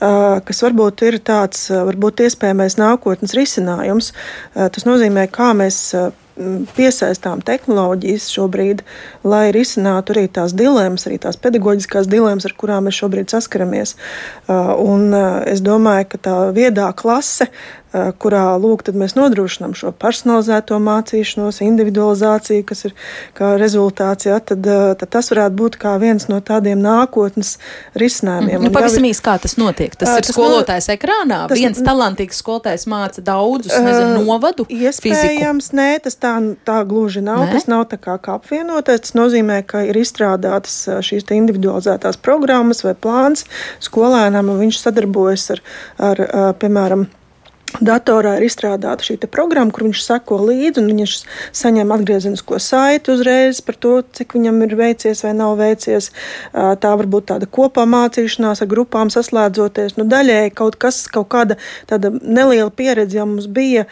kas 0.00 0.64
varbūt 0.66 1.06
ir 1.08 1.20
tāds 1.24 1.70
varbūt 1.72 2.26
iespējamais 2.26 2.76
nākotnes 2.80 3.36
risinājums. 3.38 4.12
Tas 4.54 4.86
nozīmē, 4.88 5.28
kā 5.32 5.52
mēs 5.56 5.80
piesaistām 6.74 7.42
tehnoloģijas 7.46 8.26
šobrīd, 8.34 8.82
lai 9.22 9.52
risinātu 9.54 10.16
arī 10.16 10.24
tās 10.34 10.54
dilemmas, 10.56 11.06
arī 11.06 11.20
tās 11.22 11.38
pedagoģiskās 11.38 12.08
dilemmas, 12.10 12.48
ar 12.48 12.56
kurām 12.58 12.88
mēs 12.88 12.98
šobrīd 12.98 13.30
saskaramies. 13.30 13.94
Un 14.50 15.14
es 15.46 15.62
domāju, 15.64 16.08
ka 16.10 16.22
tā 16.26 16.36
viedā 16.56 16.90
klase 16.98 17.46
kurā 18.18 18.44
lūk, 18.58 18.84
mēs 18.98 19.14
nodrošinām 19.14 19.74
šo 19.78 19.92
personalizēto 19.96 20.78
mācīšanos, 20.82 21.60
individualizāciju, 21.64 22.64
kas 22.66 22.84
ir 22.88 22.94
kā 23.36 23.54
rezultāts. 23.60 24.26
Ja, 24.28 24.40
tad, 24.42 24.66
tad 24.98 25.10
tas 25.14 25.30
varētu 25.32 25.58
būt 25.58 25.78
kā 25.80 25.94
viens 26.02 26.26
no 26.30 26.40
tādiem 26.44 26.80
nākotnes 26.82 27.56
risinājumiem. 27.98 28.66
Nu, 28.66 28.72
pavisam 28.74 29.06
īsi, 29.06 29.22
kā 29.24 29.36
tas 29.42 29.56
notiek? 29.60 29.94
Tas, 29.94 30.10
tas 30.10 30.32
ir 30.32 30.36
skolotājs 30.36 30.90
no, 30.90 30.96
ekrānā. 30.98 31.40
Tas, 31.50 31.60
viens 31.60 31.82
talantīgs 31.86 32.42
skolotājs 32.42 32.88
māca 32.90 33.24
daudzus, 33.24 33.74
nezinu, 33.74 34.24
novadu. 34.24 34.66
Iespējams, 34.68 35.70
fiziku. 35.70 35.80
nē, 35.80 35.88
tas 36.04 36.18
tā, 36.18 36.34
tā 36.66 36.80
gluži 36.88 37.22
nav. 37.24 37.46
Nē? 37.46 37.54
Tas 37.58 37.68
nav 37.70 37.86
tā 37.92 38.00
kā, 38.00 38.18
kā 38.22 38.38
apvienotais. 38.40 39.06
Tas 39.06 39.16
nozīmē, 39.18 39.62
ka 39.68 39.84
ir 39.86 39.98
izstrādātas 40.02 40.76
šīs 41.04 41.28
individualizētās 41.34 42.18
programmas 42.22 42.82
vai 42.86 42.94
plāns 42.98 43.46
skolēnam, 43.84 44.50
un 44.50 44.64
viņš 44.64 44.80
sadarbojas 44.82 45.50
ar, 45.54 45.62
ar 45.98 46.24
piemēram, 46.60 47.06
Datorā 47.74 48.36
ir 48.38 48.44
izstrādāta 48.46 49.02
šī 49.02 49.16
programma, 49.26 49.72
kur 49.74 49.88
viņš 49.88 50.02
seko 50.04 50.36
līdzi, 50.46 50.78
un 50.78 50.92
viņš 50.92 51.14
saņem 51.58 51.90
atgriezenisko 51.96 52.60
saiti 52.62 53.10
uzreiz 53.10 53.58
par 53.66 53.78
to, 53.82 53.96
cik 54.14 54.36
viņam 54.36 54.60
ir 54.62 54.76
veicies 54.78 55.24
vai 55.26 55.32
nav 55.34 55.56
veicies. 55.58 56.12
Tā 56.54 56.92
var 57.00 57.10
būt 57.10 57.26
tāda 57.32 57.50
kopā 57.50 57.82
mācīšanās 57.90 58.62
ar 58.62 58.70
grupām 58.70 59.10
saslēdzoties. 59.10 59.98
Nu, 59.98 60.06
daļēji 60.06 60.54
kaut 60.54 60.78
kas, 60.78 61.02
kaut 61.10 61.32
kāda 61.34 61.58
tāda 61.90 62.12
neliela 62.22 62.70
pieredze 62.70 63.18
jau 63.18 63.26
mums 63.32 63.50
bija 63.50 63.88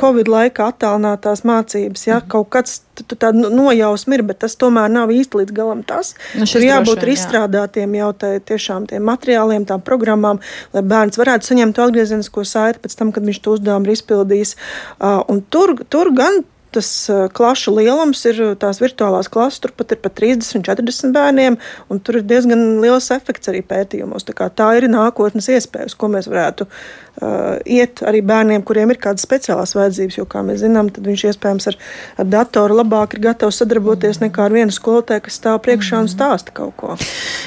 Covid 0.00 0.32
laikā 0.32 0.72
attālinātās 0.72 1.44
mācības. 1.44 2.06
Ja? 2.08 2.22
Mhm. 2.22 2.30
Kaut 2.32 2.48
kāds 2.54 2.80
tāda 3.08 3.50
nojausma 3.50 4.18
ir, 4.18 4.24
bet 4.26 4.40
tas 4.44 4.56
tomēr 4.60 4.90
nav 4.92 5.12
īsti 5.14 5.42
līdz 5.42 5.56
galam 5.56 5.82
tas. 5.86 6.14
Nu, 6.38 6.46
ir 6.46 6.66
jābūt 6.66 7.02
droši, 7.02 7.16
izstrādātiem 7.16 7.96
jau 7.98 8.12
tā, 8.20 8.32
tiešām 8.50 8.88
tiem 8.90 9.04
materiāliem, 9.08 9.66
tām 9.68 9.82
programmām, 9.86 10.40
lai 10.76 10.84
bērns 10.92 11.20
varētu 11.20 11.50
saņemt 11.52 11.82
atgriezenisko 11.86 12.46
saiti 12.48 12.82
pēc 12.84 12.96
tam, 12.98 13.12
kad 13.16 13.26
viņš 13.26 13.42
to 13.44 13.56
uzdevumu 13.58 13.88
ir 13.88 13.96
izpildījis. 13.98 14.56
Un 15.00 15.44
tur, 15.52 15.76
tur 15.90 16.12
gan 16.16 16.42
tas 16.74 16.88
klašu 17.36 17.74
lielums 17.76 18.22
ir 18.30 18.40
tās 18.60 18.80
virtuālās 18.82 19.30
klases, 19.32 19.60
tur 19.64 19.74
pat 19.76 19.94
ir 19.94 20.00
pat 20.02 20.16
30, 20.20 20.64
40 20.66 21.14
bērniem, 21.16 21.58
un 21.90 22.00
tur 22.04 22.20
ir 22.20 22.26
diezgan 22.28 22.80
liels 22.82 23.10
efekts 23.14 23.50
arī 23.52 23.62
pētījumos. 23.66 24.26
Tā, 24.28 24.48
tā 24.54 24.72
ir 24.78 24.88
nākotnes 24.90 25.50
iespējas, 25.52 25.96
ko 25.98 26.10
mēs 26.12 26.28
varētu 26.30 26.66
uh, 26.66 27.58
iet 27.66 28.02
arī 28.06 28.22
bērniem, 28.26 28.62
kuriem 28.66 28.92
ir 28.92 29.00
kādas 29.02 29.24
speciālās 29.26 29.74
vajadzības, 29.76 30.18
jo, 30.20 30.26
kā 30.30 30.42
mēs 30.46 30.62
zinām, 30.64 30.90
tad 30.94 31.06
viņš 31.08 31.24
iespējams 31.30 31.70
ar, 31.72 31.78
ar 32.22 32.30
datoru 32.30 32.78
labāk 32.80 33.16
ir 33.16 33.24
gatavs 33.28 33.60
sadarboties 33.60 34.22
nekā 34.22 34.46
ar 34.46 34.56
vienu 34.56 34.74
skolotāju, 34.74 35.24
kas 35.26 35.40
stāv 35.40 35.60
priekšā 35.66 36.00
un 36.00 36.08
mhm. 36.08 36.14
stāsta 36.14 36.54
kaut 36.56 36.76
ko. 36.80 36.96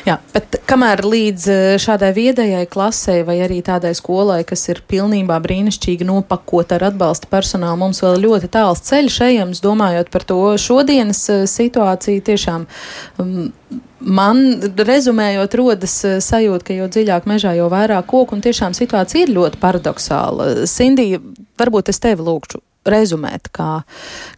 Jā, 0.07 0.19
bet 0.35 0.59
kamēr 0.69 1.03
līdz 1.07 1.47
šādai 1.81 2.11
viedajai 2.15 2.65
klasē 2.71 3.19
vai 3.27 3.39
arī 3.45 3.61
tādai 3.65 3.93
skolai, 3.97 4.41
kas 4.47 4.67
ir 4.71 4.83
pilnībā 4.89 5.39
brīnišķīgi 5.43 6.07
nopakota 6.07 6.77
ar 6.77 6.89
atbalsta 6.91 7.29
personālu, 7.31 7.79
mums 7.85 8.03
vēl 8.03 8.21
ļoti 8.27 8.51
tāls 8.53 8.83
ceļš 8.89 9.12
ejams, 9.21 9.61
domājot 9.63 10.09
par 10.13 10.25
to 10.27 10.39
šodienas 10.57 11.25
uh, 11.29 11.43
situāciju 11.49 12.25
tiešām. 12.31 12.67
Um, 13.21 13.51
Man, 14.03 14.59
rezumējot, 14.75 15.55
rodas 15.55 15.93
eh, 16.03 16.17
sajūta, 16.23 16.67
ka 16.67 16.75
jo 16.75 16.89
dziļāk 16.91 17.27
mežā, 17.29 17.53
jo 17.55 17.69
vairāk 17.71 18.09
koku, 18.11 18.35
un 18.35 18.43
tiešām 18.43 18.75
situācija 18.75 19.23
ir 19.23 19.31
ļoti 19.35 19.59
paradoxāla. 19.61 20.65
Sindija, 20.67 21.21
varbūt 21.59 21.91
es 21.93 22.01
tevi 22.03 22.25
lūgšu 22.25 22.59
rezumēt, 22.89 23.47
kā, 23.55 23.85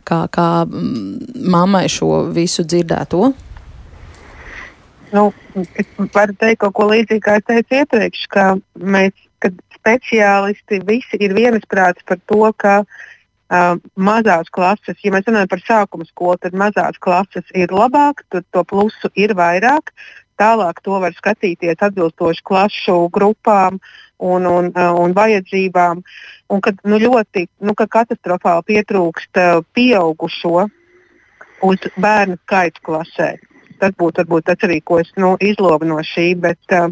kā, 0.06 0.20
kā 0.30 0.50
mm, 0.68 1.42
mammai 1.50 1.88
šo 1.90 2.28
visu 2.36 2.66
dzirdēto. 2.68 3.32
Nu, 5.16 5.26
es 5.64 5.90
varu 6.14 6.38
teikt 6.38 6.62
kaut 6.62 6.76
ko 6.78 6.90
līdzīgu, 6.92 7.24
kā 7.26 7.40
es 7.40 7.50
teicu 7.50 7.80
iepriekš, 7.80 8.28
ka 8.36 8.46
mēs, 8.78 9.18
kad 9.42 9.58
speciālisti 9.80 10.84
visi 10.86 11.22
ir 11.26 11.34
vienisprāts 11.38 12.06
par 12.06 12.22
to, 12.30 12.52
ka 12.62 12.78
uh, 12.84 13.04
Uh, 13.46 13.76
mazās 13.94 14.48
klases, 14.50 14.98
ja 15.06 15.12
mēs 15.14 15.28
runājam 15.28 15.50
par 15.52 15.60
sākuma 15.62 16.06
skolu, 16.08 16.40
tad 16.42 16.56
mazās 16.58 16.98
klases 16.98 17.46
ir 17.54 17.70
labāk, 17.70 18.24
tur 18.34 18.42
to 18.50 18.64
plusu 18.66 19.12
ir 19.14 19.36
vairāk. 19.38 19.92
Tālāk 20.42 20.82
to 20.84 20.98
var 21.00 21.14
skatīties 21.16 21.84
atbilstoši 21.86 22.42
klašu 22.44 22.96
grupām 23.14 23.78
un, 24.18 24.48
un, 24.50 24.72
un 24.74 25.14
vajadzībām. 25.16 26.02
Un 26.50 26.64
kad 26.66 26.82
nu, 26.84 26.98
ļoti 27.00 27.46
nu, 27.62 27.76
ka 27.78 27.86
katastrofāli 27.88 28.66
pietrūkst 28.74 29.40
pieaugušo 29.78 30.66
uz 31.70 31.88
bērnu 31.96 32.42
skaitu 32.42 32.84
klasē. 32.84 33.30
Tas 33.80 33.94
būtu 33.96 34.24
varbūt 34.24 34.50
tas 34.50 34.68
arī, 34.68 34.82
ko 34.82 35.00
es 35.04 35.14
nu, 35.22 35.36
izlogu 35.40 35.88
no 35.88 36.02
šī. 36.04 36.34
Bet, 36.42 36.60
uh, 36.74 36.92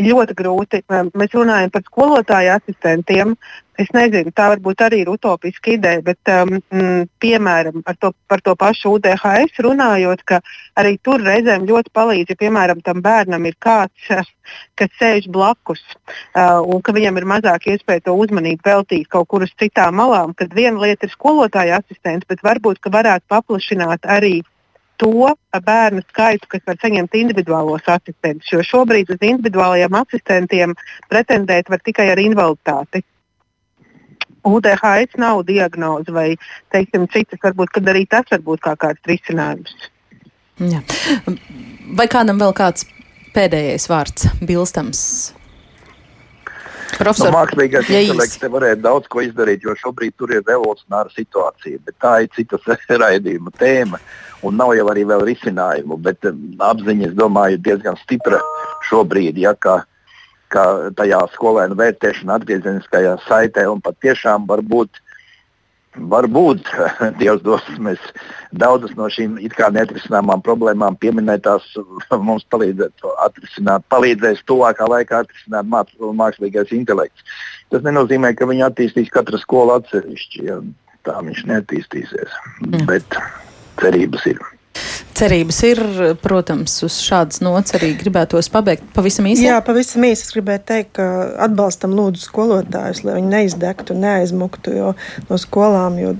ļoti 0.00 0.34
grūti. 0.36 0.82
Mēs 0.88 1.36
runājam 1.36 1.70
par 1.72 1.84
skolotāju 1.86 2.52
asistentiem. 2.56 3.34
Es 3.76 3.90
nezinu, 3.92 4.32
tā 4.32 4.46
varbūt 4.54 4.80
arī 4.86 5.02
ir 5.02 5.10
utopiska 5.12 5.74
ideja, 5.74 6.00
bet, 6.00 6.30
um, 6.32 6.54
piemēram, 7.20 7.82
to, 8.00 8.12
par 8.24 8.40
to 8.40 8.54
pašu 8.56 8.94
UDHS 8.96 9.60
runājot, 9.66 10.22
ka 10.24 10.38
arī 10.80 10.94
tur 11.04 11.20
reizēm 11.20 11.66
ļoti 11.68 11.92
palīdz, 11.92 12.32
ja, 12.32 12.38
piemēram, 12.40 12.80
tam 12.80 13.02
bērnam 13.04 13.44
ir 13.44 13.58
kāds, 13.60 14.08
kas 14.80 14.96
sēž 14.96 15.28
blakus, 15.28 15.84
uh, 15.92 16.64
un 16.64 16.80
ka 16.80 16.96
viņam 16.96 17.20
ir 17.20 17.28
mazāk 17.28 17.68
iespēja 17.74 18.06
to 18.08 18.16
uzmanību 18.16 18.64
veltīt 18.64 19.12
kaut 19.12 19.28
kur 19.28 19.44
uz 19.44 19.52
citām 19.60 20.00
malām, 20.00 20.32
tad 20.32 20.56
viena 20.56 20.80
lieta 20.80 21.04
ir 21.04 21.12
skolotāja 21.12 21.82
asistents, 21.84 22.24
bet 22.24 22.40
varbūt, 22.48 22.80
varētu 22.80 23.28
paplašināt 23.28 24.08
arī 24.08 24.38
to 25.00 25.32
bērnu 25.64 26.02
skaitu, 26.08 26.48
kas 26.52 26.64
var 26.66 26.78
saņemt 26.82 27.16
individuālos 27.18 27.88
asistentus. 27.90 28.52
Jo 28.52 28.62
šobrīd 28.64 29.10
uz 29.12 29.20
individuālajiem 29.20 29.98
asistentiem 30.00 30.74
pretendēt 31.10 31.70
var 31.72 31.82
tikai 31.84 32.10
ar 32.12 32.22
invaliditāti. 32.22 33.04
UDHS 34.46 35.18
nav 35.18 35.42
diagnoze 35.46 36.12
vai 36.14 36.28
teiksim, 36.74 37.08
citas, 37.10 37.40
varbūt 37.42 37.80
arī 37.82 38.04
tas 38.06 38.28
var 38.30 38.44
būt 38.46 38.62
kā 38.62 38.76
kāds 38.78 39.10
risinājums. 39.10 39.74
Jā. 40.62 40.80
Vai 41.98 42.06
kādam 42.08 42.38
vēl 42.40 42.54
kāds 42.56 42.86
pēdējais 43.34 43.90
vārds 43.90 44.30
bilstams? 44.46 45.02
Profesor, 46.94 47.30
nu, 47.30 47.36
mākslīgais 47.36 47.88
ja 47.90 48.02
intelekts 48.04 48.38
te 48.40 48.48
varētu 48.50 48.82
daudz 48.84 49.08
ko 49.10 49.22
izdarīt, 49.24 49.64
jo 49.66 49.74
šobrīd 49.78 50.14
tur 50.16 50.32
ir 50.32 50.44
revolucionāra 50.46 51.10
situācija, 51.12 51.80
bet 51.84 51.96
tā 52.02 52.12
ir 52.24 52.30
citas 52.36 52.64
raidījuma 53.02 53.52
tēma. 53.58 54.00
Un 54.46 54.58
nav 54.60 54.74
jau 54.76 54.86
arī 54.92 55.02
vēl 55.08 55.24
risinājumu, 55.26 55.98
bet 56.04 56.26
um, 56.28 56.40
apziņa, 56.62 57.10
es 57.10 57.18
domāju, 57.18 57.56
ir 57.56 57.64
diezgan 57.66 57.98
stipra 58.02 58.40
šobrīd, 58.88 59.40
ja, 59.42 59.54
ka, 59.58 59.80
ka 60.52 60.66
tajā 60.98 61.22
skolēnu 61.34 61.78
vērtēšana 61.80 62.38
atgriezeniskajā 62.38 63.16
saitē 63.26 63.66
un 63.72 63.82
pat 63.84 63.98
tiešām 64.04 64.46
varbūt. 64.50 65.02
Varbūt 65.96 66.68
Dievs 67.20 67.42
dos, 67.44 67.64
mēs 67.82 68.00
daudzas 68.52 68.92
no 68.98 69.08
šīm 69.12 69.38
it 69.42 69.56
kā 69.56 69.70
neatrisināmām 69.72 70.42
problēmām 70.44 70.98
pieminētās 71.00 71.68
mums 72.28 72.46
atrisināt, 72.52 73.86
palīdzēs 73.92 74.44
tuvākā 74.48 74.88
laikā 74.92 75.22
atrisināt 75.24 75.70
mākslīgais 75.70 76.74
intelekts. 76.76 77.24
Tas 77.72 77.82
nenozīmē, 77.86 78.34
ka 78.36 78.48
viņi 78.48 78.68
attīstīs 78.68 79.12
katru 79.14 79.40
skolu 79.42 79.78
atsevišķi. 79.80 80.44
Ja? 80.46 80.60
Tā 81.06 81.20
viņš 81.22 81.44
neattīstīsies. 81.46 82.38
Mm. 82.66 82.86
Bet 82.88 83.18
cerības 83.80 84.26
ir. 84.32 84.40
Cerības 85.16 85.58
ir, 85.64 85.78
protams, 86.20 86.74
uz 86.84 86.98
šādas 87.00 87.40
nots 87.40 87.72
arī 87.78 87.94
gribētos 87.96 88.50
pabeigt 88.52 88.84
pavisam 88.92 89.24
īsi. 89.30 89.46
Jā, 89.46 89.62
pavisam 89.64 90.04
īsi 90.04 90.26
es 90.26 90.34
gribētu 90.34 90.66
teikt, 90.68 90.90
ka 90.98 91.06
atbalstam 91.46 91.94
lūdzu 91.96 92.20
skolotājus, 92.20 93.00
lai 93.06 93.14
viņi 93.16 93.30
neizdegtu 93.32 93.96
neaizmuktu 93.96 94.74
no 95.30 95.38
skolām, 95.40 95.96
jo 96.02 96.12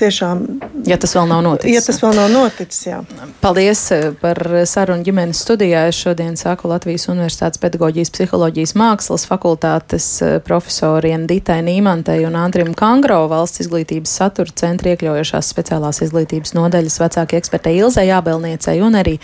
tiešām. 0.00 0.46
Ja 0.88 0.96
tas 1.00 1.12
vēl 1.16 1.28
nav 1.28 1.42
noticis. 1.44 1.74
Ja 1.76 1.82
tas 1.84 2.00
vēl 2.00 2.16
nav 2.16 2.30
noticis, 2.32 2.86
jā. 2.86 3.02
Paldies 3.42 3.82
eh, 3.92 4.06
par 4.22 4.40
sarunu 4.70 5.04
ģimenes 5.04 5.42
studijā. 5.44 5.84
Es 5.92 6.00
šodien 6.00 6.40
saku 6.40 6.72
Latvijas 6.72 7.04
Universitātes 7.12 7.60
pedagoģijas 7.60 8.14
psiholoģijas 8.16 8.74
mākslas 8.80 9.28
fakultātes 9.28 10.08
eh, 10.24 10.38
profesoriem 10.44 11.28
Ditai 11.28 11.60
Nīmantai 11.68 12.22
un 12.28 12.40
Andrim 12.40 12.72
Kangro 12.78 13.20
valsts 13.28 13.60
izglītības 13.66 14.16
satura 14.22 14.56
centra 14.56 14.94
iekļaujošās 14.94 15.52
speciālās 15.52 16.00
izglītības 16.08 16.56
nodaļas 16.56 17.00
vecākie 17.04 17.42
ekspertei 17.42 17.76
Ilzai 17.82 18.08
Jābel 18.08 18.37
pavēlniecei 18.38 18.80
un 18.82 18.96
arī 18.98 19.16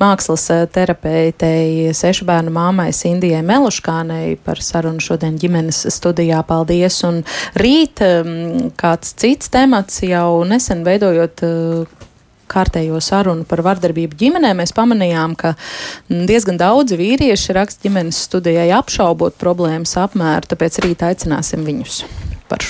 mākslas 0.00 0.48
eh, 0.52 0.66
terapeitei 0.72 1.92
sešu 1.96 2.26
bērnu 2.28 2.52
māmai 2.52 2.90
Sindijai 2.92 3.42
Meluškānei 3.42 4.36
par 4.44 4.60
sarunu 4.62 5.00
šodien 5.00 5.38
ģimenes 5.38 5.86
studijā. 5.92 6.42
Paldies! 6.46 7.02
Un 7.04 7.22
rīt 7.58 8.02
ehm, 8.04 8.70
kāds 8.78 9.14
cits 9.18 9.50
temats 9.50 10.02
jau 10.02 10.44
nesen 10.48 10.84
veidojot 10.86 11.44
eh, 11.46 11.96
kārtējo 12.48 13.00
sarunu 13.04 13.44
par 13.44 13.60
vardarbību 13.60 14.16
ģimenē, 14.16 14.54
mēs 14.56 14.72
pamanījām, 14.76 15.36
ka 15.36 15.52
mm, 15.54 16.24
diezgan 16.28 16.60
daudzi 16.60 16.96
vīrieši 16.96 17.56
raksta 17.56 17.84
ģimenes 17.84 18.22
studijai 18.28 18.70
apšaubot 18.78 19.36
problēmas 19.40 19.92
apmēru, 20.00 20.48
tāpēc 20.48 20.80
rīt 20.86 21.04
aicināsim 21.04 21.66
viņus 21.68 22.02
par 22.48 22.64
šo. 22.64 22.66